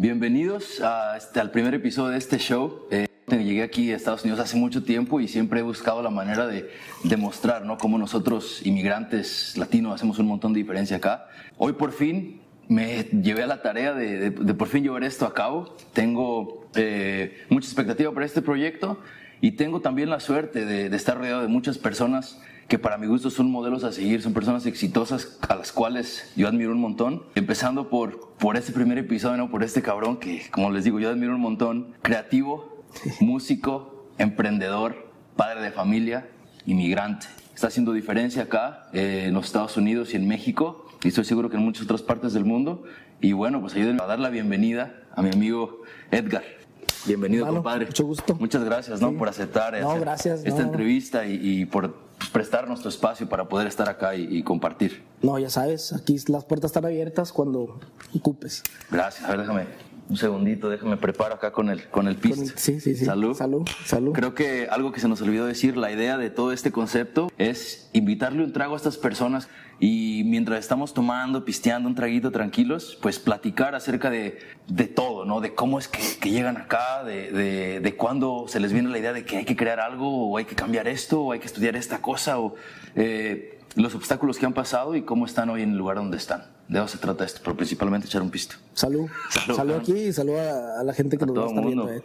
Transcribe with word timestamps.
Bienvenidos 0.00 0.80
a 0.80 1.16
este, 1.16 1.40
al 1.40 1.50
primer 1.50 1.74
episodio 1.74 2.10
de 2.10 2.18
este 2.18 2.38
show. 2.38 2.86
Eh, 2.92 3.08
llegué 3.26 3.64
aquí 3.64 3.90
a 3.90 3.96
Estados 3.96 4.22
Unidos 4.22 4.38
hace 4.38 4.56
mucho 4.56 4.84
tiempo 4.84 5.18
y 5.18 5.26
siempre 5.26 5.58
he 5.58 5.62
buscado 5.64 6.02
la 6.02 6.10
manera 6.10 6.46
de 6.46 6.70
demostrar 7.02 7.64
¿no? 7.64 7.78
cómo 7.78 7.98
nosotros, 7.98 8.64
inmigrantes 8.64 9.56
latinos, 9.56 9.96
hacemos 9.96 10.20
un 10.20 10.28
montón 10.28 10.52
de 10.52 10.60
diferencia 10.60 10.98
acá. 10.98 11.26
Hoy 11.56 11.72
por 11.72 11.90
fin 11.90 12.40
me 12.68 13.06
llevé 13.06 13.42
a 13.42 13.48
la 13.48 13.60
tarea 13.60 13.92
de, 13.92 14.30
por 14.30 14.68
fin 14.68 14.84
llevar 14.84 15.02
esto 15.02 15.26
a 15.26 15.34
cabo. 15.34 15.74
Tengo 15.92 16.68
eh, 16.76 17.44
mucha 17.48 17.66
expectativa 17.66 18.14
para 18.14 18.24
este 18.24 18.40
proyecto 18.40 19.00
y 19.40 19.52
tengo 19.56 19.80
también 19.80 20.10
la 20.10 20.20
suerte 20.20 20.64
de, 20.64 20.90
de 20.90 20.96
estar 20.96 21.18
rodeado 21.18 21.42
de 21.42 21.48
muchas 21.48 21.76
personas 21.76 22.40
que 22.68 22.78
para 22.78 22.98
mi 22.98 23.06
gusto 23.06 23.30
son 23.30 23.50
modelos 23.50 23.82
a 23.82 23.92
seguir, 23.92 24.20
son 24.20 24.34
personas 24.34 24.66
exitosas 24.66 25.38
a 25.48 25.56
las 25.56 25.72
cuales 25.72 26.30
yo 26.36 26.46
admiro 26.48 26.72
un 26.72 26.80
montón. 26.80 27.22
Empezando 27.34 27.88
por, 27.88 28.34
por 28.38 28.56
este 28.58 28.72
primer 28.72 28.98
episodio, 28.98 29.38
¿no? 29.38 29.50
por 29.50 29.64
este 29.64 29.80
cabrón 29.80 30.18
que, 30.18 30.42
como 30.50 30.70
les 30.70 30.84
digo, 30.84 31.00
yo 31.00 31.08
admiro 31.08 31.34
un 31.34 31.40
montón. 31.40 31.94
Creativo, 32.02 32.84
músico, 33.20 34.06
emprendedor, 34.18 35.10
padre 35.34 35.62
de 35.62 35.70
familia, 35.70 36.28
inmigrante. 36.66 37.26
Está 37.54 37.68
haciendo 37.68 37.92
diferencia 37.92 38.42
acá 38.42 38.88
eh, 38.92 39.24
en 39.28 39.34
los 39.34 39.46
Estados 39.46 39.76
Unidos 39.78 40.12
y 40.12 40.16
en 40.16 40.28
México 40.28 40.84
y 41.02 41.08
estoy 41.08 41.24
seguro 41.24 41.48
que 41.48 41.56
en 41.56 41.62
muchas 41.62 41.84
otras 41.84 42.02
partes 42.02 42.32
del 42.32 42.44
mundo. 42.44 42.84
Y 43.20 43.32
bueno, 43.32 43.60
pues 43.60 43.74
ayúdenme 43.74 44.02
a 44.02 44.06
dar 44.06 44.18
la 44.18 44.30
bienvenida 44.30 45.02
a 45.14 45.22
mi 45.22 45.30
amigo 45.30 45.82
Edgar. 46.10 46.57
Bienvenido, 47.06 47.46
compadre. 47.46 47.86
Mucho 47.86 48.04
gusto. 48.04 48.34
Muchas 48.34 48.64
gracias, 48.64 49.00
¿no? 49.00 49.16
Por 49.16 49.28
aceptar 49.28 49.74
esta 49.74 50.62
entrevista 50.62 51.26
y, 51.26 51.64
por 51.64 52.08
prestarnos 52.32 52.82
tu 52.82 52.88
espacio 52.88 53.28
para 53.28 53.48
poder 53.48 53.66
estar 53.66 53.88
acá 53.88 54.14
y, 54.14 54.42
compartir. 54.42 55.02
No, 55.22 55.38
ya 55.38 55.50
sabes, 55.50 55.92
aquí 55.92 56.16
las 56.28 56.44
puertas 56.44 56.70
están 56.70 56.84
abiertas 56.84 57.32
cuando 57.32 57.80
ocupes. 58.14 58.62
Gracias. 58.90 59.24
A 59.24 59.30
ver, 59.30 59.40
déjame 59.40 59.87
un 60.08 60.16
segundito, 60.16 60.70
déjame 60.70 60.96
preparo 60.96 61.34
acá 61.34 61.52
con 61.52 61.68
el, 61.68 61.88
con 61.88 62.08
el 62.08 62.16
pist. 62.16 62.56
Sí, 62.56 62.80
sí, 62.80 62.94
sí. 62.94 63.04
Salud. 63.04 63.34
Salud, 63.34 63.68
salud. 63.84 64.12
Creo 64.12 64.34
que 64.34 64.66
algo 64.70 64.90
que 64.92 65.00
se 65.00 65.08
nos 65.08 65.20
olvidó 65.20 65.46
decir, 65.46 65.76
la 65.76 65.92
idea 65.92 66.16
de 66.16 66.30
todo 66.30 66.52
este 66.52 66.72
concepto 66.72 67.30
es 67.36 67.90
invitarle 67.92 68.42
un 68.42 68.52
trago 68.52 68.74
a 68.74 68.76
estas 68.76 68.96
personas 68.96 69.48
y 69.80 70.22
mientras 70.24 70.58
estamos 70.58 70.94
tomando, 70.94 71.44
pisteando 71.44 71.88
un 71.88 71.94
traguito 71.94 72.32
tranquilos, 72.32 72.98
pues 73.00 73.18
platicar 73.18 73.74
acerca 73.74 74.10
de, 74.10 74.38
de 74.66 74.86
todo, 74.86 75.24
¿no? 75.24 75.40
De 75.40 75.54
cómo 75.54 75.78
es 75.78 75.88
que, 75.88 76.00
que 76.20 76.30
llegan 76.30 76.56
acá, 76.56 77.04
de, 77.04 77.30
de, 77.30 77.80
de, 77.80 77.96
cuándo 77.96 78.46
se 78.48 78.60
les 78.60 78.72
viene 78.72 78.88
la 78.88 78.98
idea 78.98 79.12
de 79.12 79.24
que 79.24 79.36
hay 79.36 79.44
que 79.44 79.56
crear 79.56 79.78
algo, 79.78 80.30
o 80.30 80.36
hay 80.36 80.46
que 80.46 80.54
cambiar 80.54 80.88
esto, 80.88 81.20
o 81.20 81.32
hay 81.32 81.38
que 81.38 81.46
estudiar 81.46 81.76
esta 81.76 82.00
cosa, 82.00 82.40
o 82.40 82.54
eh, 82.96 83.60
los 83.76 83.94
obstáculos 83.94 84.38
que 84.38 84.46
han 84.46 84.54
pasado 84.54 84.96
y 84.96 85.02
cómo 85.02 85.26
están 85.26 85.50
hoy 85.50 85.62
en 85.62 85.72
el 85.72 85.78
lugar 85.78 85.96
donde 85.96 86.16
están. 86.16 86.57
De 86.68 86.78
eso 86.78 86.88
se 86.88 86.98
trata 86.98 87.24
esto, 87.24 87.40
pero 87.42 87.56
principalmente 87.56 88.06
echar 88.06 88.20
un 88.20 88.30
pisto. 88.30 88.56
Salud. 88.74 89.08
Salud, 89.30 89.74
aquí 89.76 89.92
y 89.92 90.12
salud 90.12 90.36
a, 90.36 90.82
la 90.84 90.92
gente 90.92 91.16
que 91.16 91.24
nos 91.24 91.50
está 91.50 91.60
viendo. 91.62 91.90
Eh. 91.90 92.02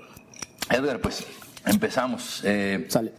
Edgar, 0.69 1.01
pues 1.01 1.25
empezamos. 1.65 2.41
Eh, 2.45 2.85
Sale. 2.87 3.13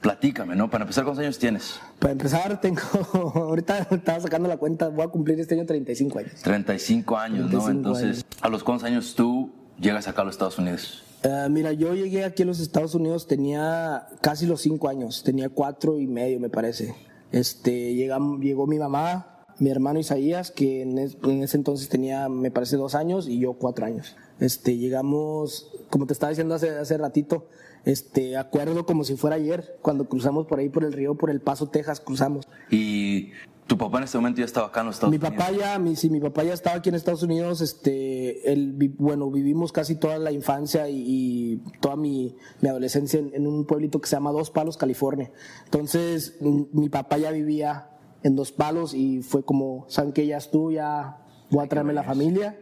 Platícame, 0.00 0.54
¿no? 0.54 0.70
Para 0.70 0.84
empezar, 0.84 1.04
¿cuántos 1.04 1.24
años 1.24 1.38
tienes? 1.38 1.80
Para 1.98 2.12
empezar, 2.12 2.60
tengo. 2.60 2.80
Ahorita 3.34 3.78
estaba 3.90 4.20
sacando 4.20 4.48
la 4.48 4.56
cuenta, 4.56 4.88
voy 4.88 5.04
a 5.04 5.08
cumplir 5.08 5.38
este 5.40 5.54
año 5.54 5.66
35 5.66 6.18
años. 6.18 6.32
35 6.42 7.16
años, 7.16 7.50
¿no? 7.50 7.68
Entonces, 7.68 8.24
¿a 8.40 8.48
los 8.48 8.62
cuántos 8.62 8.84
años 8.84 9.14
tú 9.16 9.50
llegas 9.80 10.06
acá 10.06 10.22
a 10.22 10.24
los 10.24 10.34
Estados 10.34 10.58
Unidos? 10.58 11.04
Uh, 11.24 11.50
mira, 11.50 11.72
yo 11.72 11.94
llegué 11.94 12.24
aquí 12.24 12.44
a 12.44 12.46
los 12.46 12.60
Estados 12.60 12.94
Unidos, 12.94 13.26
tenía 13.26 14.06
casi 14.20 14.46
los 14.46 14.60
5 14.60 14.88
años, 14.88 15.24
tenía 15.24 15.48
cuatro 15.48 15.98
y 15.98 16.06
medio, 16.06 16.38
me 16.38 16.48
parece. 16.48 16.94
Este, 17.32 17.94
llegó, 17.94 18.38
llegó 18.38 18.68
mi 18.68 18.78
mamá, 18.78 19.37
mi 19.58 19.70
hermano 19.70 19.98
Isaías, 19.98 20.50
que 20.50 20.82
en, 20.82 20.98
ese 20.98 21.56
entonces 21.56 21.88
tenía, 21.88 22.28
me 22.28 22.50
parece, 22.50 22.76
dos 22.76 22.94
años 22.94 23.28
y 23.28 23.38
yo 23.38 23.54
cuatro 23.54 23.86
años. 23.86 24.16
Este, 24.40 24.76
llegamos, 24.76 25.70
como 25.90 26.06
te 26.06 26.12
estaba 26.12 26.30
diciendo 26.30 26.54
hace, 26.54 26.70
hace 26.70 26.96
ratito, 26.96 27.48
este, 27.84 28.36
acuerdo 28.36 28.86
como 28.86 29.04
si 29.04 29.16
fuera 29.16 29.36
ayer, 29.36 29.78
cuando 29.82 30.08
cruzamos 30.08 30.46
por 30.46 30.60
ahí 30.60 30.68
por 30.68 30.84
el 30.84 30.92
río, 30.92 31.16
por 31.16 31.30
El 31.30 31.40
Paso, 31.40 31.68
Texas, 31.68 32.00
cruzamos. 32.00 32.46
¿Y 32.70 33.30
tu 33.66 33.76
papá 33.76 33.98
en 33.98 34.04
este 34.04 34.16
momento 34.18 34.38
ya 34.38 34.44
estaba 34.44 34.68
acá 34.68 34.80
en 34.80 34.86
los 34.86 34.96
Estados 34.96 35.10
mi 35.10 35.18
Unidos? 35.18 35.34
Papá 35.34 35.52
ya, 35.52 35.78
mi, 35.78 35.96
sí, 35.96 36.08
mi 36.08 36.20
papá 36.20 36.44
ya 36.44 36.54
estaba 36.54 36.76
aquí 36.76 36.88
en 36.88 36.94
Estados 36.94 37.24
Unidos, 37.24 37.60
este, 37.60 38.52
él, 38.52 38.94
bueno, 38.96 39.30
vivimos 39.30 39.72
casi 39.72 39.96
toda 39.96 40.18
la 40.18 40.30
infancia 40.30 40.88
y, 40.88 41.60
toda 41.80 41.96
mi, 41.96 42.36
mi 42.60 42.68
adolescencia 42.68 43.18
en, 43.18 43.34
en, 43.34 43.46
un 43.46 43.64
pueblito 43.64 44.00
que 44.00 44.08
se 44.08 44.14
llama 44.14 44.30
Dos 44.30 44.50
Palos, 44.50 44.76
California. 44.76 45.32
Entonces, 45.64 46.38
mi 46.40 46.88
papá 46.88 47.18
ya 47.18 47.32
vivía 47.32 47.88
en 48.22 48.36
Dos 48.36 48.52
Palos 48.52 48.94
y 48.94 49.22
fue 49.22 49.44
como, 49.44 49.86
¿saben 49.88 50.12
que 50.12 50.26
Ya 50.26 50.38
tú, 50.40 50.72
ya 50.72 51.18
voy 51.50 51.64
a 51.64 51.68
traerme 51.68 51.92
la 51.92 52.02
familia 52.02 52.56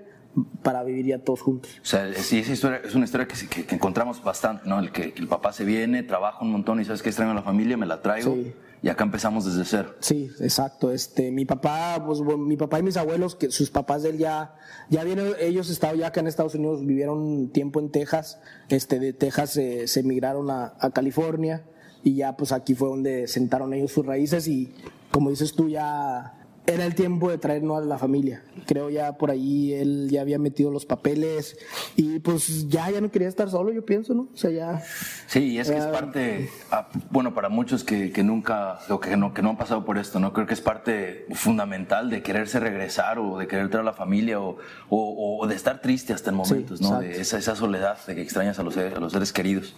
para 0.62 0.82
vivir 0.82 1.06
ya 1.06 1.18
todos 1.18 1.40
juntos. 1.40 1.70
O 1.82 1.84
sea, 1.84 2.12
sí, 2.14 2.40
esa 2.40 2.52
historia 2.52 2.80
es 2.84 2.94
una 2.94 3.06
historia 3.06 3.26
que, 3.26 3.64
que, 3.64 3.74
encontramos 3.74 4.22
bastante, 4.22 4.68
¿no? 4.68 4.78
El 4.78 4.92
que, 4.92 5.14
el 5.16 5.28
papá 5.28 5.52
se 5.52 5.64
viene, 5.64 6.02
trabaja 6.02 6.42
un 6.42 6.52
montón 6.52 6.80
y 6.80 6.84
sabes 6.84 7.02
que 7.02 7.08
extraño 7.08 7.30
a 7.30 7.34
la 7.34 7.42
familia, 7.42 7.76
me 7.76 7.86
la 7.86 8.02
traigo. 8.02 8.36
Y 8.82 8.88
acá 8.88 9.04
empezamos 9.04 9.46
desde 9.46 9.64
cero. 9.64 9.94
Sí, 10.00 10.30
exacto. 10.38 10.92
Este, 10.92 11.32
mi 11.32 11.46
papá, 11.46 12.02
pues 12.06 12.20
mi 12.20 12.56
papá 12.58 12.78
y 12.78 12.82
mis 12.82 12.98
abuelos, 12.98 13.34
que 13.34 13.50
sus 13.50 13.70
papás 13.70 14.02
de 14.02 14.10
él 14.10 14.18
ya, 14.18 14.54
ya 14.90 15.02
vienen, 15.02 15.32
ellos 15.40 15.70
estaban 15.70 15.96
ya 15.96 16.08
acá 16.08 16.20
en 16.20 16.26
Estados 16.26 16.54
Unidos, 16.54 16.84
vivieron 16.84 17.48
tiempo 17.48 17.80
en 17.80 17.90
Texas. 17.90 18.38
Este, 18.68 19.00
de 19.00 19.14
Texas 19.14 19.52
se 19.52 20.00
emigraron 20.00 20.50
a, 20.50 20.74
a 20.78 20.90
California 20.90 21.64
y 22.04 22.14
ya 22.14 22.36
pues 22.36 22.52
aquí 22.52 22.74
fue 22.74 22.88
donde 22.88 23.26
sentaron 23.26 23.72
ellos 23.72 23.90
sus 23.90 24.06
raíces 24.06 24.46
y 24.46 24.72
como 25.10 25.30
dices 25.30 25.54
tú 25.54 25.68
ya 25.68 26.36
era 26.66 26.84
el 26.84 26.94
tiempo 26.94 27.30
de 27.30 27.38
traernos 27.38 27.78
a 27.78 27.80
la 27.84 27.98
familia. 27.98 28.42
Creo 28.66 28.90
ya 28.90 29.16
por 29.16 29.30
ahí 29.30 29.72
él 29.72 30.08
ya 30.10 30.20
había 30.20 30.38
metido 30.38 30.70
los 30.70 30.84
papeles 30.84 31.56
y 31.94 32.18
pues 32.18 32.68
ya, 32.68 32.90
ya 32.90 33.00
no 33.00 33.10
quería 33.10 33.28
estar 33.28 33.48
solo, 33.50 33.72
yo 33.72 33.84
pienso, 33.84 34.14
¿no? 34.14 34.28
O 34.32 34.36
sea, 34.36 34.50
ya... 34.50 34.82
Sí, 35.26 35.52
y 35.52 35.58
es 35.58 35.70
que 35.70 35.78
es 35.78 35.86
parte, 35.86 36.50
ah, 36.70 36.88
bueno, 37.10 37.34
para 37.34 37.48
muchos 37.48 37.84
que, 37.84 38.10
que, 38.10 38.22
nunca, 38.22 38.80
o 38.88 39.00
que 39.00 39.16
no, 39.16 39.32
que 39.32 39.42
no 39.42 39.50
han 39.50 39.56
pasado 39.56 39.84
por 39.84 39.98
esto, 39.98 40.18
¿no? 40.18 40.32
Creo 40.32 40.46
que 40.46 40.54
es 40.54 40.60
parte 40.60 41.26
fundamental 41.32 42.10
de 42.10 42.22
quererse 42.22 42.58
regresar 42.58 43.18
o 43.18 43.38
de 43.38 43.46
querer 43.46 43.68
traer 43.70 43.82
a 43.82 43.86
la 43.86 43.92
familia 43.92 44.40
o, 44.40 44.58
o, 44.88 45.46
de 45.46 45.54
estar 45.54 45.80
triste 45.80 46.12
hasta 46.12 46.30
en 46.30 46.36
momentos, 46.36 46.80
¿no? 46.80 46.98
De 46.98 47.20
esa, 47.20 47.38
esa 47.38 47.54
soledad 47.54 47.98
de 48.06 48.14
que 48.14 48.22
extrañas 48.22 48.58
a 48.58 48.62
los, 48.62 48.76
a 48.76 49.00
los 49.00 49.12
seres 49.12 49.32
queridos. 49.32 49.76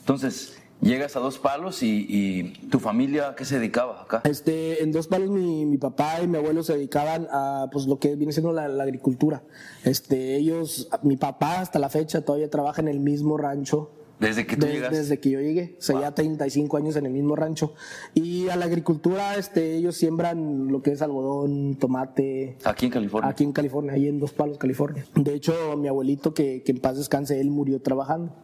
Entonces, 0.00 0.58
Llegas 0.84 1.16
a 1.16 1.20
Dos 1.20 1.38
Palos 1.38 1.82
y, 1.82 2.52
tu 2.70 2.78
familia, 2.78 3.34
¿qué 3.34 3.46
se 3.46 3.58
dedicaba 3.58 4.02
acá? 4.02 4.20
Este, 4.24 4.82
en 4.82 4.92
Dos 4.92 5.08
Palos 5.08 5.30
mi, 5.30 5.64
mi, 5.64 5.78
papá 5.78 6.20
y 6.22 6.28
mi 6.28 6.36
abuelo 6.36 6.62
se 6.62 6.74
dedicaban 6.74 7.26
a 7.30 7.68
pues 7.72 7.86
lo 7.86 7.98
que 7.98 8.16
viene 8.16 8.34
siendo 8.34 8.52
la, 8.52 8.66
agricultura. 8.82 9.42
Este, 9.82 10.36
ellos, 10.36 10.90
mi 11.02 11.16
papá 11.16 11.60
hasta 11.60 11.78
la 11.78 11.88
fecha 11.88 12.22
todavía 12.22 12.50
trabaja 12.50 12.82
en 12.82 12.88
el 12.88 13.00
mismo 13.00 13.38
rancho. 13.38 13.92
¿Desde 14.20 14.46
que 14.46 14.58
tú 14.58 14.66
Desde 14.66 15.18
que 15.18 15.30
yo 15.30 15.40
llegué, 15.40 15.76
o 15.78 15.82
sea, 15.82 16.00
ya 16.00 16.14
35 16.14 16.76
años 16.76 16.96
en 16.96 17.06
el 17.06 17.12
mismo 17.12 17.34
rancho. 17.34 17.72
Y 18.12 18.50
a 18.50 18.56
la 18.56 18.66
agricultura, 18.66 19.36
este, 19.36 19.76
ellos 19.76 19.96
siembran 19.96 20.68
lo 20.68 20.82
que 20.82 20.92
es 20.92 21.00
algodón, 21.00 21.76
tomate. 21.76 22.58
¿Aquí 22.62 22.86
en 22.86 22.92
California? 22.92 23.30
Aquí 23.30 23.42
en 23.42 23.52
California, 23.52 23.94
ahí 23.94 24.06
en 24.06 24.20
Dos 24.20 24.32
Palos, 24.32 24.58
California. 24.58 25.06
De 25.14 25.32
hecho, 25.32 25.54
mi 25.78 25.88
abuelito, 25.88 26.34
que, 26.34 26.62
que 26.62 26.72
en 26.72 26.78
paz 26.78 26.98
descanse, 26.98 27.40
él 27.40 27.50
murió 27.50 27.80
trabajando 27.80 28.34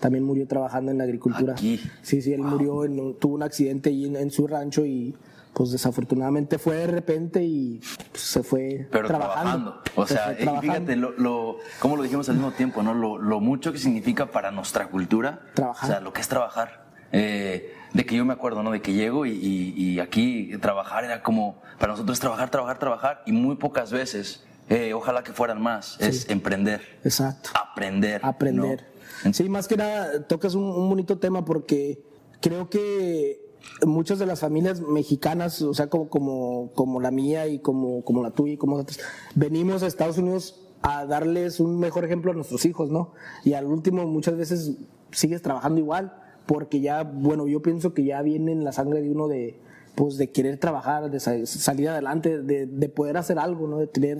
también 0.00 0.24
murió 0.24 0.46
trabajando 0.46 0.90
en 0.90 0.98
la 0.98 1.04
agricultura. 1.04 1.52
Aquí. 1.52 1.80
Sí, 2.02 2.22
sí, 2.22 2.32
él 2.32 2.42
murió, 2.42 2.82
tuvo 3.18 3.34
un 3.34 3.42
accidente 3.42 3.90
ahí 3.90 4.04
en, 4.04 4.30
su 4.30 4.46
rancho 4.46 4.84
y 4.84 5.14
pues 5.52 5.72
desafortunadamente 5.72 6.58
fue 6.58 6.76
de 6.76 6.86
repente 6.86 7.42
y 7.42 7.80
pues, 8.12 8.22
se 8.22 8.42
fue 8.42 8.86
Pero 8.90 9.08
trabajando. 9.08 9.82
O 9.96 10.06
sea, 10.06 10.32
eh, 10.32 10.48
fíjate, 10.60 10.94
lo, 10.96 11.12
lo, 11.12 11.58
como 11.80 11.96
lo 11.96 12.02
dijimos 12.02 12.28
al 12.28 12.36
mismo 12.36 12.52
tiempo, 12.52 12.82
¿no? 12.82 12.94
Lo, 12.94 13.18
lo, 13.18 13.40
mucho 13.40 13.72
que 13.72 13.78
significa 13.78 14.26
para 14.26 14.50
nuestra 14.50 14.88
cultura. 14.88 15.40
Trabajar. 15.54 15.84
O 15.84 15.92
sea, 15.92 16.00
lo 16.00 16.12
que 16.12 16.20
es 16.20 16.28
trabajar. 16.28 16.88
Eh, 17.10 17.74
de 17.92 18.06
que 18.06 18.16
yo 18.16 18.24
me 18.24 18.34
acuerdo, 18.34 18.62
¿no? 18.62 18.70
De 18.70 18.82
que 18.82 18.92
llego 18.92 19.26
y, 19.26 19.32
y, 19.32 19.98
aquí 20.00 20.56
trabajar 20.60 21.04
era 21.04 21.22
como, 21.22 21.60
para 21.78 21.92
nosotros 21.92 22.20
trabajar, 22.20 22.50
trabajar, 22.50 22.78
trabajar 22.78 23.22
y 23.26 23.32
muy 23.32 23.56
pocas 23.56 23.90
veces, 23.90 24.44
eh, 24.68 24.92
ojalá 24.92 25.22
que 25.22 25.32
fueran 25.32 25.60
más, 25.60 25.96
es 25.98 26.28
emprender. 26.28 26.98
Exacto. 27.02 27.50
Aprender. 27.54 28.20
Aprender. 28.22 28.97
Sí, 29.32 29.48
más 29.48 29.68
que 29.68 29.76
nada 29.76 30.26
tocas 30.26 30.54
un, 30.54 30.88
bonito 30.88 31.18
tema 31.18 31.44
porque 31.44 32.02
creo 32.40 32.68
que 32.68 33.40
muchas 33.86 34.18
de 34.18 34.26
las 34.26 34.40
familias 34.40 34.80
mexicanas, 34.80 35.62
o 35.62 35.74
sea, 35.74 35.88
como, 35.88 36.08
como, 36.08 36.72
como 36.74 37.00
la 37.00 37.10
mía 37.10 37.46
y 37.48 37.58
como, 37.58 38.02
como 38.02 38.22
la 38.22 38.30
tuya 38.30 38.54
y 38.54 38.56
como 38.56 38.76
otras, 38.76 39.00
venimos 39.34 39.82
a 39.82 39.86
Estados 39.86 40.18
Unidos 40.18 40.64
a 40.82 41.06
darles 41.06 41.60
un 41.60 41.78
mejor 41.78 42.04
ejemplo 42.04 42.30
a 42.30 42.34
nuestros 42.34 42.64
hijos, 42.64 42.90
¿no? 42.90 43.12
Y 43.44 43.54
al 43.54 43.66
último 43.66 44.06
muchas 44.06 44.36
veces 44.36 44.76
sigues 45.10 45.42
trabajando 45.42 45.80
igual, 45.80 46.14
porque 46.46 46.80
ya, 46.80 47.02
bueno, 47.02 47.46
yo 47.46 47.62
pienso 47.62 47.94
que 47.94 48.04
ya 48.04 48.22
viene 48.22 48.52
en 48.52 48.64
la 48.64 48.72
sangre 48.72 49.02
de 49.02 49.10
uno 49.10 49.28
de, 49.28 49.58
pues, 49.94 50.16
de 50.16 50.30
querer 50.30 50.58
trabajar, 50.58 51.10
de 51.10 51.18
salir 51.20 51.88
adelante, 51.88 52.42
de, 52.42 52.66
de 52.66 52.88
poder 52.88 53.16
hacer 53.16 53.38
algo, 53.38 53.66
¿no? 53.66 53.78
De 53.78 53.86
tener 53.86 54.18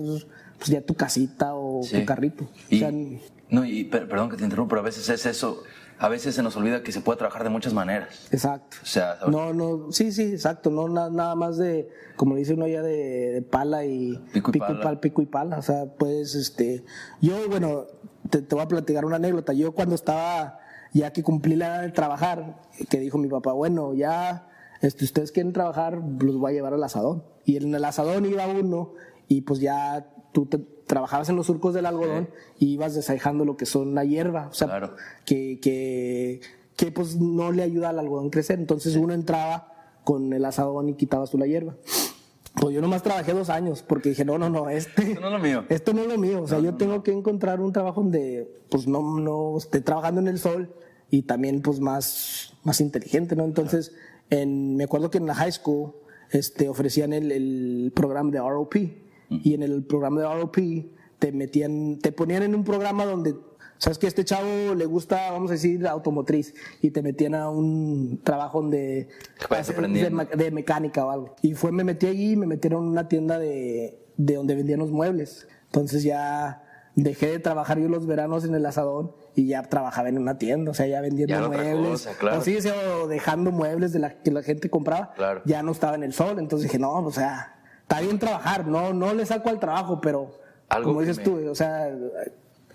pues 0.59 0.69
ya 0.69 0.81
tu 0.81 0.93
casita 0.93 1.55
o, 1.55 1.79
o 1.79 1.83
tu 1.83 2.05
carrito. 2.05 2.45
Y, 2.69 3.19
no, 3.49 3.65
y 3.65 3.85
perdón 3.85 4.29
que 4.29 4.37
te 4.37 4.43
interrumpa, 4.43 4.71
pero 4.71 4.81
a 4.81 4.85
veces 4.85 5.07
es 5.09 5.25
eso 5.25 5.63
a 5.99 6.07
veces 6.07 6.33
se 6.33 6.41
nos 6.41 6.55
olvida 6.55 6.81
que 6.81 6.93
se 6.93 7.01
puede 7.01 7.17
trabajar 7.17 7.43
de 7.43 7.49
muchas 7.49 7.73
maneras. 7.73 8.27
Exacto. 8.31 8.77
O 8.81 8.85
sea, 8.85 9.17
no, 9.29 9.53
no, 9.53 9.91
sí, 9.91 10.13
sí, 10.13 10.23
exacto. 10.23 10.69
No 10.69 10.87
nada 10.87 11.35
más 11.35 11.57
de, 11.57 11.89
como 12.15 12.35
dice 12.35 12.53
uno 12.53 12.67
ya, 12.67 12.81
de, 12.81 13.45
pala 13.51 13.83
y 13.83 14.17
pico 14.31 14.51
y, 14.53 14.59
pala. 14.59 15.01
pico 15.01 15.21
y 15.21 15.25
pala. 15.25 15.57
O 15.57 15.61
sea, 15.61 15.85
pues, 15.97 16.35
este, 16.35 16.85
yo, 17.21 17.35
bueno, 17.49 17.87
te, 18.29 18.39
voy 18.39 18.61
a 18.61 18.67
platicar 18.69 19.03
una 19.03 19.17
anécdota. 19.17 19.51
Yo 19.51 19.73
cuando 19.73 19.95
estaba, 19.95 20.59
ya 20.93 21.11
que 21.11 21.21
cumplí 21.21 21.57
la 21.57 21.67
edad 21.67 21.81
de 21.81 21.91
trabajar, 21.91 22.61
que 22.89 22.97
dijo 22.99 23.17
mi 23.17 23.27
papá, 23.27 23.51
bueno, 23.51 23.93
ya, 23.93 24.47
este, 24.81 25.03
ustedes 25.03 25.33
quieren 25.33 25.51
trabajar, 25.51 26.01
los 26.21 26.37
voy 26.37 26.53
a 26.53 26.55
llevar 26.55 26.73
al 26.73 26.83
asadón. 26.83 27.25
Y 27.43 27.57
en 27.57 27.75
el 27.75 27.83
asadón 27.83 28.25
iba 28.25 28.47
uno 28.47 28.93
y 29.27 29.41
pues 29.41 29.59
ya 29.59 30.07
tú 30.31 30.45
te, 30.45 30.59
trabajabas 30.89 31.29
en 31.29 31.35
los 31.35 31.45
surcos 31.45 31.75
del 31.75 31.85
algodón 31.85 32.29
y 32.57 32.73
ibas 32.73 32.95
desajando 32.95 33.45
lo 33.45 33.57
que 33.57 33.67
son 33.67 33.93
la 33.93 34.03
hierba, 34.03 34.47
o 34.47 34.53
sea, 34.53 34.95
que, 35.23 35.59
que, 35.61 36.41
que, 36.75 36.91
pues 36.91 37.15
no 37.17 37.51
le 37.51 37.61
ayuda 37.61 37.89
al 37.89 37.99
algodón 37.99 38.31
crecer. 38.31 38.59
Entonces 38.59 38.95
uno 38.95 39.13
entraba 39.13 39.93
con 40.03 40.33
el 40.33 40.43
asadón 40.43 40.89
y 40.89 40.95
quitabas 40.95 41.29
tú 41.29 41.37
la 41.37 41.45
hierba. 41.45 41.75
Pues 42.59 42.73
yo 42.73 42.81
nomás 42.81 43.03
trabajé 43.03 43.33
dos 43.33 43.49
años 43.49 43.83
porque 43.87 44.09
dije, 44.09 44.25
no, 44.25 44.39
no, 44.39 44.49
no, 44.49 44.67
este, 44.69 45.11
esto 45.11 45.21
no 45.21 45.27
es 45.27 45.33
lo 45.33 45.39
mío. 45.39 45.65
Esto 45.69 45.93
no 45.93 46.01
es 46.01 46.07
lo 46.07 46.17
mío. 46.17 46.41
O 46.41 46.47
sea, 46.47 46.59
yo 46.59 46.73
tengo 46.75 47.03
que 47.03 47.11
encontrar 47.11 47.61
un 47.61 47.71
trabajo 47.71 48.01
donde 48.01 48.51
pues 48.69 48.87
no, 48.87 49.19
no 49.19 49.57
esté 49.57 49.81
trabajando 49.81 50.19
en 50.19 50.27
el 50.27 50.39
sol 50.39 50.73
y 51.11 51.21
también 51.21 51.61
pues 51.61 51.79
más, 51.79 52.57
más 52.63 52.81
inteligente, 52.81 53.35
¿no? 53.35 53.45
Entonces, 53.45 53.93
en, 54.31 54.75
me 54.75 54.85
acuerdo 54.85 55.11
que 55.11 55.19
en 55.19 55.27
la 55.27 55.35
high 55.35 55.51
school 55.51 55.93
este, 56.31 56.67
ofrecían 56.67 57.13
el, 57.13 57.31
el 57.31 57.91
programa 57.95 58.31
de 58.31 58.39
ROP 58.39 58.75
y 59.29 59.53
en 59.53 59.63
el 59.63 59.83
programa 59.83 60.21
de 60.21 60.27
ROP 60.27 60.57
te 61.19 61.31
metían, 61.31 61.99
te 61.99 62.11
ponían 62.11 62.43
en 62.43 62.55
un 62.55 62.63
programa 62.63 63.05
donde, 63.05 63.35
sabes 63.77 63.97
que 63.97 64.07
a 64.07 64.09
este 64.09 64.25
chavo 64.25 64.73
le 64.75 64.85
gusta, 64.85 65.31
vamos 65.31 65.51
a 65.51 65.53
decir, 65.53 65.85
automotriz, 65.87 66.53
y 66.81 66.91
te 66.91 67.01
metían 67.01 67.35
a 67.35 67.49
un 67.49 68.21
trabajo 68.23 68.61
de, 68.63 69.09
de, 70.37 70.51
mecánica 70.51 71.05
o 71.05 71.11
algo. 71.11 71.35
Y 71.41 71.53
fue, 71.53 71.71
me 71.71 71.83
metí 71.83 72.07
allí 72.07 72.31
y 72.31 72.35
me 72.35 72.47
metieron 72.47 72.85
en 72.85 72.89
una 72.89 73.07
tienda 73.07 73.37
de, 73.37 73.99
de 74.17 74.35
donde 74.35 74.55
vendían 74.55 74.79
los 74.79 74.91
muebles. 74.91 75.47
Entonces 75.65 76.03
ya 76.03 76.63
dejé 76.95 77.27
de 77.27 77.39
trabajar 77.39 77.79
yo 77.79 77.87
los 77.87 78.05
veranos 78.05 78.43
en 78.45 78.55
el 78.55 78.65
asadón 78.65 79.11
y 79.35 79.47
ya 79.47 79.63
trabajaba 79.63 80.09
en 80.09 80.17
una 80.17 80.37
tienda, 80.37 80.71
o 80.71 80.73
sea, 80.73 80.87
ya 80.87 81.01
vendiendo 81.01 81.49
muebles. 81.49 82.07
Así, 82.31 82.57
dejando 83.07 83.51
muebles 83.51 83.93
de 83.93 83.99
la 83.99 84.21
que 84.21 84.31
la 84.31 84.41
gente 84.41 84.69
compraba. 84.69 85.13
Ya 85.45 85.63
no 85.63 85.71
estaba 85.71 85.95
en 85.95 86.03
el 86.03 86.13
sol, 86.13 86.39
entonces 86.39 86.69
dije, 86.69 86.79
no, 86.79 86.93
o 86.93 87.11
sea, 87.11 87.58
está 87.89 88.01
bien 88.01 88.19
trabajar, 88.19 88.67
no, 88.67 88.93
no 88.93 89.15
le 89.15 89.25
saco 89.25 89.49
al 89.49 89.59
trabajo, 89.59 89.99
pero 89.99 90.31
Algo 90.69 90.89
como 90.89 91.01
dices 91.01 91.23
tú, 91.23 91.49
o 91.49 91.55
sea, 91.55 91.89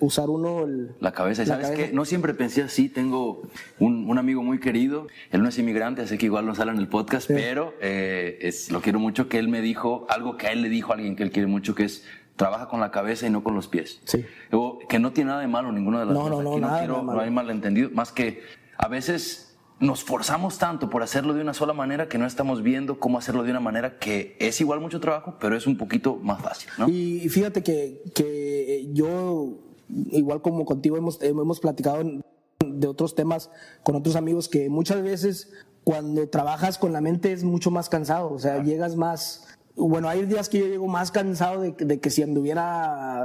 usar 0.00 0.28
uno 0.28 0.66
la 0.98 1.12
cabeza. 1.12 1.46
¿Sabes 1.46 1.70
qué? 1.70 1.92
No 1.92 2.04
siempre 2.04 2.34
pensé 2.34 2.62
así. 2.62 2.88
Tengo 2.88 3.42
un, 3.78 4.10
un, 4.10 4.18
amigo 4.18 4.42
muy 4.42 4.58
querido, 4.58 5.06
él 5.30 5.40
no 5.40 5.48
es 5.48 5.56
inmigrante, 5.56 6.02
así 6.02 6.18
que 6.18 6.26
igual 6.26 6.46
no 6.46 6.56
sale 6.56 6.72
en 6.72 6.78
el 6.78 6.88
podcast, 6.88 7.28
pero 7.28 7.74
eh, 7.80 8.38
es, 8.42 8.72
lo 8.72 8.80
quiero 8.80 8.98
mucho, 8.98 9.28
que 9.28 9.38
él 9.38 9.46
me 9.46 9.60
dijo 9.60 10.04
algo 10.10 10.36
que 10.36 10.48
a 10.48 10.52
él 10.52 10.62
le 10.62 10.68
dijo 10.68 10.90
a 10.90 10.96
alguien 10.96 11.14
que 11.14 11.22
él 11.22 11.30
quiere 11.30 11.46
mucho, 11.46 11.76
que 11.76 11.84
es 11.84 12.04
trabaja 12.34 12.66
con 12.66 12.80
la 12.80 12.90
cabeza 12.90 13.28
y 13.28 13.30
no 13.30 13.44
con 13.44 13.54
los 13.54 13.68
pies. 13.68 14.00
Sí. 14.06 14.26
que 14.88 14.98
no 14.98 15.12
tiene 15.12 15.28
nada 15.28 15.42
de 15.42 15.46
malo 15.46 15.70
ninguna 15.70 16.00
de 16.00 16.06
las 16.06 16.14
no, 16.14 16.22
cosas. 16.22 16.44
No, 16.44 16.58
no, 16.58 16.68
no, 16.68 16.78
quiero, 16.78 17.02
no 17.04 17.20
hay 17.20 17.30
malentendido, 17.30 17.90
más 17.92 18.10
que 18.10 18.42
a 18.76 18.88
veces 18.88 19.53
nos 19.80 20.04
forzamos 20.04 20.58
tanto 20.58 20.88
por 20.88 21.02
hacerlo 21.02 21.34
de 21.34 21.40
una 21.40 21.54
sola 21.54 21.72
manera 21.72 22.08
que 22.08 22.18
no 22.18 22.26
estamos 22.26 22.62
viendo 22.62 22.98
cómo 23.00 23.18
hacerlo 23.18 23.42
de 23.42 23.50
una 23.50 23.60
manera 23.60 23.98
que 23.98 24.36
es 24.38 24.60
igual 24.60 24.80
mucho 24.80 25.00
trabajo, 25.00 25.36
pero 25.40 25.56
es 25.56 25.66
un 25.66 25.76
poquito 25.76 26.16
más 26.16 26.40
fácil. 26.40 26.70
¿no? 26.78 26.88
Y 26.88 27.28
fíjate 27.28 27.62
que, 27.62 28.02
que 28.14 28.88
yo, 28.92 29.58
igual 29.88 30.42
como 30.42 30.64
contigo, 30.64 30.96
hemos, 30.96 31.20
hemos 31.22 31.60
platicado 31.60 32.02
de 32.64 32.86
otros 32.86 33.14
temas 33.14 33.50
con 33.82 33.96
otros 33.96 34.16
amigos 34.16 34.48
que 34.48 34.68
muchas 34.68 35.02
veces 35.02 35.52
cuando 35.82 36.28
trabajas 36.28 36.78
con 36.78 36.92
la 36.92 37.00
mente 37.00 37.32
es 37.32 37.44
mucho 37.44 37.70
más 37.70 37.88
cansado, 37.88 38.32
o 38.32 38.38
sea, 38.38 38.62
llegas 38.62 38.96
más... 38.96 39.46
Bueno, 39.76 40.08
hay 40.08 40.24
días 40.24 40.48
que 40.48 40.60
yo 40.60 40.66
llego 40.66 40.86
más 40.86 41.10
cansado 41.10 41.60
de, 41.60 41.72
de 41.72 41.98
que 41.98 42.08
si 42.08 42.22
anduviera 42.22 43.24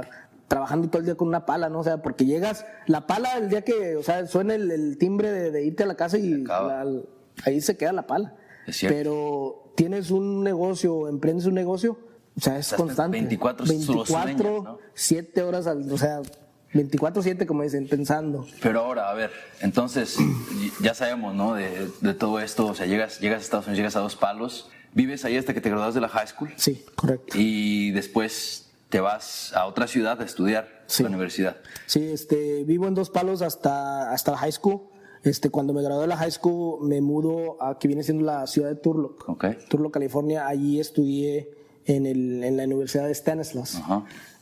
trabajando 0.50 0.88
todo 0.88 0.98
el 0.98 1.06
día 1.06 1.14
con 1.14 1.28
una 1.28 1.46
pala, 1.46 1.68
¿no? 1.68 1.78
O 1.78 1.84
sea, 1.84 2.02
porque 2.02 2.26
llegas, 2.26 2.66
la 2.86 3.06
pala 3.06 3.38
el 3.38 3.48
día 3.48 3.62
que, 3.62 3.94
o 3.94 4.02
sea, 4.02 4.26
suena 4.26 4.56
el, 4.56 4.98
timbre 4.98 5.30
de, 5.30 5.64
irte 5.64 5.84
a 5.84 5.86
la 5.86 5.94
casa 5.94 6.18
y 6.18 6.44
ahí 7.44 7.60
se 7.60 7.76
queda 7.76 7.92
la 7.92 8.08
pala. 8.08 8.34
Pero 8.80 9.72
tienes 9.76 10.10
un 10.10 10.42
negocio, 10.42 11.06
emprendes 11.06 11.46
un 11.46 11.54
negocio, 11.54 11.98
o 12.36 12.40
sea, 12.40 12.58
es 12.58 12.72
constante. 12.72 13.16
24, 13.18 13.64
24 13.64 14.80
7 14.92 15.42
horas, 15.42 15.68
al, 15.68 15.90
o 15.90 15.96
sea, 15.96 16.20
24-7, 16.74 17.46
como 17.46 17.62
dicen, 17.62 17.86
pensando. 17.86 18.44
Pero 18.60 18.80
ahora, 18.80 19.08
a 19.08 19.14
ver, 19.14 19.30
entonces, 19.60 20.16
ya 20.82 20.94
sabemos, 20.94 21.32
¿no? 21.32 21.54
De, 21.54 21.92
de, 22.00 22.14
todo 22.14 22.40
esto, 22.40 22.66
o 22.66 22.74
sea, 22.74 22.86
llegas, 22.86 23.20
llegas 23.20 23.38
a 23.38 23.42
Estados 23.42 23.66
Unidos, 23.66 23.78
llegas 23.78 23.94
a 23.94 24.00
dos 24.00 24.16
palos, 24.16 24.68
vives 24.94 25.24
ahí 25.24 25.36
hasta 25.36 25.54
que 25.54 25.60
te 25.60 25.70
graduas 25.70 25.94
de 25.94 26.00
la 26.00 26.08
high 26.08 26.26
school. 26.26 26.50
Sí, 26.56 26.84
correcto. 26.96 27.34
Y 27.38 27.92
después 27.92 28.69
te 28.90 29.00
vas 29.00 29.52
a 29.54 29.66
otra 29.66 29.86
ciudad 29.86 30.20
a 30.20 30.24
estudiar 30.24 30.84
la 30.98 31.06
universidad. 31.06 31.56
Sí, 31.86 32.10
este, 32.12 32.64
vivo 32.64 32.88
en 32.88 32.94
Dos 32.94 33.08
Palos 33.08 33.40
hasta, 33.40 34.12
hasta 34.12 34.36
high 34.36 34.52
school. 34.52 34.82
Este, 35.22 35.50
cuando 35.50 35.72
me 35.72 35.82
gradué 35.82 36.02
de 36.02 36.06
la 36.08 36.16
high 36.16 36.30
school, 36.30 36.86
me 36.86 37.00
mudo 37.00 37.62
a 37.62 37.78
que 37.78 37.88
viene 37.88 38.02
siendo 38.02 38.24
la 38.24 38.46
ciudad 38.46 38.68
de 38.68 38.74
Turlock. 38.74 39.28
Okay. 39.28 39.58
Turlock, 39.68 39.94
California. 39.94 40.46
Allí 40.46 40.80
estudié 40.80 41.50
en, 41.84 42.06
el, 42.06 42.42
en 42.42 42.56
la 42.56 42.64
Universidad 42.64 43.06
de 43.06 43.14
Stanislaus. 43.14 43.80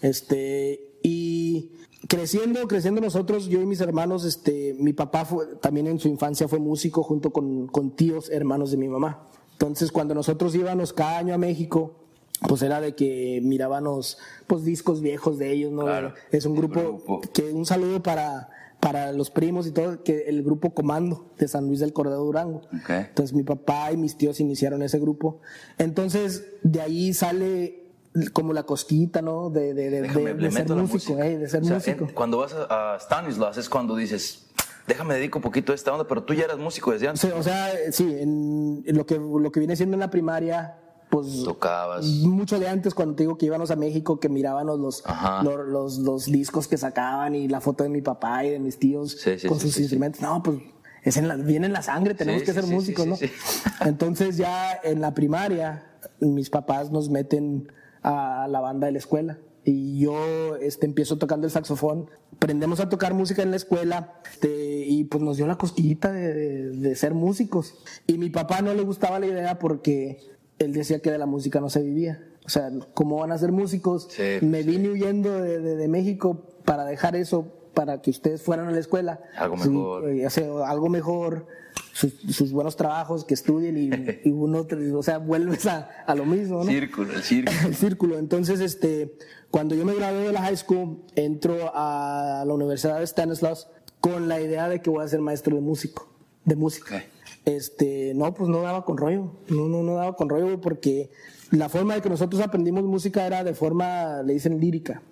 Este, 0.01 0.99
y 1.03 1.73
creciendo, 2.09 2.67
creciendo 2.69 3.01
nosotros, 3.01 3.49
yo 3.49 3.61
y 3.61 3.67
mis 3.67 3.81
hermanos, 3.81 4.25
este, 4.25 4.75
mi 4.79 4.95
papá 4.95 5.25
fue, 5.25 5.57
también 5.57 5.89
en 5.89 5.99
su 5.99 6.09
infancia 6.09 6.49
fue 6.49 6.59
músico 6.59 7.03
junto 7.03 7.33
con, 7.33 7.67
con 7.67 7.95
tíos, 7.95 8.31
hermanos 8.31 8.71
de 8.71 8.79
mi 8.79 8.89
mamá. 8.89 9.29
Entonces, 9.53 9.93
cuando 9.93 10.15
nosotros 10.15 10.55
íbamos 10.55 10.93
cada 10.93 11.19
año 11.19 11.35
a 11.35 11.39
México, 11.39 12.08
pues 12.47 12.63
era 12.63 12.81
de 12.81 12.95
que 12.95 13.41
mirábamos 13.43 14.19
pues 14.47 14.65
discos 14.65 15.01
viejos 15.01 15.39
de 15.39 15.53
ellos, 15.53 15.73
¿no? 15.73 15.87
es 16.31 16.45
un 16.45 16.55
grupo, 16.55 17.21
que 17.33 17.43
un 17.53 17.67
saludo 17.67 18.03
para 18.03 18.51
para 18.81 19.13
los 19.13 19.31
primos 19.31 19.67
y 19.67 19.73
todo, 19.73 20.05
que 20.05 20.29
el 20.29 20.43
grupo 20.43 20.73
Comando 20.73 21.33
de 21.37 21.49
San 21.49 21.67
Luis 21.67 21.81
del 21.81 21.93
Cordero 21.93 22.21
Durango. 22.21 22.63
Entonces 22.89 23.35
mi 23.35 23.43
papá 23.43 23.91
y 23.93 23.97
mis 23.97 24.17
tíos 24.17 24.39
iniciaron 24.41 24.83
ese 24.83 24.99
grupo. 25.01 25.41
Entonces 25.79 26.45
de 26.63 26.81
ahí 26.81 27.13
sale 27.13 27.89
como 28.33 28.53
la 28.53 28.63
cosquita, 28.65 29.23
¿no? 29.23 29.51
De, 29.51 29.75
de, 29.75 29.91
de, 29.91 30.51
ser 30.51 30.69
músico, 30.77 31.19
eh, 31.23 31.39
de 31.39 31.49
ser 31.49 31.63
músico. 31.63 32.09
cuando 32.15 32.39
vas 32.39 32.55
a, 32.55 32.95
a 32.95 33.01
Stanislas 33.01 33.57
es 33.59 33.69
cuando 33.69 33.97
dices, 33.97 34.47
déjame 34.87 35.15
dedico 35.15 35.39
un 35.39 35.43
poquito 35.43 35.73
a 35.73 35.75
esta 35.75 35.93
onda, 35.93 36.07
pero 36.07 36.25
tú 36.25 36.35
ya 36.35 36.45
eras 36.45 36.59
músico 36.59 36.93
desde 36.93 37.09
antes. 37.09 37.33
o 37.33 37.43
sea, 37.43 37.71
sí, 37.93 38.17
en, 38.19 38.85
lo, 38.87 39.07
que, 39.07 39.19
lo 39.19 39.53
que 39.53 39.61
viene 39.61 39.77
siendo 39.77 39.95
en 39.95 40.01
la 40.01 40.11
primaria, 40.11 40.79
pues 41.11 41.43
tocabas. 41.45 42.05
mucho 42.07 42.59
de 42.59 42.69
antes 42.69 42.95
cuando 42.95 43.15
te 43.15 43.23
digo 43.23 43.39
que 43.39 43.47
íbamos 43.47 43.71
a 43.71 43.77
México 43.77 44.21
que 44.21 44.29
mirábamos 44.29 44.79
los 44.79 45.03
los, 45.43 45.99
los, 45.99 46.27
discos 46.27 46.69
que 46.69 46.77
sacaban 46.77 47.35
y 47.35 47.49
la 47.49 47.61
foto 47.61 47.85
de 47.85 47.91
mi 47.91 48.03
papá 48.03 48.45
y 48.45 48.51
de 48.51 48.59
mis 48.59 48.79
tíos 48.79 49.17
con 49.47 49.59
sus 49.59 49.79
instrumentos. 49.79 50.21
No 50.21 50.43
pues 50.43 50.59
es 51.03 51.17
en 51.17 51.29
la, 51.29 51.37
viene 51.37 51.67
en 51.67 51.73
la 51.73 51.83
sangre 51.83 52.15
tenemos 52.15 52.43
que 52.43 52.53
ser 52.53 52.67
músicos 52.67 53.07
no 53.07 53.17
entonces 53.87 54.37
ya 54.37 54.79
en 54.83 55.01
la 55.01 55.15
primaria 55.15 55.87
mis 56.21 56.51
papás 56.51 56.91
nos 56.91 57.09
meten 57.09 57.73
a 58.03 58.47
la 58.49 58.61
banda 58.61 58.87
de 58.87 58.93
la 58.93 58.99
escuela 58.99 59.39
y 59.71 59.99
yo 59.99 60.57
este, 60.57 60.87
empiezo 60.87 61.19
tocando 61.19 61.47
el 61.47 61.53
saxofón. 61.53 62.09
Aprendemos 62.35 62.81
a 62.81 62.89
tocar 62.89 63.13
música 63.13 63.43
en 63.43 63.51
la 63.51 63.57
escuela 63.57 64.15
este, 64.33 64.87
y 64.87 65.05
pues 65.05 65.23
nos 65.23 65.37
dio 65.37 65.47
la 65.47 65.59
cosquillita 65.59 66.11
de, 66.11 66.71
de, 66.71 66.95
ser 66.95 67.13
músicos. 67.13 67.75
Y 68.07 68.17
mi 68.17 68.31
papá 68.31 68.63
no 68.63 68.73
le 68.73 68.83
gustaba 68.83 69.19
la 69.19 69.27
idea 69.27 69.59
porque 69.59 70.38
él 70.59 70.73
decía 70.73 71.01
que 71.01 71.11
de 71.11 71.19
la 71.19 71.27
música 71.27 71.61
no 71.61 71.71
se 71.71 71.83
vivía. 71.83 72.25
O 72.45 72.49
sea, 72.49 72.71
¿cómo 72.95 73.19
van 73.19 73.33
a 73.33 73.39
ser 73.39 73.53
músicos? 73.53 74.09
Me 74.41 74.63
vine 74.63 74.89
huyendo 74.89 75.43
de, 75.43 75.89
México 75.89 76.47
para 76.65 76.85
dejar 76.85 77.15
eso, 77.17 77.53
para 77.75 78.01
que 78.01 78.11
ustedes 78.11 78.43
fueran 78.43 78.69
a 78.69 78.71
la 78.71 78.79
escuela. 78.79 79.21
Algo 79.37 79.57
mejor. 79.57 80.09
Eh, 80.09 80.27
algo 80.65 80.89
mejor, 80.89 81.47
sus, 81.93 82.53
buenos 82.53 82.77
trabajos, 82.77 83.25
que 83.25 83.35
estudien 83.35 83.77
y, 83.77 84.31
uno, 84.31 84.67
o 84.95 85.03
sea, 85.03 85.19
vuelves 85.19 85.67
a, 85.67 86.15
lo 86.15 86.25
mismo, 86.25 86.65
¿no? 86.65 86.71
Círculo, 86.71 87.13
el 87.13 87.23
círculo. 87.23 87.59
el 87.67 87.75
círculo. 87.75 88.19
Entonces, 88.19 88.61
este, 88.61 89.15
cuando 89.51 89.75
yo 89.75 89.85
me 89.85 89.95
gradué 89.95 90.29
de 90.29 90.33
la 90.33 90.41
high 90.41 90.57
school, 90.57 91.03
entro 91.15 91.71
a 91.75 92.45
la 92.47 92.55
Universidad 92.55 92.99
de 92.99 93.07
Stanislaus 93.07 93.69
con 94.01 94.29
la 94.29 94.41
idea 94.41 94.69
de 94.69 94.81
que 94.81 94.89
voy 94.91 95.05
a 95.05 95.09
ser 95.09 95.21
maestro 95.21 95.55
de 95.55 95.61
músico, 95.61 96.09
de 96.45 96.57
música 96.57 97.05
este, 97.45 98.13
no, 98.15 98.35
pues 98.35 98.49
no 98.49 98.63
daba 98.63 98.85
con 98.85 98.97
rollo, 98.97 99.33
no, 99.49 99.69
no, 99.69 99.83
no 99.83 99.95
daba 99.95 100.17
con 100.17 100.29
rollo 100.29 100.61
porque 100.61 101.11
la 101.51 101.69
forma 101.69 101.95
de 101.95 102.03
que 102.03 102.11
nosotros 102.11 102.43
aprendimos 102.43 102.85
música 102.85 103.27
era 103.27 103.45
de 103.45 103.55
forma, 103.55 104.23
le 104.23 104.35
dicen 104.35 104.61
lírica. 104.61 105.03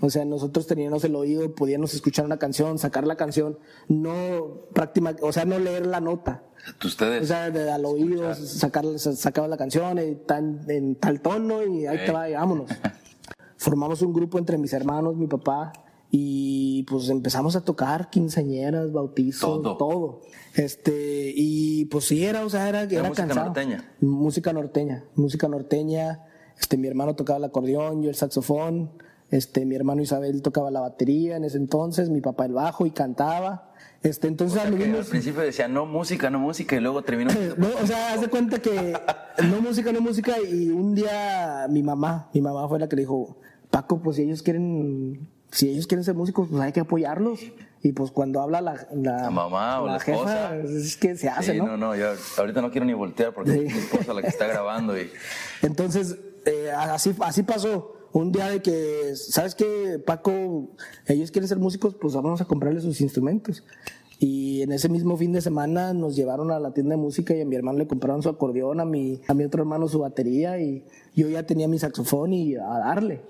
O 0.00 0.10
sea, 0.10 0.24
nosotros 0.24 0.68
teníamos 0.68 1.02
el 1.02 1.16
oído, 1.16 1.52
podíamos 1.52 1.92
escuchar 1.92 2.24
una 2.24 2.38
canción, 2.38 2.78
sacar 2.78 3.04
la 3.04 3.16
canción, 3.16 3.58
no 3.88 4.68
prácticamente, 4.72 5.24
o 5.24 5.32
sea, 5.32 5.44
no 5.44 5.58
leer 5.58 5.86
la 5.86 6.00
nota. 6.00 6.44
Ustedes. 6.84 7.24
O 7.24 7.26
sea, 7.26 7.50
de, 7.50 7.68
al 7.68 7.84
oído, 7.84 8.32
sacar, 8.34 8.84
sacaba 8.98 9.48
la 9.48 9.56
canción 9.56 9.98
en, 9.98 10.20
en 10.68 10.94
tal 10.94 11.20
tono 11.20 11.64
y 11.64 11.86
ahí 11.86 11.98
te 12.06 12.12
va, 12.12 12.30
y 12.30 12.34
vámonos. 12.34 12.70
formamos 13.56 14.02
un 14.02 14.12
grupo 14.12 14.38
entre 14.38 14.58
mis 14.58 14.72
hermanos, 14.72 15.16
mi 15.16 15.26
papá, 15.26 15.72
y 16.10 16.84
pues 16.84 17.08
empezamos 17.08 17.56
a 17.56 17.62
tocar 17.62 18.10
quinceañeras, 18.10 18.92
bautizos, 18.92 19.62
todo. 19.62 20.22
Este, 20.54 21.32
y 21.34 21.86
pues 21.86 22.06
sí, 22.06 22.24
era, 22.24 22.44
o 22.44 22.50
sea, 22.50 22.68
era, 22.68 22.82
era, 22.82 23.08
música 23.08 23.26
norteña. 23.26 23.84
Música 24.00 24.52
norteña, 24.52 25.04
música 25.14 25.48
norteña. 25.48 26.24
Este, 26.58 26.76
mi 26.78 26.88
hermano 26.88 27.14
tocaba 27.14 27.38
el 27.38 27.44
acordeón, 27.44 28.02
yo 28.02 28.08
el 28.08 28.14
saxofón. 28.14 28.90
Este, 29.30 29.66
mi 29.66 29.74
hermano 29.74 30.02
Isabel 30.02 30.40
tocaba 30.40 30.70
la 30.70 30.80
batería 30.80 31.36
en 31.36 31.44
ese 31.44 31.56
entonces, 31.56 32.10
mi 32.10 32.20
papá 32.20 32.46
el 32.46 32.52
bajo 32.52 32.86
y 32.86 32.92
cantaba. 32.92 33.72
Este, 34.02 34.28
entonces 34.28 34.60
al 34.60 34.72
principio 34.72 35.40
decía 35.40 35.66
no 35.66 35.84
música, 35.84 36.30
no 36.30 36.38
música 36.38 36.76
y 36.76 36.80
luego 36.80 37.02
terminó. 37.02 37.32
no, 37.56 37.66
o 37.82 37.86
sea, 37.86 38.14
haz 38.14 38.20
de 38.20 38.28
cuenta 38.28 38.60
que 38.60 38.96
no 39.50 39.60
música, 39.60 39.92
no 39.92 40.00
música 40.00 40.36
y 40.40 40.68
un 40.68 40.94
día 40.94 41.66
mi 41.68 41.82
mamá, 41.82 42.30
mi 42.32 42.40
mamá 42.40 42.68
fue 42.68 42.78
la 42.78 42.88
que 42.88 42.96
le 42.96 43.02
dijo, 43.02 43.36
Paco, 43.70 44.00
pues 44.00 44.16
si 44.16 44.22
ellos 44.22 44.42
quieren 44.42 45.28
si 45.50 45.70
ellos 45.70 45.86
quieren 45.86 46.04
ser 46.04 46.14
músicos, 46.14 46.48
pues 46.50 46.62
hay 46.62 46.72
que 46.72 46.80
apoyarlos. 46.80 47.40
Y 47.82 47.92
pues 47.92 48.10
cuando 48.10 48.40
habla 48.40 48.60
la, 48.60 48.88
la, 48.94 49.30
mamá 49.30 49.80
o 49.80 49.86
la, 49.86 49.96
esposa, 49.98 50.56
es 50.56 50.96
que 50.96 51.16
se 51.16 51.28
hace, 51.28 51.54
¿no? 51.54 51.66
No, 51.66 51.76
no, 51.76 51.94
yo 51.94 52.08
ahorita 52.36 52.60
no 52.60 52.70
quiero 52.70 52.84
ni 52.84 52.94
voltear 52.94 53.32
porque 53.32 53.52
es 53.52 53.74
mi 53.74 53.78
esposa 53.78 54.12
la 54.12 54.22
que 54.22 54.28
está 54.28 54.46
grabando. 54.48 54.98
Y... 54.98 55.08
Entonces, 55.62 56.18
eh, 56.46 56.70
así, 56.72 57.14
así 57.20 57.42
pasó. 57.42 57.92
Un 58.12 58.32
día 58.32 58.48
de 58.48 58.62
que, 58.62 59.12
¿sabes 59.14 59.54
qué, 59.54 60.00
Paco? 60.04 60.70
Ellos 61.06 61.30
quieren 61.30 61.48
ser 61.48 61.58
músicos, 61.58 61.94
pues 61.94 62.14
vamos 62.14 62.40
a 62.40 62.46
comprarles 62.46 62.82
sus 62.82 63.00
instrumentos. 63.00 63.62
Y 64.18 64.62
en 64.62 64.72
ese 64.72 64.88
mismo 64.88 65.16
fin 65.16 65.32
de 65.32 65.42
semana 65.42 65.92
nos 65.92 66.16
llevaron 66.16 66.50
a 66.50 66.58
la 66.58 66.72
tienda 66.72 66.94
de 66.94 67.00
música 67.00 67.34
y 67.34 67.42
a 67.42 67.44
mi 67.44 67.54
hermano 67.54 67.78
le 67.78 67.86
compraron 67.86 68.22
su 68.22 68.30
acordeón, 68.30 68.80
a 68.80 68.86
mi, 68.86 69.20
a 69.28 69.34
mi 69.34 69.44
otro 69.44 69.62
hermano 69.62 69.88
su 69.88 69.98
batería 69.98 70.58
y 70.58 70.84
yo 71.14 71.28
ya 71.28 71.44
tenía 71.44 71.68
mi 71.68 71.78
saxofón 71.78 72.32
y 72.32 72.56
a 72.56 72.78
darle. 72.78 73.20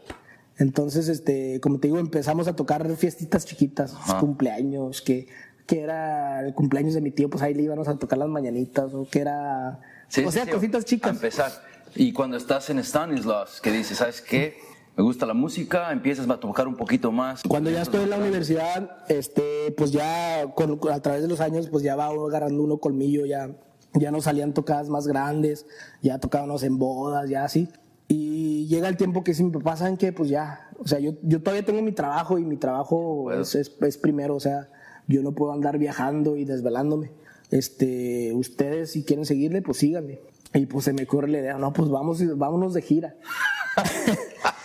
Entonces, 0.59 1.09
este, 1.09 1.61
como 1.61 1.79
te 1.79 1.89
digo, 1.89 1.99
empezamos 1.99 2.49
a 2.49 2.57
tocar 2.57 2.89
fiestitas 2.97 3.45
chiquitas, 3.45 3.95
cumpleaños, 4.19 5.03
que, 5.03 5.29
que 5.67 5.81
era 5.81 6.41
el 6.41 6.55
cumpleaños 6.55 6.95
de 6.95 7.03
mi 7.03 7.11
tío, 7.11 7.29
pues 7.29 7.43
ahí 7.43 7.53
le 7.53 7.63
íbamos 7.63 7.89
a 7.89 7.99
tocar 7.99 8.19
las 8.19 8.29
mañanitas, 8.29 8.95
o 8.95 9.07
que 9.09 9.21
era, 9.21 9.81
o 10.27 10.31
sea, 10.31 10.51
cositas 10.51 10.85
chicas. 10.85 11.11
A 11.11 11.15
empezar. 11.15 11.53
Y 11.95 12.13
cuando 12.13 12.37
estás 12.37 12.71
en 12.71 12.83
Stanislaus, 12.83 13.61
que 13.61 13.71
dices, 13.71 13.99
¿sabes 13.99 14.21
qué? 14.21 14.57
Me 14.97 15.03
gusta 15.03 15.27
la 15.27 15.35
música, 15.35 15.93
empiezas 15.93 16.29
a 16.29 16.41
tocar 16.41 16.67
un 16.67 16.77
poquito 16.77 17.13
más. 17.13 17.43
Cuando 17.43 17.71
ya 17.71 17.83
estoy 17.83 18.05
en 18.05 18.11
la 18.11 18.17
universidad, 18.17 19.05
este, 19.09 19.75
pues 19.77 19.93
ya 19.93 20.47
con, 20.55 20.81
a 20.91 21.01
través 21.01 21.21
de 21.21 21.29
los 21.29 21.41
años, 21.41 21.69
pues 21.69 21.83
ya 21.85 21.97
va 21.97 22.07
agarrando 22.07 22.63
uno 22.63 22.79
colmillo, 22.79 23.27
ya, 23.27 23.51
ya 23.93 24.11
nos 24.11 24.25
salían 24.25 24.55
tocadas 24.55 24.89
más 24.89 25.07
grandes, 25.07 25.67
ya 26.01 26.19
tocábamos 26.19 26.63
en 26.63 26.79
bodas, 26.79 27.29
ya 27.29 27.45
así. 27.45 27.69
Y 28.09 28.67
llega 28.69 28.89
el 28.89 28.97
tiempo 28.97 29.25
que 29.25 29.35
si 29.35 29.43
mi 29.43 29.51
papá, 29.51 29.77
¿saben 29.77 29.97
que 29.97 30.13
Pues 30.13 30.29
ya, 30.29 30.71
o 30.79 30.87
sea, 30.87 30.99
yo, 30.99 31.15
yo 31.23 31.43
todavía 31.43 31.65
tengo 31.65 31.83
mi 31.83 31.93
trabajo 31.93 32.39
y 32.39 32.45
mi 32.45 32.57
trabajo 32.57 33.33
es, 33.33 33.55
es, 33.55 33.99
primero, 33.99 34.37
o 34.37 34.41
sea, 34.41 34.69
yo 35.09 35.23
no 35.23 35.33
puedo 35.33 35.53
andar 35.53 35.79
viajando 35.79 36.37
y 36.37 36.45
desvelándome. 36.45 37.11
Este, 37.51 38.33
ustedes 38.35 38.93
si 38.93 39.05
quieren 39.05 39.25
seguirle, 39.25 39.63
pues 39.63 39.79
síganme. 39.79 40.21
Y 40.55 40.67
pues 40.67 40.85
se 40.85 40.93
me 40.93 41.03
ocurre 41.03 41.29
la 41.29 41.39
idea, 41.39 41.59
no, 41.59 41.73
pues 41.73 41.91
vamos, 41.91 42.23
vámonos 42.39 42.75
de 42.75 42.83
gira. 42.83 43.17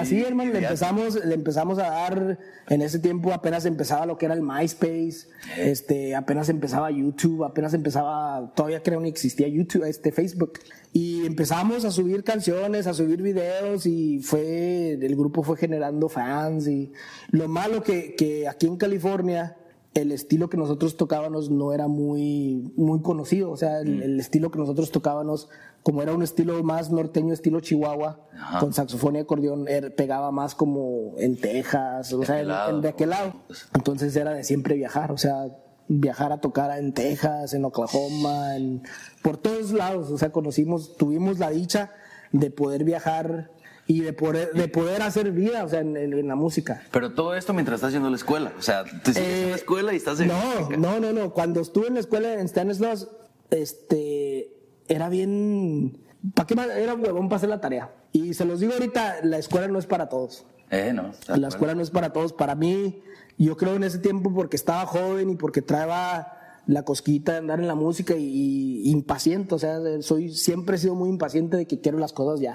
así, 0.00 0.22
hermano, 0.22 0.52
le 0.52 0.58
empezamos, 0.60 1.24
le 1.24 1.34
empezamos 1.34 1.78
a 1.78 1.90
dar, 1.90 2.38
en 2.68 2.82
ese 2.82 2.98
tiempo 2.98 3.32
apenas 3.32 3.64
empezaba 3.66 4.06
lo 4.06 4.18
que 4.18 4.26
era 4.26 4.34
el 4.34 4.42
MySpace, 4.42 5.28
este, 5.58 6.14
apenas 6.14 6.48
empezaba 6.48 6.90
YouTube, 6.90 7.44
apenas 7.44 7.74
empezaba, 7.74 8.52
todavía 8.54 8.82
creo 8.82 9.00
ni 9.00 9.08
existía 9.08 9.48
YouTube, 9.48 9.84
este, 9.84 10.12
Facebook. 10.12 10.60
Y 10.92 11.24
empezamos 11.24 11.84
a 11.84 11.90
subir 11.92 12.24
canciones, 12.24 12.86
a 12.86 12.94
subir 12.94 13.22
videos 13.22 13.86
y 13.86 14.20
fue, 14.20 14.92
el 14.92 15.16
grupo 15.16 15.42
fue 15.42 15.56
generando 15.56 16.08
fans 16.08 16.66
y 16.66 16.92
lo 17.30 17.46
malo 17.46 17.82
que, 17.82 18.16
que 18.16 18.48
aquí 18.48 18.66
en 18.66 18.76
California 18.76 19.56
el 19.94 20.12
estilo 20.12 20.48
que 20.48 20.56
nosotros 20.56 20.96
tocábamos 20.96 21.50
no 21.50 21.72
era 21.72 21.88
muy, 21.88 22.72
muy 22.76 23.00
conocido, 23.00 23.50
o 23.50 23.56
sea, 23.56 23.80
el, 23.80 24.16
mm. 24.16 24.20
estilo 24.20 24.50
que 24.50 24.58
nosotros 24.58 24.90
tocábamos, 24.92 25.48
como 25.82 26.02
era 26.02 26.14
un 26.14 26.22
estilo 26.22 26.62
más 26.62 26.90
norteño, 26.90 27.32
estilo 27.32 27.60
Chihuahua, 27.60 28.20
con 28.60 28.72
saxofón 28.72 29.16
y 29.16 29.18
acordeón, 29.18 29.66
er, 29.66 29.94
pegaba 29.94 30.30
más 30.30 30.54
como 30.54 31.14
en 31.18 31.36
Texas, 31.36 32.12
o 32.12 32.24
sea, 32.24 32.72
de 32.72 32.88
aquel 32.88 33.10
lado. 33.10 33.34
Entonces 33.74 34.14
era 34.14 34.32
de 34.32 34.44
siempre 34.44 34.76
viajar, 34.76 35.10
o 35.10 35.18
sea, 35.18 35.46
viajar 35.88 36.30
a 36.32 36.40
tocar 36.40 36.78
en 36.78 36.92
Texas, 36.92 37.52
en 37.52 37.64
Oklahoma, 37.64 38.56
en, 38.56 38.82
por 39.22 39.38
todos 39.38 39.72
lados, 39.72 40.10
o 40.10 40.18
sea, 40.18 40.30
conocimos, 40.30 40.96
tuvimos 40.96 41.40
la 41.40 41.50
dicha 41.50 41.90
de 42.30 42.52
poder 42.52 42.84
viajar 42.84 43.50
y 43.90 44.02
de 44.02 44.12
poder, 44.12 44.52
de 44.52 44.68
poder 44.68 45.02
hacer 45.02 45.32
vida, 45.32 45.64
o 45.64 45.68
sea, 45.68 45.80
en, 45.80 46.28
la 46.28 46.36
música. 46.36 46.80
Pero 46.92 47.12
todo 47.12 47.34
esto 47.34 47.52
mientras 47.52 47.78
estás 47.78 47.88
haciendo 47.88 48.08
la 48.08 48.14
escuela, 48.14 48.52
o 48.56 48.62
sea, 48.62 48.84
tú 48.84 49.12
sigues 49.12 49.16
en 49.16 49.48
la 49.48 49.56
eh, 49.56 49.58
escuela 49.58 49.92
y 49.92 49.96
estás 49.96 50.20
en 50.20 50.28
No, 50.28 50.70
no, 50.78 51.00
no, 51.00 51.12
no, 51.12 51.32
cuando 51.32 51.60
estuve 51.60 51.88
en 51.88 51.94
la 51.94 52.00
escuela 52.00 52.34
en 52.34 52.46
Stanislaus, 52.46 53.08
este, 53.50 54.52
era 54.86 55.08
bien, 55.08 55.98
¿para 56.34 56.46
qué 56.46 56.54
más? 56.54 56.68
Era 56.68 56.94
huevón 56.94 57.28
para 57.28 57.38
hacer 57.38 57.48
la 57.48 57.60
tarea. 57.60 57.90
Y 58.12 58.34
se 58.34 58.44
los 58.44 58.60
digo 58.60 58.74
ahorita, 58.74 59.24
la 59.24 59.38
escuela 59.38 59.66
no 59.66 59.80
es 59.80 59.86
para 59.86 60.08
todos. 60.08 60.46
Eh, 60.70 60.92
no. 60.94 61.10
La 61.26 61.48
escuela 61.48 61.74
no 61.74 61.82
es 61.82 61.90
para 61.90 62.12
todos. 62.12 62.32
Para 62.32 62.54
mí, 62.54 63.02
yo 63.38 63.56
creo 63.56 63.74
en 63.74 63.82
ese 63.82 63.98
tiempo 63.98 64.32
porque 64.32 64.54
estaba 64.54 64.86
joven 64.86 65.30
y 65.30 65.34
porque 65.34 65.62
traeba 65.62 66.60
la 66.68 66.84
cosquita 66.84 67.32
de 67.32 67.38
andar 67.38 67.58
en 67.58 67.66
la 67.66 67.74
música 67.74 68.14
y, 68.14 68.22
y, 68.22 68.90
impaciente, 68.92 69.52
o 69.52 69.58
sea, 69.58 69.80
soy 70.00 70.28
siempre 70.28 70.76
he 70.76 70.78
sido 70.78 70.94
muy 70.94 71.08
impaciente 71.08 71.56
de 71.56 71.66
que 71.66 71.80
quiero 71.80 71.98
las 71.98 72.12
cosas 72.12 72.38
ya. 72.38 72.54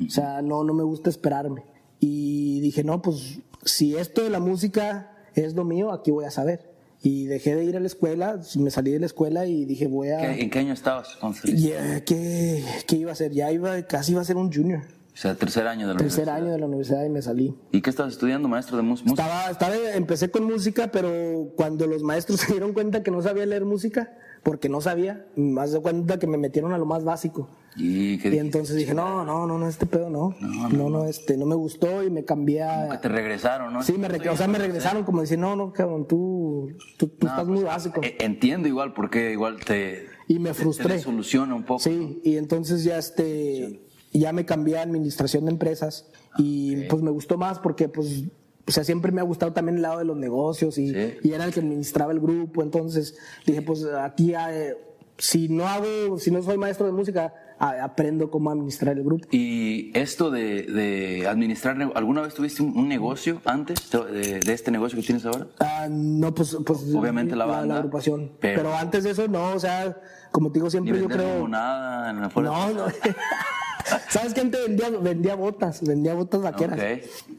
O 0.00 0.10
sea, 0.10 0.42
no, 0.42 0.64
no 0.64 0.74
me 0.74 0.82
gusta 0.82 1.10
esperarme. 1.10 1.64
Y 2.00 2.60
dije, 2.60 2.84
no, 2.84 3.02
pues 3.02 3.40
si 3.64 3.96
esto 3.96 4.22
de 4.22 4.30
la 4.30 4.40
música 4.40 5.12
es 5.34 5.54
lo 5.54 5.64
mío, 5.64 5.92
aquí 5.92 6.10
voy 6.10 6.24
a 6.24 6.30
saber. 6.30 6.72
Y 7.02 7.26
dejé 7.26 7.54
de 7.54 7.64
ir 7.64 7.76
a 7.76 7.80
la 7.80 7.86
escuela, 7.86 8.40
me 8.56 8.70
salí 8.70 8.90
de 8.90 8.98
la 8.98 9.06
escuela 9.06 9.46
y 9.46 9.66
dije, 9.66 9.86
voy 9.86 10.08
a... 10.08 10.36
¿En 10.36 10.48
qué 10.48 10.60
año 10.60 10.72
estabas? 10.72 11.18
¿qué, 12.06 12.64
¿Qué 12.86 12.96
iba 12.96 13.12
a 13.12 13.14
ser? 13.14 13.32
Ya 13.32 13.52
iba, 13.52 13.82
casi 13.82 14.12
iba 14.12 14.22
a 14.22 14.24
ser 14.24 14.36
un 14.36 14.50
junior. 14.50 14.82
O 15.12 15.16
sea, 15.16 15.36
tercer 15.36 15.66
año 15.68 15.86
de 15.86 15.94
la 15.94 15.98
tercer 15.98 16.24
universidad. 16.24 16.42
año 16.42 16.52
de 16.52 16.58
la 16.58 16.66
universidad 16.66 17.04
y 17.04 17.08
me 17.08 17.22
salí. 17.22 17.54
¿Y 17.70 17.82
qué 17.82 17.90
estabas 17.90 18.14
estudiando, 18.14 18.48
maestro 18.48 18.76
de 18.76 18.82
música? 18.82 19.10
Estaba, 19.10 19.50
estaba, 19.50 19.74
empecé 19.94 20.30
con 20.30 20.44
música, 20.44 20.90
pero 20.90 21.52
cuando 21.56 21.86
los 21.86 22.02
maestros 22.02 22.40
se 22.46 22.52
dieron 22.52 22.72
cuenta 22.72 23.02
que 23.02 23.12
no 23.12 23.22
sabía 23.22 23.46
leer 23.46 23.64
música, 23.64 24.12
porque 24.44 24.68
no 24.68 24.80
sabía, 24.82 25.26
más 25.36 25.72
de 25.72 25.80
cuenta 25.80 26.18
que 26.18 26.26
me 26.26 26.36
metieron 26.36 26.72
a 26.72 26.78
lo 26.78 26.84
más 26.84 27.02
básico. 27.02 27.48
Y, 27.76 28.20
entonces 28.36 28.76
dije, 28.76 28.94
no, 28.94 29.24
no, 29.24 29.46
no, 29.46 29.58
no, 29.58 29.68
este 29.68 29.86
pedo 29.86 30.10
no. 30.10 30.36
No, 30.40 30.90
no, 30.90 31.06
este, 31.06 31.36
no 31.36 31.46
me 31.46 31.56
gustó 31.56 32.04
y 32.04 32.10
me 32.10 32.24
cambié 32.24 32.62
a... 32.62 32.90
que 32.90 32.98
te 32.98 33.08
regresaron, 33.08 33.72
¿no? 33.72 33.82
Sí, 33.82 33.94
me 33.94 34.06
o 34.06 34.36
sea, 34.36 34.46
me 34.46 34.58
regresaron 34.58 35.02
como 35.02 35.22
decir, 35.22 35.38
no, 35.38 35.56
no, 35.56 35.72
cabrón, 35.72 36.06
tú, 36.06 36.70
tú, 36.98 37.10
estás 37.20 37.46
muy 37.46 37.56
pues, 37.56 37.66
básico. 37.66 38.00
E, 38.04 38.18
entiendo 38.20 38.68
igual 38.68 38.92
porque 38.92 39.32
igual 39.32 39.58
te... 39.64 40.06
Y 40.28 40.38
me 40.38 40.52
frustré. 40.52 40.96
Te, 40.96 41.00
soluciona 41.00 41.54
un 41.54 41.64
poco. 41.64 41.80
Sí, 41.80 42.20
y 42.22 42.36
entonces 42.36 42.84
ya 42.84 42.98
este... 42.98 43.80
Ya 44.12 44.32
me 44.32 44.44
cambié 44.44 44.78
a 44.78 44.82
administración 44.82 45.46
de 45.46 45.50
empresas 45.50 46.08
y 46.38 46.84
pues 46.84 47.02
me 47.02 47.10
gustó 47.10 47.36
más 47.36 47.58
porque 47.58 47.88
pues 47.88 48.24
o 48.66 48.70
sea, 48.70 48.84
siempre 48.84 49.12
me 49.12 49.20
ha 49.20 49.24
gustado 49.24 49.52
también 49.52 49.76
el 49.76 49.82
lado 49.82 49.98
de 49.98 50.04
los 50.04 50.16
negocios 50.16 50.78
y, 50.78 50.94
y 51.22 51.32
era 51.32 51.44
el 51.44 51.52
que 51.52 51.60
administraba 51.60 52.12
el 52.12 52.20
grupo. 52.20 52.62
Entonces 52.62 53.16
dije, 53.46 53.62
pues 53.62 53.84
aquí, 53.84 54.32
eh, 54.34 54.76
si 55.18 55.48
no 55.48 55.66
hago, 55.66 56.18
si 56.18 56.30
no 56.30 56.42
soy 56.42 56.56
maestro 56.56 56.86
de 56.86 56.92
música, 56.92 57.34
aprendo 57.58 58.30
cómo 58.30 58.50
administrar 58.50 58.96
el 58.96 59.04
grupo. 59.04 59.28
¿Y 59.30 59.96
esto 59.96 60.30
de, 60.30 60.62
de 60.62 61.26
administrar, 61.28 61.76
alguna 61.94 62.22
vez 62.22 62.34
tuviste 62.34 62.62
un, 62.62 62.88
negocio 62.88 63.40
antes 63.44 63.90
de, 63.90 64.40
de, 64.40 64.52
este 64.52 64.70
negocio 64.70 64.98
que 64.98 65.04
tienes 65.04 65.24
ahora? 65.26 65.46
Ah, 65.60 65.86
no, 65.90 66.34
pues, 66.34 66.56
pues 66.64 66.80
obviamente 66.94 67.36
la 67.36 67.46
banda. 67.46 67.74
La, 67.74 67.80
agrupación. 67.80 68.32
Pero, 68.40 68.74
antes 68.74 69.04
de 69.04 69.10
eso, 69.10 69.28
no, 69.28 69.52
o 69.52 69.60
sea, 69.60 69.96
como 70.32 70.50
te 70.50 70.58
digo 70.58 70.70
siempre, 70.70 70.98
yo 70.98 71.08
creo. 71.08 71.46
nada 71.48 72.10
en 72.10 72.20
la 72.20 72.28
No, 72.28 72.72
no. 72.72 72.84
¿Sabes 74.08 74.34
qué? 74.34 74.40
Antes 74.40 74.60
vendía, 74.66 74.90
vendía 74.90 75.34
botas, 75.34 75.82
vendía 75.82 76.14
botas 76.14 76.42
vaqueras. 76.42 76.80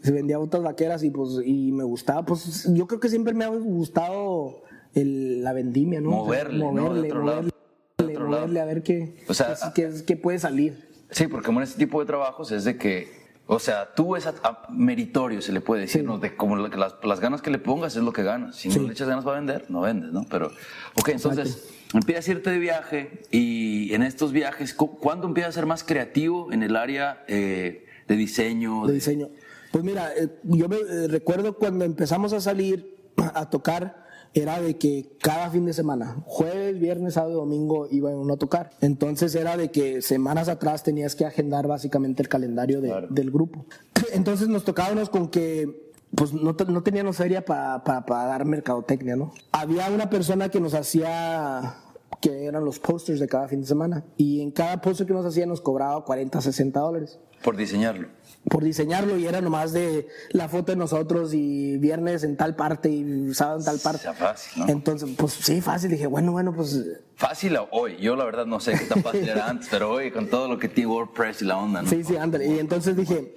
Se 0.04 0.12
vendía 0.12 0.38
botas 0.38 0.62
vaqueras 0.62 1.04
y 1.04 1.10
pues 1.10 1.40
y 1.44 1.72
me 1.72 1.84
gustaba, 1.84 2.24
pues 2.24 2.68
yo 2.74 2.88
creo 2.88 3.00
que 3.00 3.10
siempre 3.10 3.34
me 3.34 3.46
ha 3.46 3.50
gustado 3.50 4.64
el, 4.94 5.44
la 5.44 5.54
vendimia, 5.54 6.02
¿no? 6.02 6.12
Moverle, 6.12 6.64
moverle, 6.64 7.10
¿no? 7.10 7.22
moverle, 7.22 8.20
moverle 8.20 8.60
a 8.60 8.66
ver 8.66 8.84
qué, 8.84 9.16
o 9.28 9.34
sea, 9.34 9.56
qué, 9.74 10.18
puede 10.18 10.40
salir. 10.40 10.88
Sí, 11.12 11.28
porque 11.28 11.52
en 11.52 11.62
este 11.62 11.78
tipo 11.78 12.00
de 12.00 12.06
trabajos 12.06 12.52
es 12.52 12.64
de 12.64 12.78
que 12.78 13.26
o 13.48 13.60
sea, 13.60 13.94
tú 13.94 14.16
es 14.16 14.28
meritorio, 14.70 15.40
se 15.40 15.52
le 15.52 15.62
puede 15.62 15.82
decir, 15.82 16.04
¿no? 16.04 16.18
De 16.18 16.36
como 16.36 16.56
las, 16.56 16.96
las, 17.04 17.20
ganas 17.20 17.44
que 17.44 17.52
le 17.52 17.60
pongas 17.60 17.96
es 17.96 18.02
lo 18.02 18.12
que 18.12 18.24
ganas. 18.24 18.56
Si 18.56 18.70
no 18.70 18.88
le 18.88 18.94
echas 18.94 19.08
ganas 19.08 19.24
para 19.24 19.38
vender, 19.38 19.66
no 19.70 19.82
vendes, 19.82 20.12
¿no? 20.12 20.26
Pero, 20.30 20.48
ok, 20.96 21.10
entonces, 21.10 21.70
empiezas 21.94 22.28
a 22.28 22.32
irte 22.32 22.50
de 22.50 22.60
viaje 22.60 23.22
y 23.32 23.94
en 23.94 24.04
estos 24.04 24.32
viajes, 24.32 24.74
¿cuándo 24.74 25.28
empiezas 25.28 25.50
a 25.50 25.60
ser 25.60 25.66
más 25.66 25.84
creativo 25.84 26.52
en 26.52 26.64
el 26.64 26.76
área 26.76 27.24
eh, 27.28 27.86
de 28.08 28.16
diseño? 28.16 28.86
De, 28.88 28.94
diseño. 28.94 29.30
Pues 29.72 29.84
mira, 29.84 30.12
eh, 30.16 30.30
yo 30.44 30.68
me 30.70 30.78
eh, 30.78 31.08
recuerdo 31.08 31.58
cuando 31.58 31.86
empezamos 31.86 32.34
a 32.34 32.42
salir 32.42 32.96
a 33.18 33.50
tocar, 33.50 34.06
era 34.34 34.62
de 34.62 34.78
que 34.78 35.12
cada 35.22 35.50
fin 35.50 35.66
de 35.66 35.72
semana, 35.72 36.18
jueves, 36.26 36.78
viernes, 36.78 37.14
sábado, 37.14 37.36
domingo, 37.36 37.88
iba 37.90 38.10
uno 38.10 38.34
a 38.34 38.38
tocar. 38.38 38.72
Entonces 38.82 39.34
era 39.34 39.56
de 39.56 39.72
que 39.72 40.02
semanas 40.02 40.50
atrás 40.50 40.84
tenías 40.84 41.16
que 41.16 41.26
agendar 41.26 41.68
básicamente 41.68 42.22
el 42.22 42.28
calendario 42.28 42.82
de- 42.82 43.08
del 43.10 43.32
grupo. 43.32 43.66
Entonces 44.14 44.50
nos 44.50 44.66
tocábamos 44.66 45.10
con 45.10 45.30
que 45.30 45.85
pues 46.16 46.34
no, 46.34 46.56
no 46.68 46.84
teníamos 46.84 47.18
feria 47.18 47.44
para 47.44 47.84
pagar 47.84 48.46
mercadotecnia, 48.46 49.16
¿no? 49.16 49.34
Había 49.52 49.90
una 49.90 50.10
persona 50.10 50.50
que 50.50 50.60
nos 50.60 50.74
hacía 50.74 51.76
que 52.22 52.46
eran 52.46 52.64
los 52.64 52.80
posters 52.80 53.20
de 53.20 53.28
cada 53.28 53.48
fin 53.48 53.62
de 53.62 53.68
semana 53.68 54.04
y 54.18 54.42
en 54.42 54.52
cada 54.52 54.82
póster 54.82 55.06
que 55.06 55.14
nos 55.14 55.26
hacía 55.26 55.46
nos 55.46 55.62
cobraba 55.62 56.04
40, 56.06 56.40
60 56.42 56.80
dólares 56.80 57.20
Por 57.44 57.58
diseñarlo. 57.58 58.08
por 58.50 58.64
diseñarlo 58.64 59.18
y 59.18 59.28
era 59.28 59.42
nomás 59.42 59.74
de 59.74 60.08
la 60.32 60.48
foto 60.48 60.72
de 60.72 60.78
nosotros 60.78 61.34
y 61.34 61.78
viernes 61.78 62.24
en 62.24 62.38
tal 62.38 62.56
parte 62.56 62.90
y 62.90 63.34
sábado 63.34 63.60
en 63.60 63.66
tal 63.66 63.80
parte. 63.80 64.04
Sea 64.04 64.14
fácil, 64.14 64.64
¿no? 64.64 64.70
Entonces, 64.72 65.10
pues 65.18 65.34
sí, 65.34 65.62
fácil. 65.62 65.92
Dije, 65.92 66.08
bueno, 66.08 66.32
bueno, 66.32 66.54
pues 66.54 66.84
Fácil 67.16 67.58
hoy. 67.72 67.98
Yo 68.00 68.16
la 68.16 68.26
verdad 68.26 68.46
no 68.46 68.60
sé 68.60 68.74
qué 68.74 68.86
tan 68.86 69.04
fácil 69.04 69.28
era 69.28 69.48
antes, 69.50 69.68
pero 69.70 69.92
hoy 69.92 70.12
con 70.12 70.30
todo 70.30 70.48
lo 70.48 70.58
que 70.58 70.70
tiene 70.70 70.92
WordPress 70.92 71.42
y 71.42 71.46
la 71.46 71.58
onda, 71.58 71.82
¿no? 71.82 71.90
sí, 71.90 72.04
sí, 72.04 72.16
ándale. 72.16 72.48
Y 72.48 72.60
entonces 72.60 72.96
dije, 72.96 73.36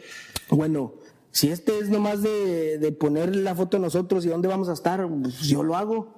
bueno, 0.51 0.95
si 1.31 1.51
este 1.51 1.79
es 1.79 1.89
nomás 1.91 2.23
de, 2.23 2.79
de 2.79 2.93
poner 2.93 3.35
la 3.37 3.55
foto 3.55 3.77
de 3.77 3.83
nosotros 3.83 4.25
y 4.25 4.29
dónde 4.29 4.49
vamos 4.49 4.69
a 4.69 4.73
estar, 4.73 5.07
pues 5.09 5.41
yo 5.41 5.63
lo 5.63 5.77
hago. 5.77 6.09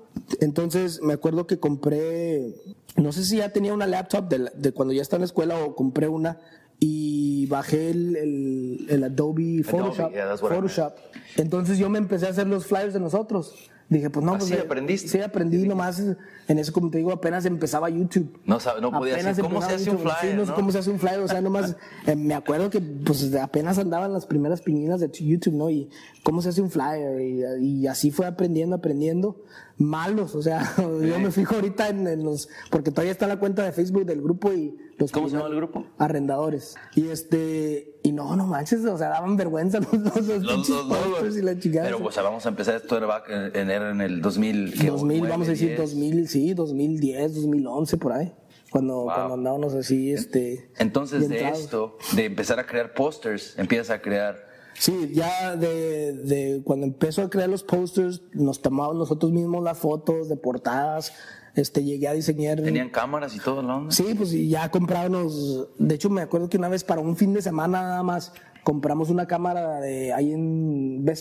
Entonces 0.41 1.01
me 1.03 1.13
acuerdo 1.13 1.47
que 1.47 1.59
compré, 1.61 2.55
no 2.97 3.13
sé 3.13 3.25
si 3.25 3.37
ya 3.37 3.53
tenía 3.53 3.75
una 3.75 3.87
laptop 3.87 4.29
de, 4.29 4.39
la- 4.39 4.51
de 4.55 4.73
cuando 4.73 4.93
ya 4.95 5.03
estaba 5.03 5.19
en 5.19 5.23
la 5.23 5.27
escuela 5.27 5.59
o 5.65 5.75
compré 5.75 6.09
una 6.09 6.39
y 6.81 7.47
bajé 7.47 7.91
el, 7.91 8.17
el, 8.17 8.87
el 8.89 9.05
Adobe 9.05 9.63
Photoshop. 9.63 10.11
yeah, 10.13 10.25
I 10.25 10.29
meant. 10.29 10.41
Photoshop. 10.41 10.95
Entonces 11.37 11.79
yo 11.79 11.89
me 11.91 11.99
empecé 11.99 12.27
a 12.27 12.31
hacer 12.31 12.47
los 12.47 12.67
flyers 12.67 12.95
de 12.95 13.01
nosotros. 13.01 13.55
Dije, 13.91 14.09
pues 14.09 14.25
no, 14.25 14.35
Así 14.35 14.53
pues, 14.53 14.65
aprendiste. 14.65 15.09
Sí, 15.09 15.21
aprendí 15.21 15.67
nomás. 15.67 16.01
En 16.47 16.59
eso, 16.61 16.73
como 16.73 16.91
te 16.93 16.99
digo, 16.99 17.11
apenas 17.11 17.45
empezaba 17.45 17.91
YouTube. 17.91 18.41
No 18.45 18.61
sabe- 18.61 18.81
no 18.81 18.93
podía 18.93 19.15
Apenas 19.15 19.37
decir, 19.37 19.51
¿cómo 19.51 19.61
se 19.67 19.75
hace 19.75 19.91
un 19.91 19.99
flyer, 19.99 20.17
Sí, 20.21 20.37
no 20.37 20.47
sé 20.47 20.53
cómo 20.53 20.71
se 20.71 20.79
hace 20.79 20.91
un 20.91 20.99
flyer. 21.01 21.19
O 21.19 21.27
sea, 21.27 21.41
nomás 21.41 21.75
eh, 22.07 22.15
me 22.15 22.35
acuerdo 22.35 22.71
que 22.71 22.81
pues 22.81 23.35
apenas 23.35 23.79
andaban 23.79 24.13
las 24.13 24.27
primeras 24.27 24.63
piñinas 24.63 25.01
de 25.01 25.11
YouTube, 25.11 25.55
¿no? 25.55 25.71
Y 25.71 25.91
cómo 26.23 26.41
se 26.41 26.51
hace 26.51 26.63
un 26.63 26.71
flyer. 26.71 27.21
Y, 27.21 27.81
y 27.81 27.87
así 27.89 28.13
fue 28.13 28.27
aprendiendo, 28.27 28.77
aprendiendo. 28.77 29.43
Malos, 29.77 30.37
o 30.37 30.43
sea, 30.43 30.73
yo 30.79 31.19
me 31.19 31.33
fijo 31.33 31.57
ahorita 31.57 31.89
en, 31.89 32.07
en 32.07 32.23
los. 32.23 32.49
Porque 32.71 32.93
todavía 32.93 33.11
está 33.13 33.27
la 33.27 33.41
cuenta 33.41 33.65
de 33.65 33.73
Facebook 33.73 34.07
del 34.07 34.23
grupo 34.23 34.53
y 34.53 34.77
los. 35.01 35.11
¿Cómo 35.11 35.29
se 35.29 35.37
llama 35.37 35.49
el 35.49 35.57
grupo? 35.57 35.87
Arrendadores. 35.99 36.77
Y 36.95 37.09
este. 37.09 37.99
Y 38.03 38.13
no, 38.13 38.37
no 38.37 38.47
manches, 38.47 38.85
o 38.85 38.97
sea, 38.97 39.09
daban 39.09 39.37
vergüenza 39.37 39.81
los, 39.93 39.93
los, 39.93 40.43
los 40.43 40.69
posters 40.69 41.37
y 41.37 41.43
la 41.43 41.59
chingada. 41.59 41.87
Pero 41.87 42.01
pues 42.01 42.17
vamos 42.17 42.47
a 42.47 42.49
empezar 42.49 42.77
esto 42.77 42.97
era 42.97 43.07
back 43.07 43.29
en, 43.29 43.71
en, 43.71 44.01
el 44.01 44.23
2000. 44.23 44.75
¿qué? 44.79 44.87
2000, 44.87 45.19
9, 45.19 45.31
vamos 45.33 45.49
a 45.49 45.51
decir 45.51 45.69
10. 45.69 45.81
2000, 45.81 46.29
sí, 46.29 46.55
2010, 46.55 47.35
2011, 47.35 47.97
por 47.97 48.13
ahí. 48.13 48.33
Cuando, 48.71 49.05
cuando 49.05 49.35
andábamos 49.35 49.75
así, 49.75 50.13
este. 50.13 50.71
Entonces 50.79 51.29
de 51.29 51.49
esto, 51.49 51.99
de 52.15 52.27
empezar 52.27 52.61
a 52.61 52.67
crear 52.67 52.95
posters, 52.95 53.59
empiezas 53.59 53.91
a 53.91 54.01
crear. 54.01 54.50
Sí, 54.81 55.11
ya 55.13 55.57
de, 55.57 56.15
de 56.15 56.63
cuando 56.65 56.87
empezó 56.87 57.21
a 57.21 57.29
crear 57.29 57.51
los 57.51 57.63
posters, 57.63 58.23
nos 58.33 58.63
tomábamos 58.63 58.97
nosotros 58.97 59.31
mismos 59.31 59.63
las 59.63 59.77
fotos 59.77 60.31
de 60.31 60.37
portadas. 60.37 61.13
Este, 61.55 61.85
llegué 61.85 62.09
a 62.09 62.15
diseñar. 62.15 62.63
Tenían 62.63 62.89
cámaras 62.89 63.37
y 63.37 63.41
todo, 63.41 63.61
¿no? 63.63 63.91
Sí, 63.91 64.15
pues 64.17 64.33
y 64.33 64.49
ya 64.49 64.71
comprábamos. 64.71 65.69
De 65.79 65.97
hecho, 65.97 66.09
me 66.09 66.23
acuerdo 66.23 66.49
que 66.49 66.57
una 66.57 66.69
vez 66.71 66.83
para 66.83 67.03
un 67.03 67.15
fin 67.15 67.35
de 67.35 67.43
semana 67.43 67.83
nada 67.83 68.03
más 68.03 68.33
compramos 68.65 69.11
una 69.11 69.27
cámara 69.27 69.81
de 69.81 70.15
ahí 70.15 70.33
en 70.33 71.05
Buy. 71.05 71.15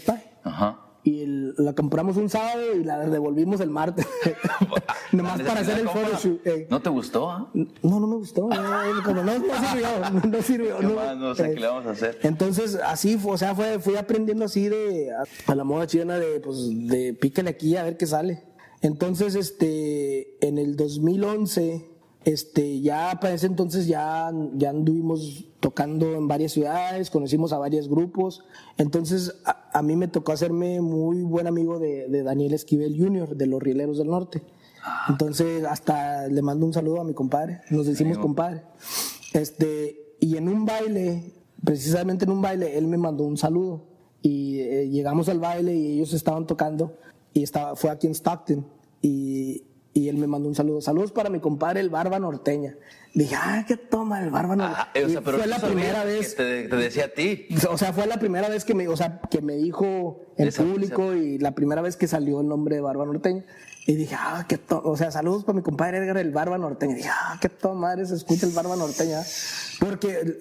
Ajá. 0.44 0.80
Y 1.04 1.22
el- 1.24 1.54
la 1.58 1.74
compramos 1.74 2.16
un 2.16 2.30
sábado 2.30 2.62
y 2.80 2.84
la 2.86 3.00
devolvimos 3.10 3.60
el 3.60 3.72
martes. 3.72 4.08
Nomás 5.12 5.42
para 5.42 5.62
hacer 5.62 5.80
el 5.80 5.90
photoshoot. 5.90 6.46
eh. 6.46 6.68
¿No 6.70 6.82
te 6.82 6.90
gustó? 6.90 7.30
ah? 7.30 7.50
No, 7.54 8.00
no 8.00 8.08
me 8.08 8.16
gustó. 8.18 8.48
No, 8.48 9.04
como 9.04 9.24
no, 9.24 9.40
no 9.40 9.42
sirvió. 9.42 9.88
No, 10.30 10.42
sirvió. 10.42 10.78
¿Qué 10.80 10.86
no. 10.86 10.94
más? 10.96 11.18
No 11.18 11.36
sé 11.36 11.54
qué 11.54 11.60
le 11.60 11.68
vamos 11.68 11.86
a 11.88 11.92
hacer. 11.92 12.20
Entonces, 12.24 12.76
así 12.76 13.18
fue, 13.18 13.34
o 13.34 13.38
sea, 13.38 13.56
fue, 13.56 13.80
fui 13.80 13.96
aprendiendo 13.96 14.46
así 14.46 14.70
de 14.70 15.12
a, 15.12 15.52
a 15.52 15.56
la 15.56 15.64
moda 15.64 15.88
chilena 15.88 16.20
de, 16.20 16.40
pues, 16.40 16.58
de 16.88 17.14
pícale 17.14 17.50
aquí 17.50 17.76
a 17.76 17.84
ver 17.84 17.98
qué 17.98 18.06
sale. 18.06 18.44
Entonces, 18.82 19.36
este, 19.36 20.38
en 20.46 20.58
el 20.58 20.76
2011, 20.78 21.90
este, 22.26 22.82
ya 22.82 23.18
para 23.20 23.34
ese 23.34 23.48
entonces 23.48 23.88
ya, 23.88 24.32
ya 24.54 24.70
anduvimos 24.70 25.46
tocando 25.60 26.14
en 26.16 26.28
varias 26.28 26.54
ciudades, 26.54 27.10
conocimos 27.10 27.52
a 27.52 27.58
varios 27.58 27.90
grupos. 27.90 28.44
Entonces, 28.78 29.36
a, 29.46 29.70
a 29.74 29.82
mí 29.82 29.96
me 29.96 30.08
tocó 30.08 30.32
hacerme 30.32 30.80
muy 30.82 31.22
buen 31.24 31.48
amigo 31.48 31.80
de, 31.80 32.08
de 32.08 32.24
Daniel 32.24 32.54
Esquivel 32.54 32.96
Jr., 32.98 33.36
de 33.36 33.48
los 33.48 33.62
Rieleros 33.62 33.98
del 33.98 34.08
Norte. 34.08 34.42
Entonces, 35.08 35.64
hasta 35.66 36.28
le 36.28 36.42
mando 36.42 36.66
un 36.66 36.74
saludo 36.74 37.02
a 37.02 37.04
mi 37.04 37.14
compadre, 37.14 37.62
nos 37.70 37.86
decimos 37.86 38.18
compadre. 38.18 38.64
Este, 39.34 40.16
y 40.20 40.38
en 40.38 40.48
un 40.48 40.66
baile, 40.66 41.34
precisamente 41.64 42.26
en 42.26 42.32
un 42.32 42.42
baile, 42.42 42.78
él 42.78 42.88
me 42.88 42.98
mandó 42.98 43.24
un 43.24 43.38
saludo. 43.38 43.86
Y 44.22 44.60
eh, 44.60 44.90
llegamos 44.90 45.30
al 45.30 45.40
baile 45.40 45.74
y 45.76 45.94
ellos 45.94 46.14
estaban 46.14 46.46
tocando. 46.46 46.98
Y 47.34 47.44
estaba, 47.44 47.76
fue 47.76 47.90
aquí 47.90 48.08
en 48.08 48.14
Stockton. 48.16 48.66
Y, 49.02 49.64
y 49.94 50.10
él 50.10 50.18
me 50.18 50.28
mandó 50.28 50.50
un 50.50 50.56
saludo. 50.56 50.82
Saludos 50.82 51.12
para 51.12 51.30
mi 51.30 51.40
compadre, 51.40 51.80
el 51.80 51.90
Barba 51.90 52.20
Norteña. 52.20 52.76
Dije, 53.14 53.36
ah, 53.38 53.64
qué 53.68 53.78
toma 53.78 54.22
el 54.24 54.30
Barba 54.30 54.56
Norteña. 54.56 54.82
Ajá, 54.82 54.92
eh, 54.94 55.06
o 55.06 55.10
sea, 55.10 55.22
pero 55.22 55.38
fue 55.38 55.48
la 55.48 55.60
primera 55.60 56.02
que 56.02 56.08
vez. 56.08 56.36
Te, 56.36 56.68
te 56.68 56.76
decía 56.76 57.06
a 57.06 57.08
ti. 57.10 57.48
O 57.72 57.78
sea, 57.78 57.94
fue 57.94 58.08
la 58.08 58.18
primera 58.20 58.50
vez 58.50 58.66
que 58.66 58.74
me, 58.76 58.88
o 58.88 58.98
sea, 58.98 59.22
que 59.32 59.42
me 59.42 59.56
dijo 59.56 60.20
en 60.38 60.50
Esa- 60.50 60.64
público 60.64 61.14
y 61.16 61.38
la 61.38 61.52
primera 61.56 61.82
vez 61.82 61.96
que 61.96 62.08
salió 62.08 62.42
el 62.42 62.48
nombre 62.48 62.76
de 62.76 62.82
Barba 62.82 63.06
Norteña. 63.06 63.46
Y 63.86 63.96
dije, 63.96 64.16
ah, 64.18 64.46
qué 64.48 64.58
to 64.58 64.82
o 64.84 64.96
sea, 64.98 65.12
saludos 65.12 65.44
para 65.44 65.56
mi 65.56 65.62
compadre 65.62 65.98
Edgar, 65.98 66.18
el 66.18 66.32
Barba 66.32 66.58
Norteña. 66.58 66.94
Y 66.94 66.98
dije, 66.98 67.10
ah, 67.12 67.38
qué 67.42 67.50
to 67.50 67.74
madre 67.74 68.06
se 68.06 68.16
escucha 68.16 68.46
el 68.46 68.52
Barba 68.52 68.76
Norteña. 68.76 69.22
Porque, 69.80 70.38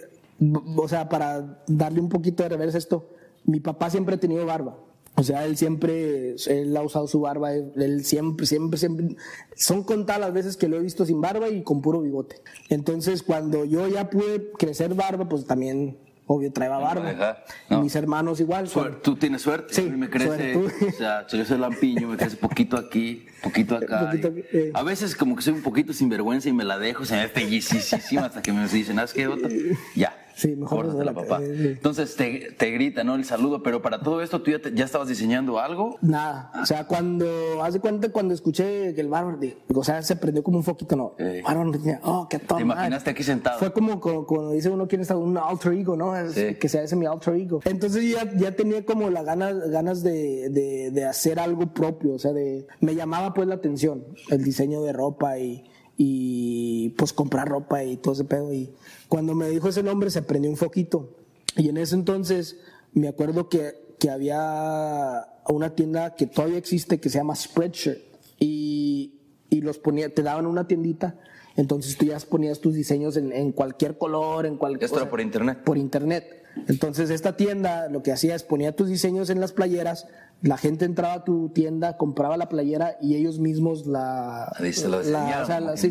o 0.77 0.89
sea, 0.89 1.09
para 1.09 1.63
darle 1.67 2.01
un 2.01 2.09
poquito 2.09 2.43
de 2.43 2.51
reversa 2.51 2.79
esto, 2.79 3.11
mi 3.45 3.61
papá 3.61 3.91
siempre 3.91 4.17
ha 4.17 4.21
tenido 4.21 4.45
barba. 4.45 4.77
O 5.19 5.25
sea, 5.25 5.45
él 5.47 5.57
siempre, 5.57 6.37
él 6.47 6.77
ha 6.77 6.83
usado 6.83 7.09
su 7.09 7.21
barba, 7.21 7.53
él 7.53 8.05
siempre, 8.05 8.47
siempre, 8.47 8.79
siempre, 8.79 9.17
son 9.57 9.83
contadas 9.83 10.21
las 10.21 10.33
veces 10.33 10.57
que 10.57 10.69
lo 10.69 10.77
he 10.77 10.81
visto 10.81 11.05
sin 11.05 11.21
barba 11.21 11.49
y 11.49 11.65
con 11.65 11.83
puro 11.83 12.03
bigote. 12.03 12.37
Entonces, 12.69 13.25
cuando 13.25 13.65
yo 13.65 13.89
ya 13.89 14.11
pude 14.11 14.53
crecer 14.53 14.95
barba, 14.95 15.29
pues 15.29 15.45
también, 15.45 15.99
obvio, 16.29 16.53
traía 16.53 16.71
barba. 16.79 17.11
Ajá, 17.11 17.45
Y 17.71 17.75
mis 17.77 17.97
hermanos 17.97 18.39
igual. 18.39 18.69
Tú 19.03 19.17
tienes 19.17 19.43
suerte. 19.43 19.75
Sí, 19.75 19.81
a 19.81 19.85
mí 19.91 19.97
me 19.97 20.09
crece, 20.09 20.57
o 20.57 20.93
sea, 20.97 21.27
yo 21.27 21.45
soy 21.45 21.59
lampiño, 21.59 22.07
me 22.07 22.17
crece 22.17 22.37
poquito 22.37 22.77
aquí, 22.77 23.27
poquito 23.43 23.75
acá. 23.83 24.07
Poquito 24.11 24.29
y- 24.29 24.41
aquí, 24.41 24.49
eh. 24.53 24.71
A 24.75 24.83
veces 24.85 25.17
como 25.17 25.35
que 25.35 25.43
soy 25.43 25.55
un 25.55 25.63
poquito 25.63 25.93
sinvergüenza 25.93 26.49
y 26.49 26.53
me 26.53 26.63
la 26.65 26.79
dejo, 26.79 27.05
se 27.05 27.17
me 27.17 27.27
ve 27.27 27.33
bellísima 27.35 28.27
hasta 28.27 28.41
que 28.43 28.53
me 28.53 28.67
dicen, 28.69 28.95
¿sabes 28.97 29.13
qué, 29.13 29.27
Otto? 29.27 29.49
Ya. 29.97 30.15
Sí, 30.39 30.55
mejor 30.55 30.87
la- 31.05 31.13
papá. 31.13 31.41
eh, 31.43 31.55
sí. 31.57 31.67
Entonces 31.69 32.15
te, 32.15 32.53
te 32.57 32.71
grita, 32.71 33.03
¿no? 33.03 33.17
El 33.17 33.25
saludo, 33.25 33.61
pero 33.61 33.83
para 33.83 34.01
todo 34.01 34.23
esto 34.23 34.41
tú 34.41 34.53
ya, 34.53 34.61
te- 34.61 34.73
ya 34.73 34.85
estabas 34.85 35.09
diseñando 35.09 35.59
algo. 35.59 35.97
Nada. 36.01 36.53
O 36.63 36.65
sea, 36.65 36.87
cuando, 36.87 37.27
haz 37.65 37.75
de 37.75 37.81
cuenta 37.81 38.09
cuando 38.11 38.35
escuché 38.35 38.95
que 38.95 39.01
el 39.01 39.09
bárbaro, 39.09 39.41
o 39.75 39.83
sea, 39.83 40.01
se 40.03 40.15
prendió 40.15 40.45
como 40.45 40.59
un 40.59 40.63
foquito, 40.65 40.95
¿no? 40.95 41.15
Eh. 41.19 41.43
Bárbaro, 41.45 41.73
oh, 42.05 42.29
qué 42.31 42.39
toma. 42.39 42.59
¿Te 42.59 42.63
imaginaste 42.63 43.11
aquí 43.11 43.25
sentado? 43.25 43.59
Fue 43.59 43.73
como 43.73 43.99
cuando 43.99 44.53
dice 44.53 44.71
uno 44.71 44.87
quién 44.87 45.01
está 45.01 45.17
un 45.17 45.37
alter 45.37 45.73
ego, 45.73 45.97
¿no? 45.97 46.13
Sí. 46.33 46.55
Que 46.55 46.69
sea 46.69 46.85
ese 46.85 46.95
mi 46.95 47.07
alter 47.07 47.35
ego. 47.35 47.61
Entonces 47.65 48.09
ya, 48.09 48.31
ya 48.37 48.53
tenía 48.55 48.85
como 48.85 49.11
las 49.11 49.25
ganas, 49.25 49.69
ganas 49.71 50.05
de, 50.05 50.51
de, 50.51 50.93
de 50.93 51.05
hacer 51.05 51.41
algo 51.41 51.67
propio, 51.75 52.13
o 52.15 52.19
sea, 52.21 52.33
de, 52.33 52.67
me 52.81 52.95
llamaba 52.95 53.35
pues 53.35 53.49
la 53.49 53.57
atención 53.57 54.05
el 54.31 54.45
diseño 54.45 54.83
de 54.83 54.93
ropa 54.93 55.37
y, 55.39 55.65
y 55.97 56.91
pues 56.91 57.13
comprar 57.13 57.49
ropa 57.49 57.83
y 57.83 57.97
todo 57.97 58.15
ese 58.15 58.25
pedo. 58.25 58.53
Y 58.53 58.73
cuando 59.09 59.35
me 59.35 59.49
dijo 59.49 59.69
ese 59.69 59.83
nombre 59.83 60.11
se 60.11 60.23
prendió 60.23 60.51
un 60.51 60.57
foquito. 60.57 61.17
Y 61.57 61.69
en 61.69 61.77
ese 61.79 61.95
entonces 61.95 62.59
me 62.93 63.09
acuerdo 63.09 63.49
que, 63.49 63.97
que 63.99 64.11
había 64.11 65.27
una 65.49 65.75
tienda 65.75 66.15
que 66.15 66.27
todavía 66.27 66.59
existe 66.59 67.01
que 67.01 67.09
se 67.09 67.19
llama 67.19 67.35
Spreadshirt. 67.35 68.03
Y, 68.39 69.15
y 69.51 69.61
los 69.63 69.79
ponía, 69.79 70.13
te 70.13 70.23
daban 70.23 70.47
una 70.47 70.69
tiendita. 70.69 71.19
Entonces 71.59 71.97
tú 71.99 72.07
ya 72.07 72.17
ponías 72.21 72.61
tus 72.61 72.73
diseños 72.75 73.17
en, 73.17 73.33
en 73.33 73.53
cualquier 73.53 73.99
color, 73.99 74.47
en 74.47 74.57
cualquier. 74.57 74.85
Esto 74.85 75.01
era 75.01 75.11
por 75.11 75.21
internet. 75.21 75.59
Por 75.65 75.77
internet. 75.77 76.45
Entonces 76.69 77.11
esta 77.11 77.37
tienda 77.37 77.89
lo 77.89 78.03
que 78.03 78.11
hacía 78.13 78.35
es 78.35 78.43
ponía 78.43 78.75
tus 78.75 78.89
diseños 78.89 79.29
en 79.31 79.41
las 79.41 79.53
playeras, 79.53 80.07
la 80.43 80.57
gente 80.57 80.85
entraba 80.85 81.15
a 81.15 81.25
tu 81.25 81.51
tienda, 81.51 81.97
compraba 81.97 82.37
la 82.37 82.49
playera 82.49 82.97
y 83.01 83.15
ellos 83.17 83.39
mismos 83.39 83.87
la, 83.87 84.53
la, 84.61 85.43
o 85.43 85.47
sea, 85.47 85.61
la- 85.61 85.77
sí, 85.77 85.89